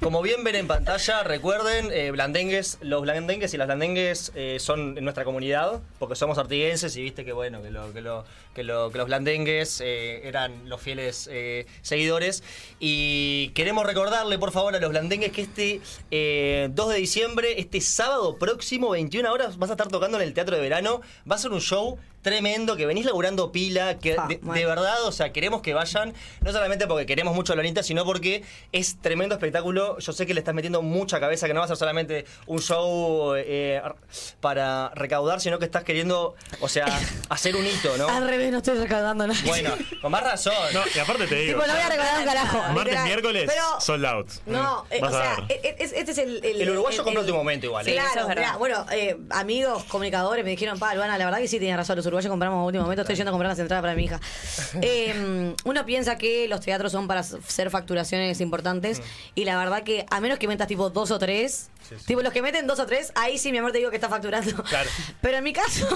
como 0.00 0.22
bien 0.22 0.42
ven 0.44 0.54
en 0.54 0.66
pantalla, 0.66 1.22
recuerden, 1.22 1.90
eh, 1.92 2.10
blandengues, 2.10 2.78
los 2.82 3.02
blandengues 3.02 3.52
y 3.54 3.56
las 3.56 3.66
blandengues 3.66 4.32
eh, 4.34 4.56
son 4.60 4.96
en 4.98 5.04
nuestra 5.04 5.24
comunidad, 5.24 5.80
porque 5.98 6.14
somos 6.14 6.38
artiguenses 6.38 6.94
y 6.96 7.02
viste 7.02 7.24
que 7.24 7.32
bueno, 7.32 7.62
que, 7.62 7.70
lo, 7.70 7.92
que, 7.92 8.00
lo, 8.00 8.24
que, 8.54 8.62
lo- 8.64 8.90
que 8.90 8.98
los 8.98 9.06
blandengues 9.06 9.80
eh, 9.82 10.26
eran 10.26 10.68
los 10.68 10.80
fieles 10.80 11.28
eh, 11.30 11.66
seguidores. 11.82 12.42
Y 12.80 13.48
queremos 13.54 13.84
recordarle, 13.86 14.38
por 14.38 14.52
favor, 14.52 14.74
a 14.74 14.80
los 14.80 14.90
blandengues 14.90 15.32
que 15.32 15.42
este 15.42 15.80
eh, 16.10 16.68
2 16.72 16.88
de 16.90 16.96
diciembre, 16.96 17.60
este 17.60 17.80
sábado 17.80 18.36
próximo, 18.38 18.90
21 18.90 19.30
horas, 19.32 19.58
vas 19.58 19.70
a 19.70 19.74
estar 19.74 19.88
tocando 19.88 20.18
en 20.18 20.24
el 20.24 20.34
Teatro 20.34 20.56
de 20.56 20.62
Verano. 20.62 21.00
Va 21.30 21.36
a 21.36 21.38
ser 21.38 21.50
un 21.52 21.60
show 21.60 21.98
tremendo, 22.22 22.76
que 22.76 22.86
venís 22.86 23.04
laburando 23.04 23.52
pila, 23.52 23.98
que 23.98 24.14
Fa, 24.14 24.26
de, 24.28 24.64
verdad, 24.66 25.04
o 25.04 25.12
sea, 25.12 25.32
queremos 25.32 25.60
que 25.62 25.74
vayan, 25.74 26.14
no 26.40 26.52
solamente 26.52 26.86
porque 26.86 27.04
queremos 27.06 27.34
mucho 27.34 27.52
a 27.52 27.56
Lolita, 27.56 27.82
sino 27.82 28.04
porque 28.04 28.42
es 28.72 28.96
tremendo 29.00 29.34
espectáculo. 29.34 29.98
Yo 29.98 30.12
sé 30.12 30.24
que 30.26 30.34
le 30.34 30.40
estás 30.40 30.54
metiendo 30.54 30.82
mucha 30.82 31.20
cabeza, 31.20 31.46
que 31.46 31.54
no 31.54 31.60
va 31.60 31.64
a 31.64 31.68
ser 31.68 31.76
solamente 31.76 32.24
un 32.46 32.60
show 32.60 33.34
eh, 33.36 33.80
para 34.40 34.90
recaudar, 34.94 35.40
sino 35.40 35.58
que 35.58 35.64
estás 35.64 35.84
queriendo, 35.84 36.34
o 36.60 36.68
sea, 36.68 36.86
hacer 37.28 37.56
un 37.56 37.66
hito, 37.66 37.96
¿no? 37.98 38.08
Al 38.08 38.26
revés, 38.28 38.50
no 38.52 38.58
estoy 38.58 38.78
recaudando 38.78 39.26
nada. 39.26 39.40
Bueno, 39.44 39.70
con 40.00 40.12
más 40.12 40.22
razón. 40.22 40.54
No, 40.72 40.80
y 40.94 40.98
aparte 40.98 41.26
te 41.26 41.34
digo. 41.34 41.60
Tipo, 41.60 41.66
no 41.66 41.74
voy 41.74 41.82
a 41.82 41.88
recaudar 41.88 42.18
un 42.20 42.24
carajo. 42.24 42.58
Martes, 42.58 42.84
literal. 42.84 43.04
miércoles, 43.04 43.44
Pero- 43.46 43.80
sold 43.80 44.04
out. 44.06 44.28
No, 44.46 44.84
eh, 44.90 45.00
o 45.02 45.10
sea, 45.10 45.36
e- 45.48 45.60
e- 45.62 45.76
este 45.78 46.12
es 46.12 46.18
el. 46.18 46.44
El, 46.44 46.60
El 46.62 46.70
uruguayo 46.70 47.02
compra 47.02 47.20
último 47.20 47.38
momento 47.38 47.66
igual, 47.66 47.86
¿eh? 47.86 47.90
Sí, 47.90 47.96
Claro, 47.96 48.20
es 48.22 48.26
verdad. 48.28 48.42
mirá, 48.42 48.56
bueno, 48.56 48.86
eh, 48.92 49.16
amigos, 49.30 49.84
comunicadores 49.84 50.44
me 50.44 50.50
dijeron, 50.50 50.78
pa, 50.78 50.94
Luana, 50.94 51.18
la 51.18 51.24
verdad 51.24 51.38
que 51.40 51.48
sí 51.48 51.58
tienes 51.58 51.76
razón, 51.76 51.96
los 51.96 52.06
uruguayos 52.12 52.30
compramos 52.30 52.58
a 52.60 52.64
último 52.64 52.84
momento, 52.84 53.02
estoy 53.02 53.16
yendo 53.16 53.30
a 53.30 53.32
comprar 53.32 53.50
las 53.50 53.58
entradas 53.58 53.82
para 53.82 53.94
mi 53.94 54.04
hija. 54.04 54.20
Eh, 54.82 55.54
uno 55.64 55.84
piensa 55.86 56.16
que 56.18 56.48
los 56.48 56.60
teatros 56.60 56.92
son 56.92 57.06
para 57.06 57.22
ser 57.22 57.70
facturaciones 57.70 58.40
importantes 58.40 59.00
Mm. 59.00 59.02
y 59.36 59.44
la 59.44 59.56
verdad 59.56 59.82
que 59.82 60.06
a 60.10 60.20
menos 60.20 60.38
que 60.38 60.48
metas 60.48 60.66
tipo 60.68 60.90
dos 60.90 61.10
o 61.10 61.18
tres, 61.18 61.68
tipo 62.06 62.22
los 62.22 62.32
que 62.32 62.42
meten 62.42 62.66
dos 62.66 62.78
o 62.80 62.86
tres, 62.86 63.12
ahí 63.14 63.38
sí 63.38 63.52
mi 63.52 63.58
amor 63.58 63.72
te 63.72 63.78
digo 63.78 63.90
que 63.90 63.96
está 63.96 64.08
facturando. 64.08 64.62
Claro. 64.64 64.88
Pero 65.20 65.38
en 65.38 65.44
mi 65.44 65.52
caso... 65.52 65.86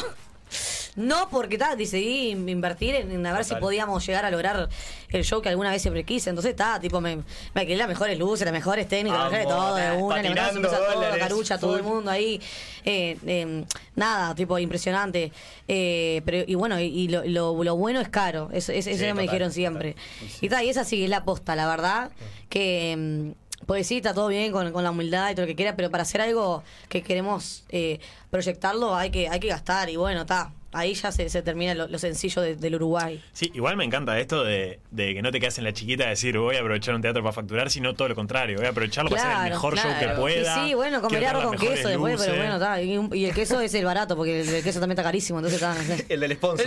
No, 0.96 1.28
porque 1.28 1.58
tal, 1.58 1.76
decidí 1.76 2.30
invertir 2.30 2.94
en, 2.94 3.10
en 3.12 3.26
a 3.26 3.32
ver 3.34 3.44
si 3.44 3.54
podíamos 3.56 4.04
llegar 4.06 4.24
a 4.24 4.30
lograr 4.30 4.68
el 5.10 5.24
show 5.24 5.42
que 5.42 5.50
alguna 5.50 5.70
vez 5.70 5.82
siempre 5.82 6.04
quise. 6.04 6.30
Entonces 6.30 6.50
está, 6.52 6.80
tipo, 6.80 7.00
me, 7.02 7.16
me 7.16 7.60
alquilé 7.60 7.76
las 7.76 7.88
mejores 7.88 8.18
luces, 8.18 8.44
las 8.46 8.52
mejores 8.52 8.88
técnicas, 8.88 9.20
las 9.20 9.30
mejores 9.30 9.48
todo, 9.54 9.74
de 9.76 9.92
una, 9.92 10.22
le 10.22 10.28
mandamos 10.30 10.56
un 10.56 10.62
beso 10.62 10.74
a 10.76 10.78
patinando 10.78 11.08
todo, 11.10 11.18
Carucha, 11.18 11.58
todo 11.58 11.76
el 11.76 11.82
mundo 11.82 12.10
ahí. 12.10 12.40
Eh, 12.84 13.18
eh, 13.26 13.64
nada, 13.94 14.34
tipo, 14.34 14.58
impresionante. 14.58 15.32
Eh, 15.68 16.22
pero, 16.24 16.44
y 16.46 16.54
bueno, 16.54 16.80
y, 16.80 17.08
lo, 17.08 17.24
lo- 17.24 17.62
lo 17.62 17.76
bueno 17.76 18.00
es 18.00 18.08
caro. 18.08 18.48
Eso, 18.52 18.72
eso, 18.72 18.88
eso 18.90 18.98
Sí, 18.98 19.04
me 19.04 19.10
total, 19.10 19.22
dijeron 19.22 19.52
siempre. 19.52 19.92
total. 19.92 20.38
Y 20.40 20.48
tal, 20.48 20.64
y 20.64 20.68
esa 20.70 20.84
sí 20.84 21.04
es 21.04 21.10
la 21.10 21.24
posta, 21.24 21.54
la 21.56 21.66
verdad. 21.68 22.10
Que. 22.48 22.94
mm, 23.36 23.46
pues 23.66 23.86
sí, 23.88 23.96
está 23.96 24.14
todo 24.14 24.28
bien 24.28 24.52
con, 24.52 24.70
con 24.72 24.84
la 24.84 24.90
humildad 24.92 25.30
y 25.30 25.34
todo 25.34 25.42
lo 25.42 25.48
que 25.48 25.56
quiera, 25.56 25.74
pero 25.74 25.90
para 25.90 26.02
hacer 26.04 26.20
algo 26.20 26.62
que 26.88 27.02
queremos 27.02 27.64
eh, 27.70 27.98
proyectarlo 28.30 28.94
hay 28.94 29.10
que, 29.10 29.28
hay 29.28 29.40
que 29.40 29.48
gastar. 29.48 29.88
Y 29.90 29.96
bueno, 29.96 30.20
está. 30.20 30.52
Ahí 30.72 30.92
ya 30.94 31.10
se, 31.12 31.28
se 31.30 31.42
termina 31.42 31.74
lo, 31.74 31.86
lo 31.88 31.98
sencillo 31.98 32.42
de- 32.42 32.54
del 32.56 32.74
Uruguay. 32.74 33.22
Sí, 33.32 33.50
igual 33.54 33.76
me 33.76 33.84
encanta 33.84 34.18
esto 34.18 34.44
de, 34.44 34.80
de 34.90 35.14
que 35.14 35.22
no 35.22 35.30
te 35.30 35.40
quedes 35.40 35.56
en 35.58 35.64
la 35.64 35.72
chiquita 35.72 36.04
de 36.04 36.10
decir 36.10 36.36
voy 36.38 36.56
a 36.56 36.60
aprovechar 36.60 36.94
un 36.94 37.00
teatro 37.02 37.22
para 37.22 37.32
facturar, 37.32 37.70
sino 37.70 37.94
todo 37.94 38.08
lo 38.08 38.14
contrario. 38.14 38.58
Voy 38.58 38.66
a 38.66 38.70
aprovecharlo 38.70 39.08
para 39.10 39.22
hacer 39.22 39.30
el 39.32 39.36
Claro, 39.38 39.54
mejor 39.54 39.74
show 39.78 39.90
claro. 39.98 40.14
que 40.14 40.20
pueda. 40.20 40.64
Y 40.64 40.68
sí, 40.68 40.74
bueno, 40.74 40.96
arroz 40.98 41.08
tener 41.12 41.32
con 41.32 41.56
queso 41.56 41.88
después, 41.88 42.20
pero 42.22 42.36
bueno, 42.36 42.54
está. 42.56 42.82
Y, 42.82 43.24
el 43.24 43.34
queso 43.34 43.60
es 43.60 43.72
el 43.74 43.84
barato, 43.84 44.16
porque 44.16 44.40
el, 44.42 44.48
el 44.48 44.62
queso 44.62 44.80
también 44.80 44.98
está 44.98 45.02
carísimo, 45.04 45.38
entonces 45.38 45.62
está. 45.62 45.74
no 45.74 45.82
sé. 45.82 46.04
El 46.12 46.20
del 46.20 46.32
sponsor. 46.34 46.66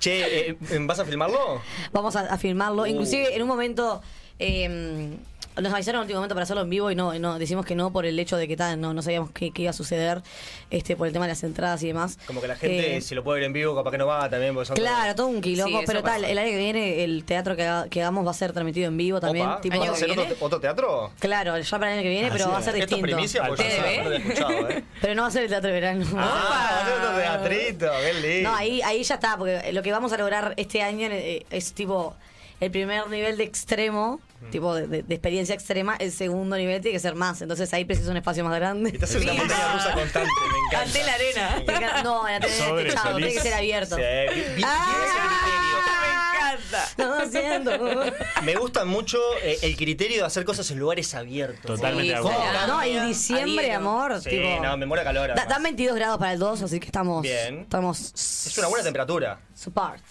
che, 0.00 0.50
eh, 0.50 0.56
¿vas 0.80 0.98
a 0.98 1.04
filmarlo? 1.04 1.60
Vamos 1.92 2.16
a, 2.16 2.20
a 2.32 2.38
filmarlo. 2.38 2.82
Uh. 2.82 2.86
Inclusive 2.86 3.34
en 3.34 3.42
un 3.42 3.48
momento. 3.48 4.02
eh, 4.38 5.16
nos 5.60 5.72
avisaron 5.72 6.00
en 6.00 6.02
último 6.02 6.18
momento 6.18 6.34
para 6.34 6.44
hacerlo 6.44 6.62
en 6.62 6.70
vivo 6.70 6.90
y 6.90 6.94
no, 6.94 7.14
y 7.14 7.18
no 7.18 7.38
decimos 7.38 7.64
que 7.64 7.74
no 7.74 7.92
por 7.92 8.06
el 8.06 8.18
hecho 8.18 8.36
de 8.36 8.46
que 8.48 8.56
tal, 8.56 8.80
no, 8.80 8.92
no 8.94 9.02
sabíamos 9.02 9.30
qué, 9.32 9.50
qué 9.52 9.62
iba 9.62 9.70
a 9.70 9.74
suceder 9.74 10.22
este 10.70 10.96
por 10.96 11.06
el 11.06 11.12
tema 11.12 11.24
de 11.26 11.32
las 11.32 11.42
entradas 11.44 11.82
y 11.82 11.88
demás. 11.88 12.18
Como 12.26 12.40
que 12.40 12.48
la 12.48 12.56
gente, 12.56 12.96
Eh, 12.96 13.00
si 13.00 13.14
lo 13.14 13.24
puede 13.24 13.40
ver 13.40 13.46
en 13.46 13.52
vivo, 13.52 13.74
capaz 13.74 13.90
que 13.90 13.98
no 13.98 14.06
va 14.06 14.28
también. 14.28 14.54
Porque 14.54 14.66
son 14.66 14.76
Claro, 14.76 15.14
todo 15.14 15.26
un 15.28 15.40
quilombo, 15.40 15.78
Sí, 15.80 15.84
pero 15.86 16.02
tal, 16.02 16.24
el 16.24 16.38
año 16.38 16.50
que 16.50 16.58
viene 16.58 17.04
el 17.04 17.24
teatro 17.24 17.56
que, 17.56 17.62
haga- 17.64 17.88
que 17.88 18.00
hagamos 18.02 18.26
va 18.26 18.30
a 18.30 18.34
ser 18.34 18.52
transmitido 18.52 18.86
en 18.88 18.96
vivo 18.96 19.20
también. 19.20 19.46
Opa, 19.48 19.60
tipo- 19.60 19.78
¿vas 19.78 19.88
a 19.88 19.92
hacer 19.92 20.10
¿Año 20.10 20.14
que 20.26 20.32
otro, 20.32 20.46
otro 20.46 20.60
teatro? 20.60 21.12
claro, 21.18 21.58
ya 21.58 21.78
para 21.78 21.92
el 21.92 21.98
año 21.98 22.02
que 22.04 22.10
viene, 22.10 22.28
Ah, 22.28 22.32
pero 22.32 22.44
sí, 22.44 22.50
va 22.50 22.58
a 22.58 22.62
ser 22.62 22.74
Esto 22.76 22.84
es 22.84 22.90
distinto. 23.02 23.16
primicia, 23.16 23.44
porque 23.46 23.62
yo 23.64 23.82
¿TV? 23.82 23.98
no 23.98 24.04
lo 24.04 24.12
he 24.12 24.18
escuchado, 24.18 24.68
¿eh? 24.70 24.84
Pero 25.00 25.14
no 25.14 25.22
va 25.22 25.28
a 25.28 25.30
ser 25.30 25.42
el 25.44 25.48
teatro 25.48 25.68
de 25.68 25.74
verano. 25.80 26.06
Ah, 26.16 26.82
otro 26.96 27.16
teatrito, 27.16 27.86
qué 28.02 28.14
lindo. 28.20 28.50
No, 28.50 28.56
ahí, 28.56 28.82
ahí 28.82 29.02
ya 29.02 29.14
está, 29.16 29.36
porque 29.36 29.72
lo 29.72 29.82
que 29.82 29.92
vamos 29.92 30.12
a 30.12 30.16
lograr 30.18 30.54
este 30.56 30.82
año 30.82 31.08
eh, 31.10 31.46
es 31.50 31.72
tipo 31.72 32.14
el 32.60 32.70
primer 32.70 33.08
nivel 33.10 33.36
de 33.36 33.44
extremo, 33.44 34.20
tipo 34.50 34.74
de, 34.74 34.86
de- 34.86 35.02
de 35.02 35.14
experiencia 35.14 35.54
extrema, 35.54 35.96
el 35.96 36.10
segundo 36.12 36.56
nivel 36.56 36.80
tiene 36.80 36.96
que 36.96 37.00
ser 37.00 37.14
más, 37.14 37.42
entonces 37.42 37.72
ahí 37.74 37.84
precisa 37.84 38.10
un 38.10 38.16
espacio 38.16 38.44
más 38.44 38.54
grande. 38.56 38.90
Estás 38.90 39.14
en 39.14 39.22
una 39.24 39.34
montaña 39.34 39.72
rusa 39.74 39.92
constante, 39.92 40.30
me 40.52 40.58
encanta. 40.58 40.82
Ante 40.82 41.04
la 41.04 41.14
arena. 41.14 42.02
No, 42.02 42.26
en 42.28 42.34
la 42.34 42.40
tele 42.40 42.52
Sobre 42.58 42.84
techado, 42.84 43.16
tiene 43.16 43.32
que 43.32 43.40
ser 43.40 43.54
abierto. 43.54 43.96
Sí, 43.96 44.02
vi- 44.02 44.40
vi- 44.40 44.44
tiene 44.54 44.72
ese 45.04 45.18
criterio. 45.20 45.76
Me 46.02 46.38
encanta. 46.38 46.84
encanta. 46.86 46.86
No 46.98 47.30
siento. 47.30 48.12
Me 48.44 48.54
gusta 48.54 48.84
mucho 48.84 49.18
eh, 49.42 49.58
el 49.62 49.76
criterio 49.76 50.18
de 50.18 50.24
hacer 50.24 50.44
cosas 50.44 50.70
en 50.70 50.78
lugares 50.78 51.14
abiertos. 51.14 51.62
Totalmente 51.76 52.16
Sí, 52.16 52.22
será. 52.22 52.66
No, 52.66 52.84
y 52.84 52.98
diciembre, 53.00 53.72
amor. 53.72 54.20
Sí, 54.22 54.30
tipo, 54.30 54.62
no, 54.62 54.76
me 54.76 54.86
muero 54.86 55.02
calor. 55.04 55.34
da- 55.34 55.44
dan 55.46 55.62
22 55.62 55.96
grados 55.96 56.18
para 56.18 56.32
el 56.32 56.38
2, 56.38 56.62
así 56.62 56.78
que 56.80 56.86
estamos. 56.86 57.22
Bien. 57.22 57.60
Estamos. 57.60 58.12
Es 58.14 58.56
una 58.58 58.68
buena 58.68 58.84
temperatura. 58.84 59.40
Support. 59.54 60.02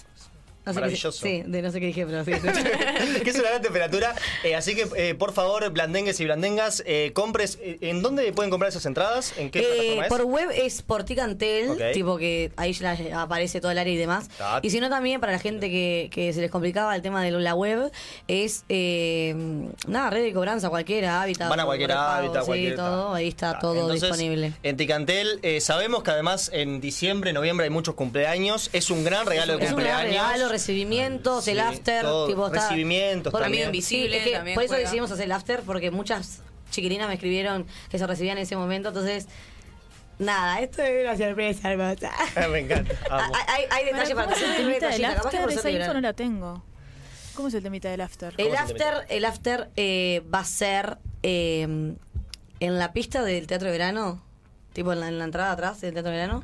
No 0.66 0.72
sé 0.74 0.78
qué- 0.78 0.82
Maravilloso. 0.82 1.26
sí, 1.26 1.44
de 1.46 1.62
no 1.62 1.72
sé 1.72 1.80
qué 1.80 1.86
dije, 1.88 2.06
pero 2.06 2.26
sí. 2.26 2.32
que 3.24 3.30
es 3.30 3.36
una 3.38 3.50
gran 3.50 3.62
temperatura. 3.62 4.16
Eh, 4.44 4.56
así 4.56 4.76
que, 4.76 4.88
eh, 4.98 5.16
por 5.16 5.32
favor, 5.34 5.70
blandengues 5.72 6.20
y 6.20 6.26
blandengas, 6.26 6.82
eh, 6.86 7.12
compres. 7.14 7.60
¿En 7.62 8.02
dónde 8.02 8.32
pueden 8.34 8.50
comprar 8.50 8.70
esas 8.70 8.86
entradas? 8.86 9.34
¿En 9.38 9.52
qué 9.52 9.62
plataforma 9.62 10.04
es? 10.04 10.10
por 10.10 10.24
web 10.26 10.50
es 10.56 10.82
por 10.82 11.04
Ticantel, 11.04 11.78
tipo 11.94 12.18
que 12.18 12.52
ahí 12.58 12.74
ya 12.74 12.98
aparece 13.22 13.62
todo 13.62 13.72
el 13.72 13.78
área 13.78 13.94
y 13.94 13.98
demás. 13.98 14.28
Tac. 14.38 14.64
Y 14.66 14.70
si 14.72 14.80
no, 14.80 14.90
también 14.90 15.20
para 15.22 15.34
la 15.34 15.40
gente 15.40 15.70
que, 15.70 16.10
que 16.12 16.34
se 16.34 16.42
les 16.42 16.50
complicaba 16.52 16.96
el 16.96 17.02
tema 17.02 17.24
de 17.24 17.32
la 17.32 17.54
web, 17.56 17.92
es 18.28 18.64
nada, 19.88 20.10
red 20.10 20.24
de 20.24 20.34
cobranza 20.34 20.70
cualquiera, 20.70 21.22
hábitat. 21.22 21.50
Van 21.50 21.60
a 21.60 21.66
cualquier 21.66 21.92
hábitat, 21.92 22.42
sí, 22.42 22.46
cualquier. 22.48 22.76
todo, 22.76 23.14
ahí 23.14 23.28
está 23.28 23.60
todo 23.60 23.82
Entonces, 23.82 24.02
disponible. 24.02 24.54
En 24.64 24.78
Ticantel, 24.78 25.40
sabemos 25.62 26.04
que 26.04 26.12
además 26.12 26.50
en 26.54 26.82
diciembre, 26.82 27.34
noviembre 27.34 27.66
hay 27.66 27.70
muchos 27.70 27.96
cumpleaños. 27.96 28.70
Es 28.74 28.90
un 28.90 29.04
gran 29.04 29.26
regalo 29.26 29.58
de 29.58 29.66
Es 29.66 29.72
un 29.72 29.78
gran 29.78 29.92
cumpleaños. 30.06 30.28
regalo, 30.34 30.50
recibimientos, 30.56 31.46
Sí, 31.46 31.52
el 31.52 31.60
after, 31.60 32.02
todo. 32.04 32.28
tipo 32.28 32.48
está- 32.48 32.62
Recibimientos 32.70 33.32
por- 33.32 33.42
también. 33.42 33.66
Invisible 33.68 34.10
Sí, 34.12 34.18
es 34.18 34.24
que 34.26 34.32
también 34.32 34.56
por 34.56 34.64
eso 34.64 34.72
juega. 34.74 34.84
decidimos 34.84 35.12
hacer 35.12 35.26
el 35.26 35.32
after, 35.32 35.62
porque 35.62 35.92
muchas 35.92 36.42
chiquilinas 36.72 37.08
me 37.08 37.14
escribieron 37.16 37.66
que 37.90 38.00
se 38.00 38.08
recibían 38.08 38.38
en 38.38 38.44
ese 38.44 38.56
momento, 38.56 38.90
entonces. 38.90 39.28
Nada, 40.18 40.62
esto 40.62 40.82
es 40.82 41.04
una 41.06 41.18
sorpresa 41.18 41.72
hermosa. 41.72 42.10
Me 42.50 42.60
encanta. 42.60 42.96
amo. 43.10 43.34
Hay, 43.36 43.44
hay, 43.48 43.66
hay 43.70 43.86
detalles 43.86 44.10
¿Cómo 44.14 44.26
para 44.26 44.34
es 44.38 44.42
el 44.44 44.56
temita 44.56 44.88
del 44.88 45.06
after? 45.06 45.42
por 45.42 45.52
Esa 45.52 45.70
info 45.70 45.94
no 45.94 46.00
la 46.02 46.14
tengo. 46.14 46.64
¿Cómo 47.36 47.50
es 47.50 47.54
el 47.54 47.64
temita 47.64 47.90
del 47.90 48.00
after? 48.00 48.34
El 48.38 48.46
¿Cómo 48.48 48.56
se 48.56 48.64
after, 48.64 49.06
el 49.10 49.26
after 49.26 49.70
eh, 49.76 50.24
va 50.34 50.40
a 50.40 50.46
ser 50.46 51.00
eh, 51.22 51.64
en 52.62 52.80
la 52.80 52.94
pista 52.94 53.24
del 53.24 53.46
Teatro 53.46 53.66
de 53.68 53.72
Verano, 53.74 54.24
tipo 54.76 54.92
en 54.94 55.00
la, 55.00 55.08
en 55.08 55.18
la 55.18 55.24
entrada 55.24 55.52
atrás 55.54 55.80
del 55.82 55.94
Teatro 55.94 56.12
Verano. 56.12 56.42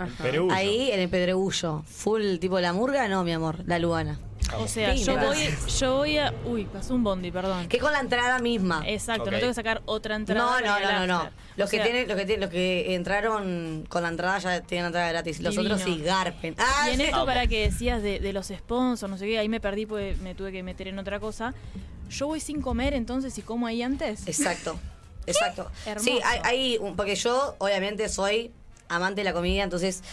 Ahí 0.51 0.89
en 0.91 0.99
el 1.01 1.09
Pedregullo. 1.09 1.83
Full 1.85 2.37
tipo 2.39 2.59
la 2.59 2.71
murga, 2.73 3.07
no, 3.09 3.23
mi 3.23 3.33
amor, 3.33 3.57
la 3.67 3.77
Luana. 3.77 4.17
O 4.57 4.67
sea, 4.67 4.95
Sí, 4.97 5.03
yo 5.03 5.15
me 5.17 5.25
voy, 5.27 5.37
yo 5.79 5.97
voy 5.97 6.17
a. 6.17 6.33
Uy, 6.45 6.65
pasó 6.65 6.95
un 6.95 7.03
bondi, 7.03 7.29
perdón. 7.31 7.67
Que 7.67 7.77
con 7.77 7.91
la 7.93 7.99
entrada 7.99 8.39
misma. 8.39 8.83
Exacto, 8.87 9.23
Ok. 9.23 9.31
no 9.31 9.37
tengo 9.37 9.51
que 9.51 9.55
sacar 9.55 9.81
otra 9.85 10.15
entrada. 10.15 10.41
No, 10.41 10.59
no, 10.59 10.73
para 10.73 10.91
no, 10.93 10.99
no, 11.01 11.07
no. 11.07 11.15
after. 11.19 11.33
Los 11.57 11.67
O 11.67 11.71
que 11.71 11.77
sea, 11.77 11.85
tienen, 11.85 12.07
los 12.07 12.17
que 12.17 12.25
tienen, 12.25 12.41
los 12.41 12.49
que 12.49 12.95
entraron 12.95 13.85
con 13.87 14.01
la 14.03 14.09
entrada 14.09 14.39
ya 14.39 14.61
tienen 14.61 14.87
entrada 14.87 15.09
gratis. 15.09 15.39
Los 15.41 15.55
Divino. 15.55 15.75
otros 15.75 15.87
sí 15.87 16.01
garpen. 16.01 16.55
Ah, 16.57 16.87
Y 16.87 16.91
en 16.93 16.97
sí. 16.97 17.03
esto, 17.03 17.25
para 17.25 17.47
que 17.47 17.61
decías 17.69 18.01
de, 18.01 18.19
de 18.19 18.33
los 18.33 18.47
sponsors, 18.47 19.09
no 19.11 19.17
sé 19.17 19.25
qué, 19.27 19.37
ahí 19.39 19.47
me 19.49 19.59
perdí 19.59 19.85
porque 19.85 20.15
me 20.21 20.35
tuve 20.35 20.51
que 20.51 20.63
meter 20.63 20.87
en 20.87 20.97
otra 20.99 21.19
cosa. 21.19 21.53
Yo 22.09 22.27
voy 22.27 22.39
sin 22.39 22.61
comer 22.61 22.93
entonces 22.93 23.37
y 23.37 23.41
como 23.41 23.67
ahí 23.67 23.81
antes. 23.83 24.25
Exacto. 24.27 24.77
Exacto. 25.27 25.69
Hermoso. 25.85 26.05
Sí, 26.05 26.19
hay, 26.23 26.39
hay 26.43 26.77
un- 26.79 26.95
porque 26.95 27.15
yo 27.15 27.55
obviamente 27.59 28.07
soy 28.09 28.51
amante 28.89 29.21
de 29.21 29.25
la 29.25 29.33
comida, 29.33 29.63
entonces 29.63 30.03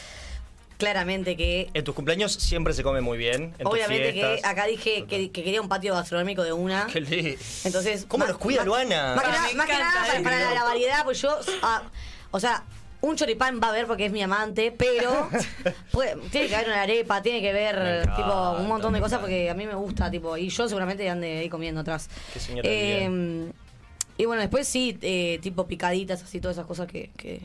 claramente 0.77 1.37
que 1.37 1.69
En 1.75 1.83
tus 1.83 1.95
cumpleaños 1.95 2.33
siempre 2.33 2.73
se 2.73 2.83
come 2.85 3.01
muy 3.01 3.19
bien. 3.19 3.53
En 3.59 3.65
tus 3.65 3.73
obviamente 3.73 4.15
que 4.15 4.41
acá 4.45 4.67
dije 4.67 5.07
que, 5.09 5.31
que 5.33 5.43
quería 5.43 5.61
un 5.61 5.69
patio 5.69 5.95
gastronómico 5.95 6.45
de 6.45 6.53
una. 6.53 6.87
Qué 6.87 7.01
lindo. 7.01 7.41
Entonces, 7.65 8.05
¿Cómo 8.07 8.23
más- 8.25 8.29
los 8.31 8.39
cuida 8.39 8.59
más- 8.59 8.67
Luana? 8.67 9.15
Más 9.17 9.25
que 9.25 9.31
Ah, 9.31 9.33
nada, 9.35 9.49
me 9.49 9.55
más 9.55 9.67
que 9.67 9.73
encanta 9.73 10.01
nada 10.01 10.23
para, 10.23 10.41
la, 10.41 10.55
la 10.55 10.63
variedad, 10.65 11.05
pues 11.05 11.21
yo, 11.21 11.37
ah, 11.63 11.83
o 12.31 12.39
sea, 12.39 12.63
un 13.01 13.17
choripán 13.17 13.61
va 13.61 13.69
a 13.69 13.71
haber 13.71 13.87
porque 13.89 14.07
es 14.07 14.13
mi 14.13 14.23
amante, 14.23 14.71
pero 14.71 15.29
puede- 15.93 16.15
tiene 16.31 16.47
que 16.49 16.55
haber 16.55 16.69
una 16.69 16.83
arepa, 16.83 17.23
tiene 17.23 17.41
que 17.41 17.53
ver 17.53 17.77
encanta, 17.77 18.17
tipo 18.17 18.51
un 18.61 18.69
montón 18.69 18.93
de 18.93 19.01
cosas 19.01 19.19
porque 19.19 19.51
a 19.51 19.55
mí 19.55 19.67
me 19.67 19.75
gusta, 19.75 20.09
tipo, 20.11 20.37
y 20.37 20.49
yo 20.49 20.69
seguramente 20.69 21.09
ande 21.11 21.39
ahí 21.39 21.49
comiendo 21.49 21.81
atrás. 21.81 22.09
Qué 22.33 22.39
señora 22.39 22.69
Eh, 22.71 23.51
y 24.19 24.27
bueno, 24.27 24.43
después 24.43 24.69
sí, 24.69 24.99
eh, 25.01 25.39
tipo 25.41 25.67
picaditas, 25.67 26.23
así, 26.23 26.41
todas 26.41 26.57
esas 26.57 26.67
cosas 26.67 26.89
que... 26.89 27.11
que... 27.17 27.41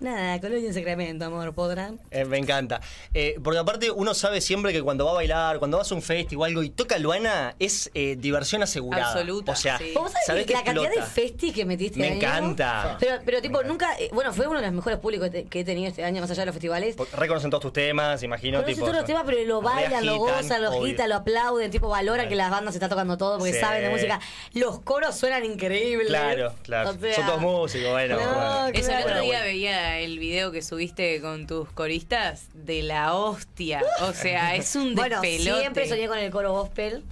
Nada, 0.00 0.40
Colonia 0.40 0.68
en 0.68 0.74
Sacramento, 0.74 1.24
amor, 1.24 1.52
podrán. 1.54 1.98
Eh, 2.12 2.24
me 2.24 2.38
encanta. 2.38 2.80
Eh, 3.14 3.36
porque 3.42 3.58
aparte 3.58 3.90
uno 3.90 4.14
sabe 4.14 4.40
siempre 4.40 4.72
que 4.72 4.80
cuando 4.80 5.04
va 5.04 5.10
a 5.10 5.14
bailar, 5.14 5.58
cuando 5.58 5.76
vas 5.76 5.90
a 5.90 5.94
un 5.96 6.02
festi 6.02 6.36
o 6.36 6.44
algo 6.44 6.62
y 6.62 6.70
toca 6.70 6.98
Luana, 6.98 7.56
es 7.58 7.90
eh, 7.94 8.14
diversión 8.16 8.62
asegurada. 8.62 9.10
Absoluta, 9.10 9.50
O 9.52 9.56
sea, 9.56 9.76
sí. 9.78 9.90
¿Vos 9.96 10.12
sabés, 10.12 10.26
sabés 10.26 10.46
que 10.46 10.52
la 10.52 10.62
cantidad 10.62 10.90
de 10.90 11.02
festis 11.02 11.52
que 11.52 11.64
metiste 11.64 11.98
Me 11.98 12.08
año? 12.08 12.16
encanta. 12.16 12.96
Pero, 13.00 13.16
pero 13.24 13.42
tipo, 13.42 13.62
nunca... 13.64 13.98
eh, 13.98 14.08
bueno, 14.12 14.32
fue 14.32 14.46
uno 14.46 14.60
de 14.60 14.66
los 14.66 14.74
mejores 14.74 15.00
públicos 15.00 15.30
que, 15.30 15.60
he 15.60 15.64
tenido 15.64 15.88
este 15.88 16.04
año, 16.04 16.20
más 16.20 16.30
allá 16.30 16.42
de 16.42 16.46
los 16.46 16.54
festivales. 16.54 16.94
Reconocen 17.14 17.50
todos 17.50 17.62
tus 17.62 17.72
temas, 17.72 18.22
imagino. 18.22 18.58
Conocen 18.58 18.74
tipo, 18.76 18.86
todos 18.86 18.98
los 18.98 19.04
temas, 19.04 19.24
pero 19.26 19.42
lo 19.44 19.60
bailan, 19.62 20.06
lo 20.06 20.18
gozan, 20.18 20.62
lo 20.62 20.68
agitan, 20.80 21.08
lo 21.08 21.16
aplauden, 21.16 21.72
tipo 21.72 21.88
valoran 21.88 22.28
que 22.28 22.36
las 22.36 22.50
bandas 22.52 22.72
se 22.74 22.78
está 22.78 22.88
tocando 22.88 23.16
todo 23.18 23.38
porque 23.38 23.54
Sí. 23.54 23.58
saben 23.58 23.82
de 23.82 23.90
música. 23.90 24.20
Los 24.54 24.78
coros 24.80 25.16
suenan 25.16 25.44
increíbles. 25.44 26.06
Claro, 26.06 26.54
claro. 26.62 26.90
O 26.90 26.94
sea, 26.94 27.14
Son 27.16 27.26
todos 27.26 27.40
músicos, 27.40 27.90
bueno. 27.90 28.14
No, 28.14 28.22
bueno. 28.22 28.66
Eso, 28.68 28.90
el 28.92 28.96
claro. 29.02 29.06
otro 29.10 29.20
día 29.22 29.42
veía 29.42 29.87
el 29.96 30.18
video 30.18 30.52
que 30.52 30.60
subiste 30.60 31.20
con 31.20 31.46
tus 31.46 31.70
coristas 31.70 32.48
de 32.52 32.82
la 32.82 33.14
hostia. 33.14 33.82
O 34.02 34.12
sea, 34.12 34.54
es 34.54 34.76
un 34.76 34.94
Bueno, 34.94 35.20
despelote. 35.20 35.60
siempre 35.60 35.88
soñé 35.88 36.06
con 36.08 36.18
el 36.18 36.30
coro 36.30 36.52
gospel. 36.52 37.02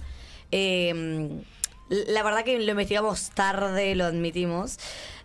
Eh, 0.51 1.29
la 1.89 2.21
verdad 2.23 2.43
que 2.43 2.59
lo 2.59 2.71
investigamos 2.71 3.31
tarde, 3.31 3.95
lo 3.95 4.05
admitimos. 4.05 4.77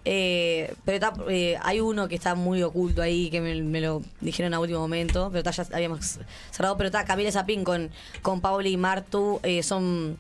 Eh, 0.04 0.74
pero 0.84 0.94
está, 0.96 1.12
eh, 1.28 1.56
hay 1.62 1.78
uno 1.80 2.08
que 2.08 2.16
está 2.16 2.34
muy 2.34 2.60
oculto 2.62 3.02
ahí, 3.02 3.30
que 3.30 3.40
me, 3.40 3.54
me 3.62 3.80
lo 3.80 4.02
dijeron 4.20 4.52
a 4.54 4.58
último 4.58 4.80
momento, 4.80 5.28
pero 5.32 5.48
está, 5.48 5.62
ya 5.62 5.76
habíamos 5.76 6.18
cerrado. 6.50 6.76
Pero 6.76 6.88
está 6.88 7.04
Camila 7.04 7.30
Zapín 7.30 7.62
con, 7.62 7.90
con 8.20 8.40
Pauli 8.40 8.70
y 8.72 8.76
Martu, 8.76 9.38
eh, 9.44 9.62
son 9.62 10.18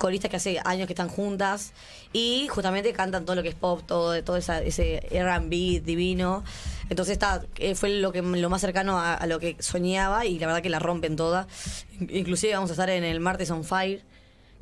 coristas 0.00 0.30
que 0.30 0.36
hace 0.38 0.60
años 0.64 0.86
que 0.88 0.94
están 0.94 1.08
juntas 1.08 1.72
y 2.12 2.48
justamente 2.48 2.92
cantan 2.92 3.24
todo 3.24 3.36
lo 3.36 3.42
que 3.42 3.50
es 3.50 3.54
pop, 3.54 3.82
todo, 3.86 4.22
todo 4.24 4.36
esa- 4.36 4.62
ese 4.62 5.06
R&B 5.10 5.80
divino. 5.84 6.42
Entonces 6.88 7.12
está, 7.12 7.44
eh, 7.56 7.74
fue 7.76 7.90
lo 7.90 8.10
que 8.10 8.22
lo 8.22 8.50
más 8.50 8.60
cercano 8.62 8.98
a, 8.98 9.14
a 9.14 9.26
lo 9.28 9.38
que 9.38 9.54
soñaba 9.60 10.26
y 10.26 10.38
la 10.38 10.46
verdad 10.48 10.62
que 10.62 10.70
la 10.70 10.78
rompen 10.80 11.14
toda. 11.14 11.46
Inclusive 12.00 12.54
vamos 12.54 12.70
a 12.70 12.72
estar 12.72 12.90
en 12.90 13.04
el 13.04 13.20
Martes 13.20 13.50
on 13.50 13.62
Fire, 13.62 14.02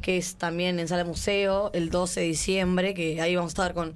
que 0.03 0.18
es 0.18 0.35
también 0.35 0.79
en 0.81 0.88
Sala 0.88 1.05
Museo, 1.05 1.70
el 1.72 1.88
12 1.90 2.20
de 2.20 2.27
diciembre, 2.27 2.92
que 2.94 3.20
ahí 3.22 3.35
vamos 3.37 3.51
a 3.51 3.55
estar 3.55 3.74
con 3.74 3.94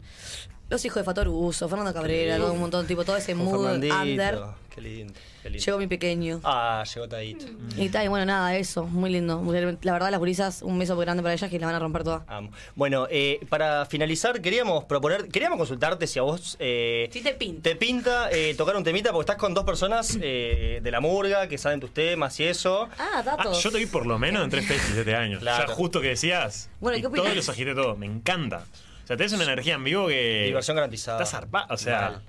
los 0.70 0.85
hijos 0.85 0.96
de 0.96 1.05
Fatoruso, 1.05 1.68
Fernando 1.68 1.92
Cabrera, 1.92 2.37
todo 2.38 2.52
un 2.55 2.61
montón, 2.61 2.87
tipo 2.87 3.05
todo 3.05 3.16
ese 3.18 3.35
mood 3.35 3.66
under. 4.02 4.35
Qué 4.74 4.80
lindo, 4.80 5.12
qué 5.42 5.50
lindo. 5.50 5.64
Llegó 5.64 5.78
mi 5.78 5.87
pequeño. 5.87 6.40
Ah, 6.44 6.82
llegó 6.94 7.06
Tadito. 7.08 7.44
Y 7.76 7.90
tal, 7.90 8.06
y 8.06 8.08
bueno, 8.08 8.24
nada, 8.24 8.56
eso, 8.56 8.87
muy 8.87 9.11
lindo. 9.11 9.42
La 9.82 9.92
verdad, 9.92 10.11
las 10.11 10.18
gurisas, 10.18 10.62
un 10.62 10.78
beso 10.78 10.94
muy 10.96 11.04
grande 11.04 11.22
para 11.22 11.35
ellas 11.35 11.50
que 11.50 11.58
la 11.58 11.66
van 11.66 11.74
a 11.74 11.78
romper 11.78 12.04
toda. 12.04 12.24
Amo. 12.26 12.50
Bueno, 12.74 13.06
eh, 13.11 13.38
para 13.50 13.85
finalizar, 13.85 14.40
queríamos 14.40 14.85
proponer, 14.85 15.28
queríamos 15.28 15.58
consultarte 15.58 16.06
si 16.06 16.18
a 16.18 16.22
vos 16.22 16.56
eh, 16.58 17.08
Sí 17.12 17.20
te 17.20 17.35
pinta. 17.35 17.62
te 17.62 17.76
pinta 17.76 18.30
eh, 18.30 18.54
tocar 18.56 18.74
un 18.76 18.85
temita, 18.85 19.11
porque 19.12 19.24
estás 19.24 19.37
con 19.37 19.52
dos 19.52 19.64
personas 19.64 20.16
eh, 20.22 20.80
de 20.82 20.90
la 20.90 21.00
murga 21.00 21.48
que 21.48 21.58
saben 21.58 21.78
tus 21.80 21.92
temas 21.92 22.38
y 22.40 22.44
eso. 22.44 22.88
Ah, 22.98 23.11
Ah, 23.16 23.22
datos. 23.22 23.62
yo 23.62 23.70
te 23.70 23.76
vi 23.78 23.85
por 23.87 24.06
lo 24.06 24.18
menos 24.18 24.42
en 24.44 24.48
tres 24.50 24.66
festis 24.66 24.96
este 24.96 25.14
año. 25.14 25.38
Claro. 25.38 25.68
Ya 25.68 25.74
justo 25.74 26.00
que 26.00 26.08
decías. 26.08 26.70
Bueno, 26.80 26.96
y 26.96 27.02
todos 27.02 27.37
los 27.37 27.48
agité 27.50 27.74
todo. 27.74 27.94
Me 27.96 28.06
encanta. 28.06 28.64
O 29.04 29.06
sea, 29.06 29.16
tenés 29.18 29.32
una 29.35 29.42
energía 29.44 29.74
en 29.74 29.85
vivo 29.85 30.06
que. 30.08 30.44
Diversión 30.46 30.76
garantizada. 30.76 31.22
Está 31.22 31.38
zarpada. 31.38 31.66
O 31.70 31.76
sea. 31.76 32.22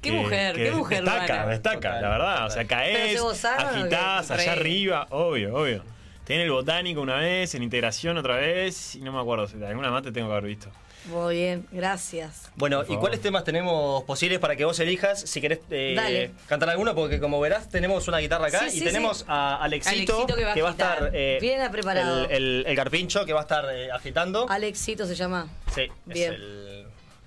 Qué 0.00 0.12
mujer, 0.12 0.56
qué 0.56 0.70
mujer, 0.72 1.02
Destaca, 1.04 1.34
Luana. 1.34 1.46
destaca, 1.50 1.76
Total, 1.80 2.02
la 2.02 2.08
verdad. 2.08 2.46
O 2.46 2.50
sea, 2.50 2.62
total. 2.62 2.78
¿Pero 2.92 3.28
caes, 3.28 3.70
agitás 3.76 4.30
allá 4.30 4.52
arriba. 4.52 5.06
Obvio, 5.10 5.54
obvio. 5.54 5.84
Tiene 6.24 6.44
el 6.44 6.50
botánico 6.52 7.00
una 7.00 7.16
vez, 7.16 7.54
en 7.54 7.62
integración 7.62 8.16
otra 8.16 8.36
vez. 8.36 8.94
Y 8.94 9.00
no 9.00 9.12
me 9.12 9.20
acuerdo. 9.20 9.46
si 9.48 9.62
Alguna 9.62 9.90
más 9.90 10.02
te 10.02 10.12
tengo 10.12 10.28
que 10.28 10.32
haber 10.32 10.44
visto. 10.48 10.70
Muy 11.06 11.34
bien, 11.36 11.66
gracias. 11.72 12.50
Bueno, 12.56 12.84
¿y 12.86 12.94
cuáles 12.98 13.22
temas 13.22 13.42
tenemos 13.42 14.04
posibles 14.04 14.38
para 14.38 14.54
que 14.54 14.66
vos 14.66 14.78
elijas? 14.80 15.18
Si 15.18 15.40
querés 15.40 15.60
eh, 15.70 16.30
cantar 16.46 16.68
alguno, 16.68 16.94
porque 16.94 17.18
como 17.18 17.40
verás, 17.40 17.70
tenemos 17.70 18.06
una 18.06 18.18
guitarra 18.18 18.48
acá 18.48 18.68
Sí, 18.68 18.76
y 18.76 18.78
sí, 18.80 18.84
tenemos 18.84 19.20
sí. 19.20 19.24
a 19.26 19.56
Alexito, 19.62 20.14
Alexito 20.24 20.36
que 20.54 20.62
va 20.62 20.68
a 20.68 20.70
a 20.70 20.72
estar. 20.72 21.10
eh, 21.14 21.38
Bien 21.40 21.70
preparado. 21.72 22.24
El, 22.26 22.30
el- 22.30 22.64
el 22.66 22.76
carpincho 22.76 23.24
que 23.24 23.32
va 23.32 23.40
a 23.40 23.42
estar 23.44 23.64
eh, 23.72 23.90
agitando. 23.90 24.46
Alexito 24.50 25.06
se 25.06 25.14
llama. 25.14 25.48
sí, 25.74 25.86
Bien. 26.04 26.32
es 26.34 26.38
el- 26.38 26.69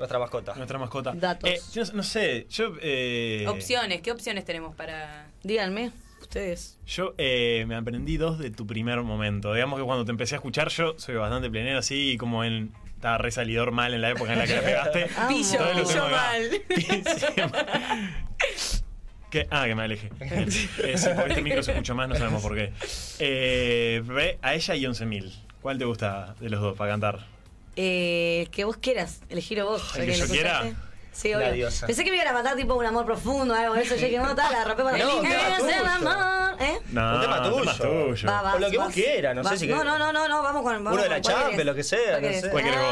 nuestra 0.03 0.19
mascota. 0.19 0.53
Nuestra 0.55 0.77
mascota. 0.77 1.13
Datos. 1.15 1.49
Eh, 1.49 1.59
yo 1.73 1.83
no, 1.85 1.93
no 1.93 2.03
sé, 2.03 2.45
yo. 2.49 2.73
eh, 2.81 3.45
Opciones, 3.47 4.01
¿qué 4.01 4.11
opciones 4.11 4.43
tenemos 4.45 4.75
para...? 4.75 5.27
Díganme, 5.43 5.91
ustedes. 6.21 6.77
Yo 6.85 7.13
eh, 7.17 7.63
me 7.67 7.75
aprendí 7.75 8.17
dos 8.17 8.37
de 8.37 8.51
tu 8.51 8.67
primer 8.67 9.01
momento. 9.01 9.53
Digamos 9.53 9.79
que 9.79 9.85
cuando 9.85 10.03
te 10.05 10.11
empecé 10.11 10.35
a 10.35 10.37
escuchar, 10.39 10.67
yo 10.69 10.95
soy 10.97 11.15
bastante 11.15 11.49
plenero, 11.49 11.79
así 11.79 12.17
como 12.17 12.43
en. 12.43 12.71
Estaba 12.95 13.17
re 13.17 13.31
salidor 13.31 13.71
mal 13.71 13.93
en 13.93 14.01
la 14.01 14.11
época 14.11 14.31
en 14.31 14.39
la 14.39 14.47
que 14.47 14.55
la 14.55 14.61
pegaste. 14.61 15.07
Pillo, 15.27 15.59
pillo 15.73 16.07
mal. 16.09 16.61
¿Qué? 19.29 19.47
Ah, 19.49 19.65
que 19.65 19.75
me 19.75 19.83
aleje. 19.83 20.09
Eh, 20.19 20.97
sí, 20.97 21.09
porque 21.15 21.29
este 21.29 21.41
micro 21.41 21.63
se 21.63 21.71
escucha 21.71 21.93
más, 21.93 22.07
no 22.07 22.15
sabemos 22.15 22.41
por 22.41 22.55
qué. 22.55 22.71
Eh, 23.19 24.01
ve 24.05 24.37
a 24.41 24.53
ella 24.53 24.75
y 24.75 24.83
11.000. 24.83 25.33
¿Cuál 25.61 25.77
te 25.77 25.85
gusta 25.85 26.35
de 26.39 26.49
los 26.49 26.61
dos 26.61 26.77
para 26.77 26.91
cantar? 26.91 27.25
Eh, 27.75 28.47
que 28.51 28.65
vos 28.65 28.77
quieras, 28.77 29.21
elegir 29.29 29.63
vos. 29.63 29.95
¿El 29.97 30.05
que 30.05 30.13
yo 30.13 30.27
quiera? 30.27 30.63
Sí, 31.11 31.31
obvio. 31.33 31.51
diosa. 31.51 31.85
Pensé 31.85 32.03
que 32.03 32.09
me 32.09 32.15
iban 32.17 32.27
a 32.29 32.33
matar 32.33 32.55
tipo 32.55 32.73
un 32.73 32.85
amor 32.85 33.05
profundo 33.05 33.53
o 33.53 33.57
algo 33.57 33.75
de 33.75 33.83
eso. 33.83 33.95
Yo 33.95 34.05
dije, 34.07 34.17
no, 34.17 34.29
está, 34.31 34.49
la 34.51 34.63
rompe 34.63 34.83
para 34.83 34.97
No, 34.97 35.21
mí. 35.21 35.27
tuyo. 35.27 35.85
amor, 35.85 36.61
¿eh? 36.61 36.79
No, 36.91 37.15
Un 37.15 37.21
tema 37.21 37.37
un 37.37 37.43
tema 37.43 37.43
tuyo. 37.43 37.71
tuyo. 38.15 38.27
Va, 38.27 38.41
va, 38.41 38.55
O 38.55 38.59
lo 38.59 38.71
que 38.71 38.77
vos 38.79 38.93
quieras, 38.93 39.35
no 39.35 39.43
Va. 39.43 39.49
sé 39.51 39.57
si 39.59 39.67
No, 39.67 39.83
no, 39.83 39.99
no, 39.99 40.11
no, 40.11 40.27
no, 40.27 40.41
vamos 40.41 40.63
con. 40.63 40.73
Vamos 40.83 40.93
Uno 40.93 41.03
de 41.03 41.09
la 41.09 41.21
con- 41.21 41.31
¿cuál 41.31 41.43
Champions, 41.43 41.65
lo 41.65 41.75
que 41.75 41.83
sea, 41.83 42.19
¿Cuál 42.19 42.21
no 42.33 42.41
sé. 42.41 42.49
¿Cuál 42.49 42.63
querés 42.63 42.79
vos? 42.79 42.87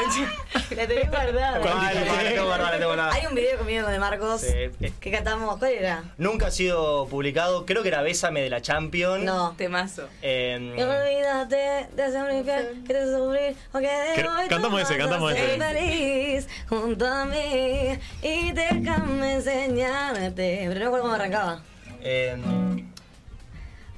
La 0.76 0.86
tenés 0.86 1.08
guardada. 1.10 1.60
¿Cuál 1.60 1.92
tengo 2.28 2.44
guardada, 2.46 2.78
tengo 2.78 2.96
nada. 2.96 3.12
Hay 3.12 3.26
un 3.26 3.34
video 3.34 3.58
conmigo 3.58 3.84
con 3.84 3.92
de 3.92 3.98
Marcos 3.98 4.40
Sí. 4.40 4.92
que 5.00 5.10
cantamos. 5.10 5.58
¿Cuál 5.58 5.72
era? 5.72 6.04
Nunca 6.18 6.46
ha 6.48 6.50
sido 6.50 7.06
publicado, 7.08 7.66
creo 7.66 7.82
que 7.82 7.88
era 7.88 8.02
Bésame 8.02 8.40
de 8.42 8.50
la 8.50 8.60
Champions. 8.62 9.24
No. 9.24 9.54
Temazo. 9.56 10.08
Eh, 10.22 10.74
Y 10.76 10.82
olvídate 10.82 11.88
de 11.94 12.10
ser 12.10 12.22
un 12.24 12.36
infiel 12.36 12.82
que 12.86 12.94
te 12.94 12.98
hace 13.00 13.12
sufrir 13.16 13.56
porque 13.72 13.86
de 13.88 14.22
Cre- 14.22 14.40
hoy 14.42 14.48
cantamos 14.48 14.80
ese, 14.82 14.96
cantamos 14.96 15.32
ese. 15.32 15.58
feliz 15.58 16.48
junto 16.68 17.06
a 17.06 17.24
mí 17.26 17.98
y 18.22 18.52
déjame 18.52 19.34
enseñarte. 19.34 20.64
Pero 20.68 20.74
no 20.74 20.84
recuerdo 20.84 21.02
cómo 21.02 21.14
arrancaba. 21.14 21.62
eh, 22.02 22.36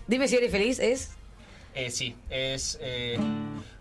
Dime 0.06 0.28
si 0.28 0.36
eres 0.36 0.50
feliz, 0.50 0.78
¿es? 0.80 1.12
Eh, 1.74 1.90
sí, 1.90 2.14
es. 2.30 2.78
Eh, 2.80 3.18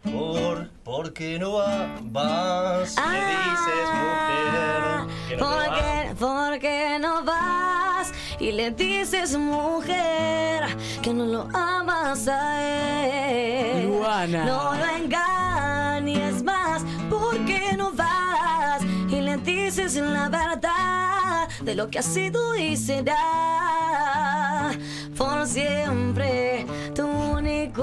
por, 0.04 0.70
¿Por 0.84 1.14
qué 1.14 1.38
no 1.40 1.54
va- 1.54 1.88
vas? 2.02 2.96
Me 2.98 3.20
dices, 3.20 3.88
mujer, 3.94 5.08
que 5.30 5.38
no 5.38 5.46
porque, 5.46 6.16
porque 6.20 6.98
no 7.00 7.24
vas 7.24 8.12
y 8.40 8.52
le 8.52 8.72
dices 8.72 9.38
mujer 9.38 10.64
que 11.04 11.14
no 11.14 11.26
lo 11.26 11.48
amas 11.56 12.28
a 12.28 12.64
él. 12.64 13.88
Luana. 13.88 14.46
No 14.46 14.74
lo 14.76 14.86
engañes 14.98 16.42
más 16.44 16.82
porque 17.10 17.76
no 17.78 17.92
vas 17.92 18.82
y 19.10 19.22
le 19.22 19.38
dices 19.38 19.96
la 19.96 20.30
verdad 20.30 21.48
de 21.62 21.76
lo 21.76 21.90
que 21.90 22.00
ha 22.00 22.04
sido 22.04 22.56
y 22.58 22.76
será 22.76 24.72
por 25.18 25.46
siempre 25.46 26.66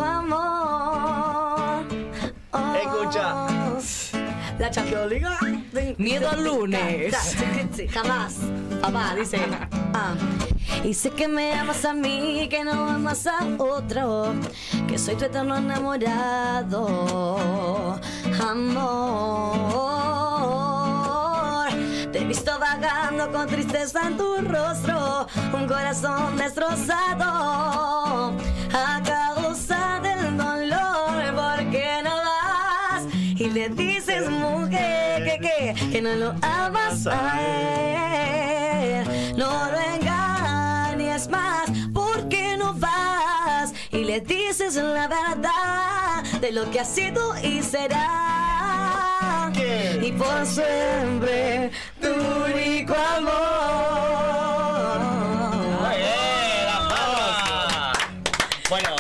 amor. 0.09 1.85
Oh. 2.53 2.75
Escucha. 2.75 3.47
La 4.59 4.71
Champions 4.71 5.11
League. 5.11 5.95
Miedo 5.99 6.29
al 6.29 6.45
lunes. 6.45 7.15
Jamás. 7.93 8.37
Papá 8.81 9.15
dice. 9.17 9.39
Ah. 9.95 10.15
Y 10.85 10.95
sé 10.95 11.11
que 11.11 11.27
me 11.27 11.53
amas 11.55 11.85
a 11.85 11.93
mí, 11.93 12.47
que 12.49 12.63
no 12.63 12.89
amas 12.89 13.27
a 13.27 13.39
otro, 13.59 14.33
que 14.87 14.97
soy 14.97 15.17
tu 15.17 15.25
eterno 15.25 15.57
enamorado. 15.57 16.87
Amor. 18.41 19.99
Te 22.13 22.21
he 22.21 22.25
visto 22.25 22.57
vagando 22.61 23.33
con 23.33 23.49
tristeza 23.49 24.07
en 24.07 24.17
tu 24.17 24.37
rostro, 24.43 25.27
un 25.53 25.67
corazón 25.67 26.37
destrozado 26.37 27.25
a 28.73 29.03
no 36.01 36.15
lo 36.15 36.35
amas 36.43 37.07
a 37.07 37.41
él. 39.03 39.37
No 39.37 39.71
lo 39.71 39.79
engañes 39.95 41.29
más, 41.29 41.69
¿por 41.93 42.29
qué 42.29 42.57
no 42.57 42.75
vas? 42.75 43.73
Y 43.91 44.05
le 44.05 44.21
dices 44.21 44.77
la 44.77 45.09
verdad 45.09 46.23
de 46.41 46.53
lo 46.53 46.71
que 46.71 46.81
ha 46.81 46.85
sido 46.85 47.37
y 47.43 47.63
será. 47.63 49.51
Y 50.01 50.13
por 50.13 50.47
siempre 50.47 51.71
tu 52.01 52.09
único 52.09 52.95
amor. 52.95 53.49
Bueno, 58.69 58.91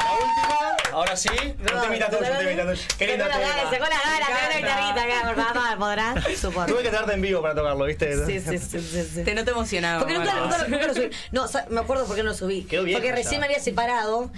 la 0.00 0.12
última, 0.12 0.76
ahora 0.92 1.16
sí. 1.16 1.28
Un 1.74 1.82
temita 1.82 2.08
tuyo, 2.10 2.30
un 2.32 2.38
temita 2.38 2.62
tuyo. 2.66 2.82
Qué 2.98 3.06
lindo 3.06 3.26
la 3.26 3.34
tema. 3.38 3.48
sacó 3.70 3.84
la 3.84 3.88
gana, 3.88 4.26
sacó 4.26 4.48
la 4.48 4.56
guitarrita 4.58 5.02
acá, 5.02 5.34
por 5.34 5.54
favor, 5.54 5.78
¿podrá? 5.78 6.14
Supongo. 6.40 6.66
Tuve 6.66 6.82
que 6.82 6.90
darte 6.90 7.12
en 7.14 7.20
vivo 7.22 7.42
para 7.42 7.54
tocarlo, 7.54 7.84
¿viste? 7.84 8.24
Sí, 8.26 8.40
sí, 8.40 8.58
sí, 8.70 8.80
sí, 8.80 9.08
sí. 9.14 9.22
Te 9.24 9.34
noto 9.34 9.50
emocionado. 9.52 10.00
Porque 10.00 10.14
nunca, 10.14 10.34
Marcos. 10.34 10.50
nunca, 10.50 10.68
nunca 10.68 10.86
lo 10.86 10.94
subí. 10.94 11.10
No, 11.32 11.46
me 11.70 11.80
acuerdo 11.80 12.06
por 12.06 12.16
qué 12.16 12.22
no 12.22 12.30
lo 12.30 12.36
subí. 12.36 12.62
Quedó 12.64 12.84
viejo 12.84 13.00
Porque 13.00 13.12
recién 13.12 13.40
me 13.40 13.46
había 13.46 13.60
separado. 13.60 14.30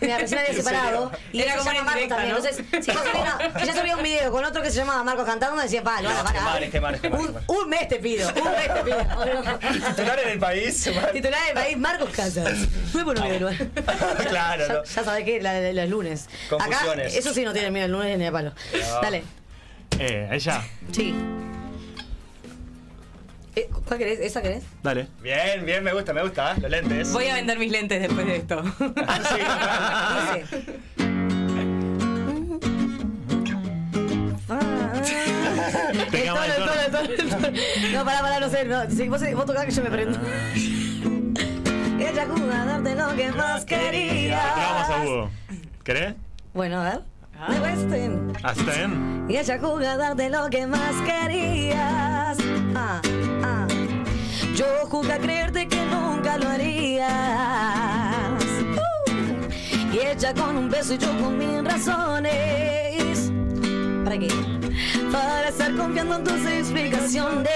Mira, 0.00 0.18
recién 0.18 0.40
me 0.40 0.46
había 0.46 0.58
¿En 0.58 0.64
separado. 0.64 1.12
Y 1.32 1.40
Era 1.42 1.56
como 1.56 1.70
en 1.70 1.84
Marcos 1.84 2.08
también. 2.08 2.36
Entonces, 2.36 2.56
si 2.56 2.90
yo 2.92 2.98
subía, 2.98 3.38
yo 3.66 3.72
subía 3.80 3.96
un 3.96 4.02
video 4.02 4.30
con 4.32 4.44
otro 4.44 4.62
que 4.62 4.70
se 4.70 4.76
llamaba 4.78 5.02
Marcos 5.04 5.24
cantando, 5.26 5.60
decía, 5.60 5.82
pa, 5.82 6.00
lo 6.02 6.08
van 6.08 6.26
a 6.26 6.32
No, 6.32 6.40
mal, 6.80 7.00
qué 7.00 7.08
Un, 7.08 7.36
un 7.46 7.68
mes 7.68 7.88
te 7.88 7.96
pido, 7.96 8.28
un 8.28 8.50
mes 8.52 8.74
te 8.74 8.80
pido. 8.84 8.98
Titular 9.94 10.18
en 10.20 10.28
el 10.30 10.38
país. 10.38 10.90
Titular 11.12 11.44
del 11.46 11.54
país, 11.54 11.76
Marcos 11.78 12.10
Casas. 12.10 12.52
Nuevo 12.92 13.14
número. 13.14 13.50
claro, 14.28 14.66
Ya, 14.66 14.72
¿no? 14.74 14.84
ya 14.84 15.04
sabés 15.04 15.24
que 15.24 15.40
la 15.40 15.54
de 15.54 15.72
los 15.72 15.88
lunes. 15.88 16.26
Acá, 16.58 16.73
Eso 17.06 17.32
sí 17.34 17.44
no 17.44 17.52
tiene 17.52 17.70
miedo 17.70 17.86
el 17.86 17.92
lunes 17.92 18.18
ni 18.18 18.24
de 18.24 18.32
palo. 18.32 18.52
Dale. 19.02 19.22
Eh, 19.98 20.28
ella. 20.32 20.62
Sí. 20.92 21.14
Eh, 23.56 23.68
¿Cuál 23.86 23.98
querés? 23.98 24.18
¿Esa 24.20 24.42
querés? 24.42 24.64
Dale. 24.82 25.06
Bien, 25.22 25.64
bien, 25.64 25.84
me 25.84 25.92
gusta, 25.92 26.12
me 26.12 26.22
gusta, 26.22 26.52
¿eh? 26.52 26.60
los 26.60 26.70
lentes. 26.70 27.12
Voy 27.12 27.28
a 27.28 27.34
vender 27.34 27.58
mis 27.58 27.70
lentes 27.70 28.00
después 28.02 28.26
de 28.26 28.36
esto. 28.36 28.62
Ah, 29.06 29.20
sí. 30.32 30.42
Dice. 30.42 30.64
Te 35.94 36.00
El 36.00 36.10
queda 36.10 36.34
tono, 36.34 36.40
mal 36.40 36.50
el 36.50 36.56
el 36.56 36.68
tono, 36.68 36.80
el 36.80 36.90
tono, 36.90 37.08
el 37.14 37.30
tono. 37.30 37.58
No, 37.92 38.04
pará, 38.04 38.20
pará, 38.20 38.40
no 38.40 38.48
sé. 38.50 38.64
No. 38.64 38.90
Si 38.90 39.08
vos, 39.08 39.20
vos 39.34 39.46
tocás 39.46 39.64
que 39.66 39.70
yo 39.70 39.82
me 39.82 39.90
prendo. 39.90 40.18
Ella 41.98 42.26
jugó 42.28 42.50
a 42.52 42.64
darte 42.64 42.94
lo 42.94 43.14
que 43.16 43.32
más 43.32 43.64
querías. 43.64 44.42
vamos 44.56 44.90
a 44.90 45.02
Hugo. 45.04 45.30
¿Querés? 45.84 46.14
Bueno, 46.54 46.80
a 46.80 46.84
ver. 46.84 47.02
Está 47.72 47.96
bien. 47.96 48.32
Ah, 48.44 48.52
¿está 48.56 48.72
bien? 48.72 49.26
Y 49.28 49.36
ella 49.36 49.58
jugó 49.58 49.78
a 49.78 49.96
darte 49.96 50.30
lo 50.30 50.48
que 50.48 50.66
más 50.68 50.94
querías. 51.04 52.38
Ah, 52.76 53.02
ah. 53.42 53.66
Yo 54.54 54.64
jugué 54.88 55.12
a 55.14 55.18
creerte 55.18 55.66
que 55.66 55.84
nunca 55.86 56.38
lo 56.38 56.48
harías. 56.48 57.10
Uh. 58.76 59.92
Y 59.92 59.98
ella 59.98 60.32
con 60.32 60.56
un 60.56 60.70
beso 60.70 60.94
y 60.94 60.98
yo 60.98 61.08
con 61.18 61.36
mil 61.36 61.64
razones. 61.64 63.32
¿Para 64.04 64.16
qué? 64.16 64.28
Para 65.10 65.48
estar 65.48 65.74
confiando 65.74 66.18
en 66.18 66.24
tus 66.24 66.46
explicaciones. 66.46 67.50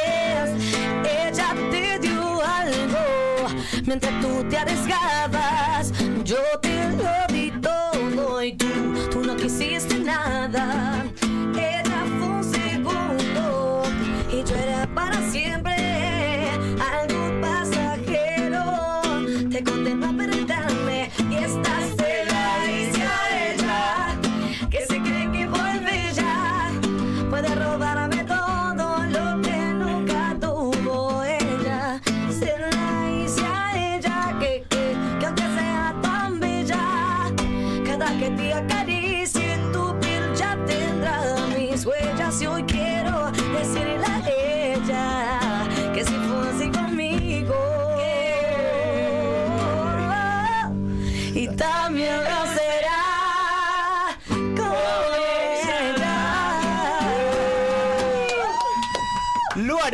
Ella 1.04 1.54
te 1.70 2.00
dio 2.00 2.42
algo 2.44 3.48
mientras 3.86 4.20
tú 4.20 4.44
te 4.50 4.58
arriesgabas. 4.58 5.92
Yo 6.24 6.38
te 6.60 6.90
lo 6.96 7.32
di 7.32 7.52
todo 7.60 8.42
y 8.42 8.52
tú, 8.56 8.87
tú 9.48 9.54
no 9.54 9.58
quisiste 9.58 9.98
nada. 10.00 11.07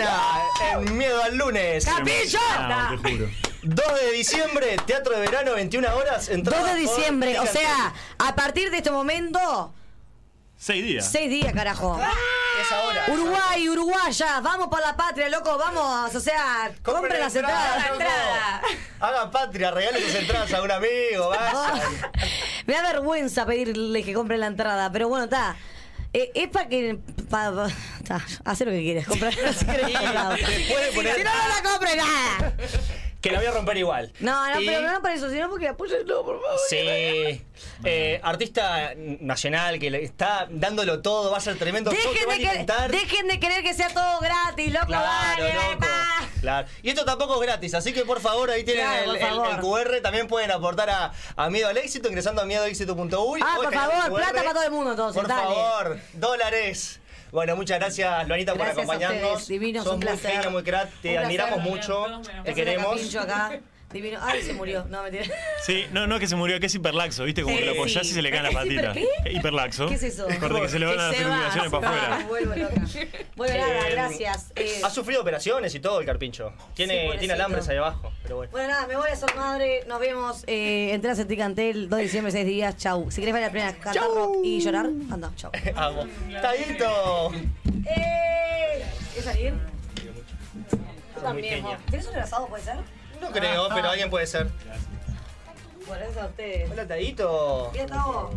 En 0.00 0.96
Miedo 0.96 1.22
al 1.22 1.36
Lunes. 1.36 1.84
¡Capillo! 1.84 2.38
Ah, 2.50 2.90
te 2.90 3.10
juro. 3.10 3.30
2 3.62 4.00
de 4.00 4.12
diciembre, 4.12 4.76
Teatro 4.86 5.14
de 5.14 5.20
Verano, 5.20 5.54
21 5.54 5.94
horas. 5.94 6.26
2 6.26 6.36
entrada 6.36 6.74
de 6.74 6.84
por 6.86 6.96
diciembre, 6.96 7.38
o 7.38 7.46
sea, 7.46 7.94
a 8.18 8.34
partir 8.34 8.70
de 8.70 8.78
este 8.78 8.90
momento, 8.90 9.72
Seis 10.56 10.84
días. 10.84 11.10
6 11.10 11.30
días, 11.30 11.52
carajo. 11.52 12.00
Es 12.00 12.72
ahora. 12.72 13.04
Uruguay, 13.08 13.68
Uruguaya, 13.68 14.40
vamos 14.40 14.68
por 14.68 14.80
la 14.80 14.96
patria, 14.96 15.28
loco, 15.28 15.58
vamos, 15.58 16.14
o 16.14 16.20
sea, 16.20 16.72
compren 16.82 17.20
las 17.20 17.34
entradas. 17.34 17.90
loco. 17.90 18.04
Hagan 19.00 19.30
patria, 19.30 19.70
regalen 19.72 20.02
sus 20.02 20.14
entradas 20.14 20.52
a 20.54 20.62
un 20.62 20.70
amigo, 20.70 21.28
vaya. 21.28 21.82
Me 22.66 22.74
da 22.74 22.82
vergüenza 22.82 23.44
pedirle 23.44 24.02
que 24.04 24.14
compren 24.14 24.40
la 24.40 24.46
entrada, 24.46 24.90
pero 24.90 25.08
bueno, 25.08 25.24
está. 25.24 25.56
Eh, 26.14 26.30
es 26.34 26.48
para 26.48 26.68
que. 26.68 26.96
Pa, 27.28 27.52
pa- 27.52 27.68
ta, 28.06 28.24
hacer 28.44 28.68
lo 28.68 28.72
que 28.72 28.82
quieres, 28.82 29.06
comprar 29.06 29.32
Si 29.34 29.64
no, 29.66 29.72
no 29.72 31.48
la 31.48 31.62
compre 31.70 31.96
nada. 31.96 32.54
Que 33.24 33.32
la 33.32 33.38
voy 33.38 33.46
a 33.46 33.52
romper 33.52 33.76
igual. 33.78 34.12
No, 34.20 34.50
no, 34.54 34.60
Y- 34.60 34.66
pero 34.66 34.82
no 34.92 35.00
para 35.00 35.14
eso, 35.14 35.30
sino 35.30 35.48
porque 35.48 35.66
apóyenlo, 35.68 36.24
por 36.24 36.40
favor. 36.42 36.58
Sí. 36.68 37.42
Eh, 37.84 38.20
artista 38.22 38.92
nacional 38.96 39.78
que 39.78 39.90
le 39.90 40.02
está 40.04 40.46
dándolo 40.50 41.00
todo, 41.02 41.30
va 41.30 41.38
a 41.38 41.40
ser 41.40 41.56
tremendo 41.56 41.92
show 41.92 42.12
Dejen 42.12 42.26
van 42.28 42.38
de, 42.38 42.44
a 42.46 42.48
querer, 42.50 42.60
intentar. 42.62 42.90
dejen 42.90 43.26
de 43.28 43.40
querer 43.40 43.62
que 43.62 43.74
sea 43.74 43.88
todo 43.88 44.20
gratis, 44.20 44.72
loco. 44.72 44.86
Claro, 44.86 45.44
dale, 45.44 45.54
loco. 45.54 45.78
pa. 45.80 46.28
Claro. 46.40 46.68
Y 46.82 46.90
esto 46.90 47.04
tampoco 47.04 47.34
es 47.36 47.40
gratis, 47.48 47.74
así 47.74 47.92
que 47.92 48.04
por 48.04 48.20
favor 48.20 48.50
ahí 48.50 48.64
tienen 48.64 48.84
Claro, 48.84 49.02
el, 49.12 49.18
por 49.20 49.28
el- 49.28 49.34
favor. 49.60 49.84
el 49.84 49.88
QR, 49.88 50.00
también 50.02 50.26
pueden 50.28 50.50
aportar 50.50 50.90
a, 50.90 51.12
a 51.36 51.50
Miedo 51.50 51.68
al 51.68 51.76
Éxito 51.78 52.08
ingresando 52.08 52.42
a 52.42 52.44
miedoalexito.uy. 52.44 53.40
Ah, 53.42 53.54
o 53.58 53.62
por 53.62 53.72
escaneando 53.72 54.02
favor, 54.02 54.20
el 54.20 54.26
plata 54.26 54.38
para 54.42 54.52
todo 54.54 54.64
el 54.64 54.70
mundo, 54.70 54.90
entonces, 54.90 55.20
Por 55.20 55.28
dale. 55.28 55.42
favor, 55.42 55.98
dólares. 56.14 57.00
Bueno, 57.34 57.56
muchas 57.56 57.80
gracias, 57.80 58.28
Luanita, 58.28 58.52
por 58.52 58.60
Gracias 58.64 58.78
a 58.78 58.92
acompañarnos. 58.92 59.30
ustedes, 59.42 59.48
divinos, 59.48 59.82
Sos 59.82 59.94
un 59.94 59.98
muy 59.98 60.06
placer. 60.06 60.30
genia, 60.30 60.50
muy 60.50 60.62
crack, 60.62 60.84
te 60.88 60.92
Un 60.92 61.00
placer. 61.00 61.18
admiramos 61.18 61.54
Todos 61.58 61.68
mucho, 61.68 62.22
te 62.44 62.50
a 62.50 62.54
queremos. 62.54 63.14
Acá. 63.16 63.60
Divino. 63.92 64.18
Ay, 64.22 64.42
se 64.42 64.52
murió. 64.54 64.84
No, 64.88 65.02
mentira. 65.04 65.24
Sí, 65.64 65.84
no, 65.92 66.06
no 66.06 66.18
que 66.20 66.26
se 66.28 66.34
murió, 66.36 66.58
que 66.60 66.66
es 66.66 66.74
hiperlaxo, 66.74 67.24
¿viste? 67.24 67.42
Como 67.42 67.54
Sí, 67.56 67.60
que 67.62 67.66
lo 67.66 67.72
apoyás 67.72 68.04
sí. 68.06 68.10
y 68.12 68.14
se 68.14 68.22
le 68.22 68.30
caen 68.30 68.42
las 68.44 68.52
¿Es 68.52 68.58
patitas. 68.58 68.96
hiper 68.96 69.32
Hiperlaxo. 69.32 69.86
¿Qué 69.88 69.94
es 69.94 70.02
eso? 70.04 70.26
Corte 70.40 70.60
que 70.62 70.68
se 70.68 70.78
le 70.80 70.86
van 70.86 70.96
las 70.96 71.14
circulaciones 71.16 71.70
para 71.72 71.88
afuera. 71.88 72.26
Vuelvo 72.28 72.54
loca. 72.56 72.74
Bueno, 73.36 73.54
nada, 73.56 73.88
Eh, 73.88 73.92
gracias. 73.92 74.52
Eh, 74.56 74.80
Ha 74.84 74.90
sufrido 74.90 75.20
operaciones 75.20 75.74
y 75.74 75.80
todo 75.80 75.98
el 76.00 76.06
carpincho. 76.06 76.50
Sí, 76.56 76.64
Tiene, 76.74 76.94
pobrecito. 76.94 77.18
tiene 77.18 77.34
alambres 77.34 77.68
ahí 77.68 77.76
abajo, 77.76 78.12
pero 78.24 78.36
bueno. 78.36 78.50
bueno, 78.52 78.68
nada, 78.68 78.86
me 78.86 78.96
voy 78.96 79.10
a 79.10 79.16
ser 79.16 79.36
madre. 79.36 79.84
Nos 79.86 80.00
vemos. 80.00 80.44
Eh, 80.46 80.94
entré 80.94 81.10
a 81.10 81.14
Ticantel, 81.14 81.90
2 81.90 81.96
de 81.98 82.02
diciembre, 82.02 82.32
6 82.32 82.46
días. 82.46 82.76
Chau. 82.78 83.10
Si 83.10 83.20
querés 83.20 83.34
ver 83.34 83.42
la 83.42 83.50
primera 83.50 83.74
cantar 83.74 84.08
rock 84.08 84.38
y 84.42 84.60
llorar, 84.60 84.86
anda. 84.86 85.30
Chau. 85.36 85.52
Vamos. 85.74 86.06
Tadito. 86.40 87.32
¡Eh! 87.84 88.82
¿Quieres 89.12 89.24
salir? 89.24 89.54
También. 91.22 91.54
genia. 91.56 91.78
¿Tienes 91.90 92.06
un 92.08 92.16
asado, 92.16 92.46
puede 92.46 92.64
ser? 92.64 92.76
No 93.20 93.30
creo, 93.30 93.68
pero 93.74 93.90
alguien 93.90 94.08
puede 94.08 94.26
ser. 94.26 94.48
Bueno, 95.86 96.04
gracias 96.04 96.24
a 96.24 96.26
ustedes. 96.28 96.70
Hola, 96.70 96.86
Tadito. 96.88 97.70
Mira, 97.74 97.86
Tavo. 97.86 98.30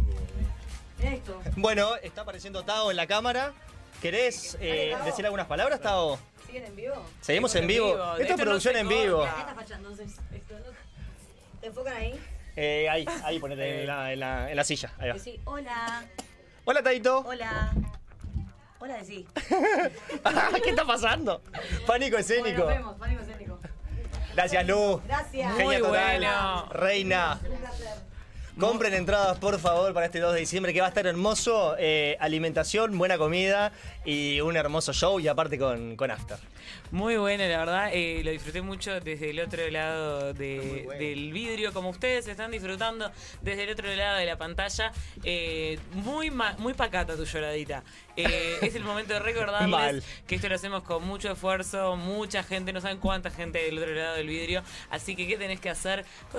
Mira 0.97 1.11
esto. 1.13 1.41
Bueno, 1.55 1.95
está 2.03 2.21
apareciendo 2.21 2.63
Tao 2.63 2.91
en 2.91 2.97
la 2.97 3.07
cámara. 3.07 3.53
¿Querés 4.01 4.57
eh, 4.59 4.95
decir 5.05 5.23
algunas 5.23 5.47
palabras, 5.47 5.79
Tao? 5.79 6.19
¿Siguen 6.57 6.65
en 6.71 6.75
vivo? 6.75 7.05
Seguimos 7.21 7.55
en 7.55 7.67
vivo. 7.67 7.89
Esto 8.17 8.23
es 8.23 8.29
no 8.31 8.37
producción 8.37 8.75
en 8.77 8.87
vivo. 8.89 9.27
¿Te 11.61 11.67
enfocan 11.67 11.93
ahí? 11.95 12.19
Eh, 12.55 12.87
ahí, 12.89 13.05
ahí, 13.23 13.39
ponete 13.41 13.81
en 13.81 13.87
la, 13.87 14.11
en 14.13 14.19
la- 14.19 14.49
en 14.49 14.55
la 14.57 14.63
silla. 14.63 14.91
Ahí 14.97 15.09
va. 15.09 15.13
Decí, 15.15 15.39
hola. 15.45 16.05
Hola, 16.65 16.81
Tadito. 16.83 17.19
Hola. 17.19 17.73
Hola, 18.79 18.95
decí. 18.97 19.27
¿Qué 20.63 20.69
está 20.71 20.85
pasando? 20.85 21.41
Pánico 21.85 22.17
escénico. 22.17 22.63
Bueno, 22.63 22.65
nos 22.65 22.67
vemos, 22.77 22.95
pánico 22.97 23.21
escénico. 23.21 23.59
Gracias, 24.33 24.67
Lu. 24.67 25.01
Gracias. 25.05 25.51
Genia 25.51 25.65
Muy 25.65 25.77
total. 25.77 25.89
bueno. 26.19 26.69
Reina. 26.71 27.39
Compren 28.59 28.93
entradas, 28.95 29.37
por 29.37 29.59
favor, 29.59 29.93
para 29.93 30.07
este 30.07 30.19
2 30.19 30.33
de 30.33 30.39
diciembre, 30.39 30.73
que 30.73 30.79
va 30.79 30.87
a 30.87 30.89
estar 30.89 31.05
hermoso. 31.05 31.75
Eh, 31.77 32.17
alimentación, 32.19 32.97
buena 32.97 33.17
comida 33.17 33.71
y 34.03 34.41
un 34.41 34.57
hermoso 34.57 34.93
show, 34.93 35.19
y 35.19 35.27
aparte 35.27 35.59
con, 35.59 35.95
con 35.95 36.09
After. 36.09 36.37
Muy 36.91 37.17
bueno, 37.17 37.45
la 37.47 37.57
verdad, 37.59 37.89
eh, 37.93 38.21
lo 38.23 38.31
disfruté 38.31 38.61
mucho 38.61 38.99
desde 38.99 39.29
el 39.29 39.39
otro 39.41 39.69
lado 39.69 40.33
de- 40.33 40.57
Muy 40.59 40.81
bueno. 40.81 40.99
del 41.01 41.31
vidrio, 41.33 41.71
como 41.73 41.89
ustedes 41.89 42.27
están 42.27 42.49
disfrutando 42.51 43.11
desde 43.41 43.63
el 43.65 43.69
otro 43.71 43.93
lado 43.93 44.17
de 44.17 44.25
la 44.25 44.37
pantalla. 44.37 44.91
Eh, 45.23 45.77
muy 45.93 46.31
muy 46.57 46.73
pacata 46.73 47.15
tu 47.15 47.25
lloradita. 47.25 47.83
Es 48.17 48.73
el 48.73 48.83
momento 48.83 49.13
de 49.13 49.19
recordarles 49.19 49.69
Mal. 49.69 50.03
que 50.25 50.35
esto 50.35 50.49
lo 50.49 50.55
hacemos 50.55 50.81
con 50.81 51.05
mucho 51.05 51.31
esfuerzo, 51.31 51.95
mucha 51.95 52.41
gente, 52.41 52.73
no 52.73 52.81
saben 52.81 52.97
cuánta 52.97 53.29
gente 53.29 53.59
del 53.59 53.77
otro 53.77 53.93
lado 53.93 54.15
del 54.15 54.25
vidrio. 54.27 54.63
Así 54.89 55.15
que, 55.15 55.27
¿qué 55.27 55.37
tenés 55.37 55.59
que 55.59 55.69
hacer? 55.69 56.03
Con 56.31 56.35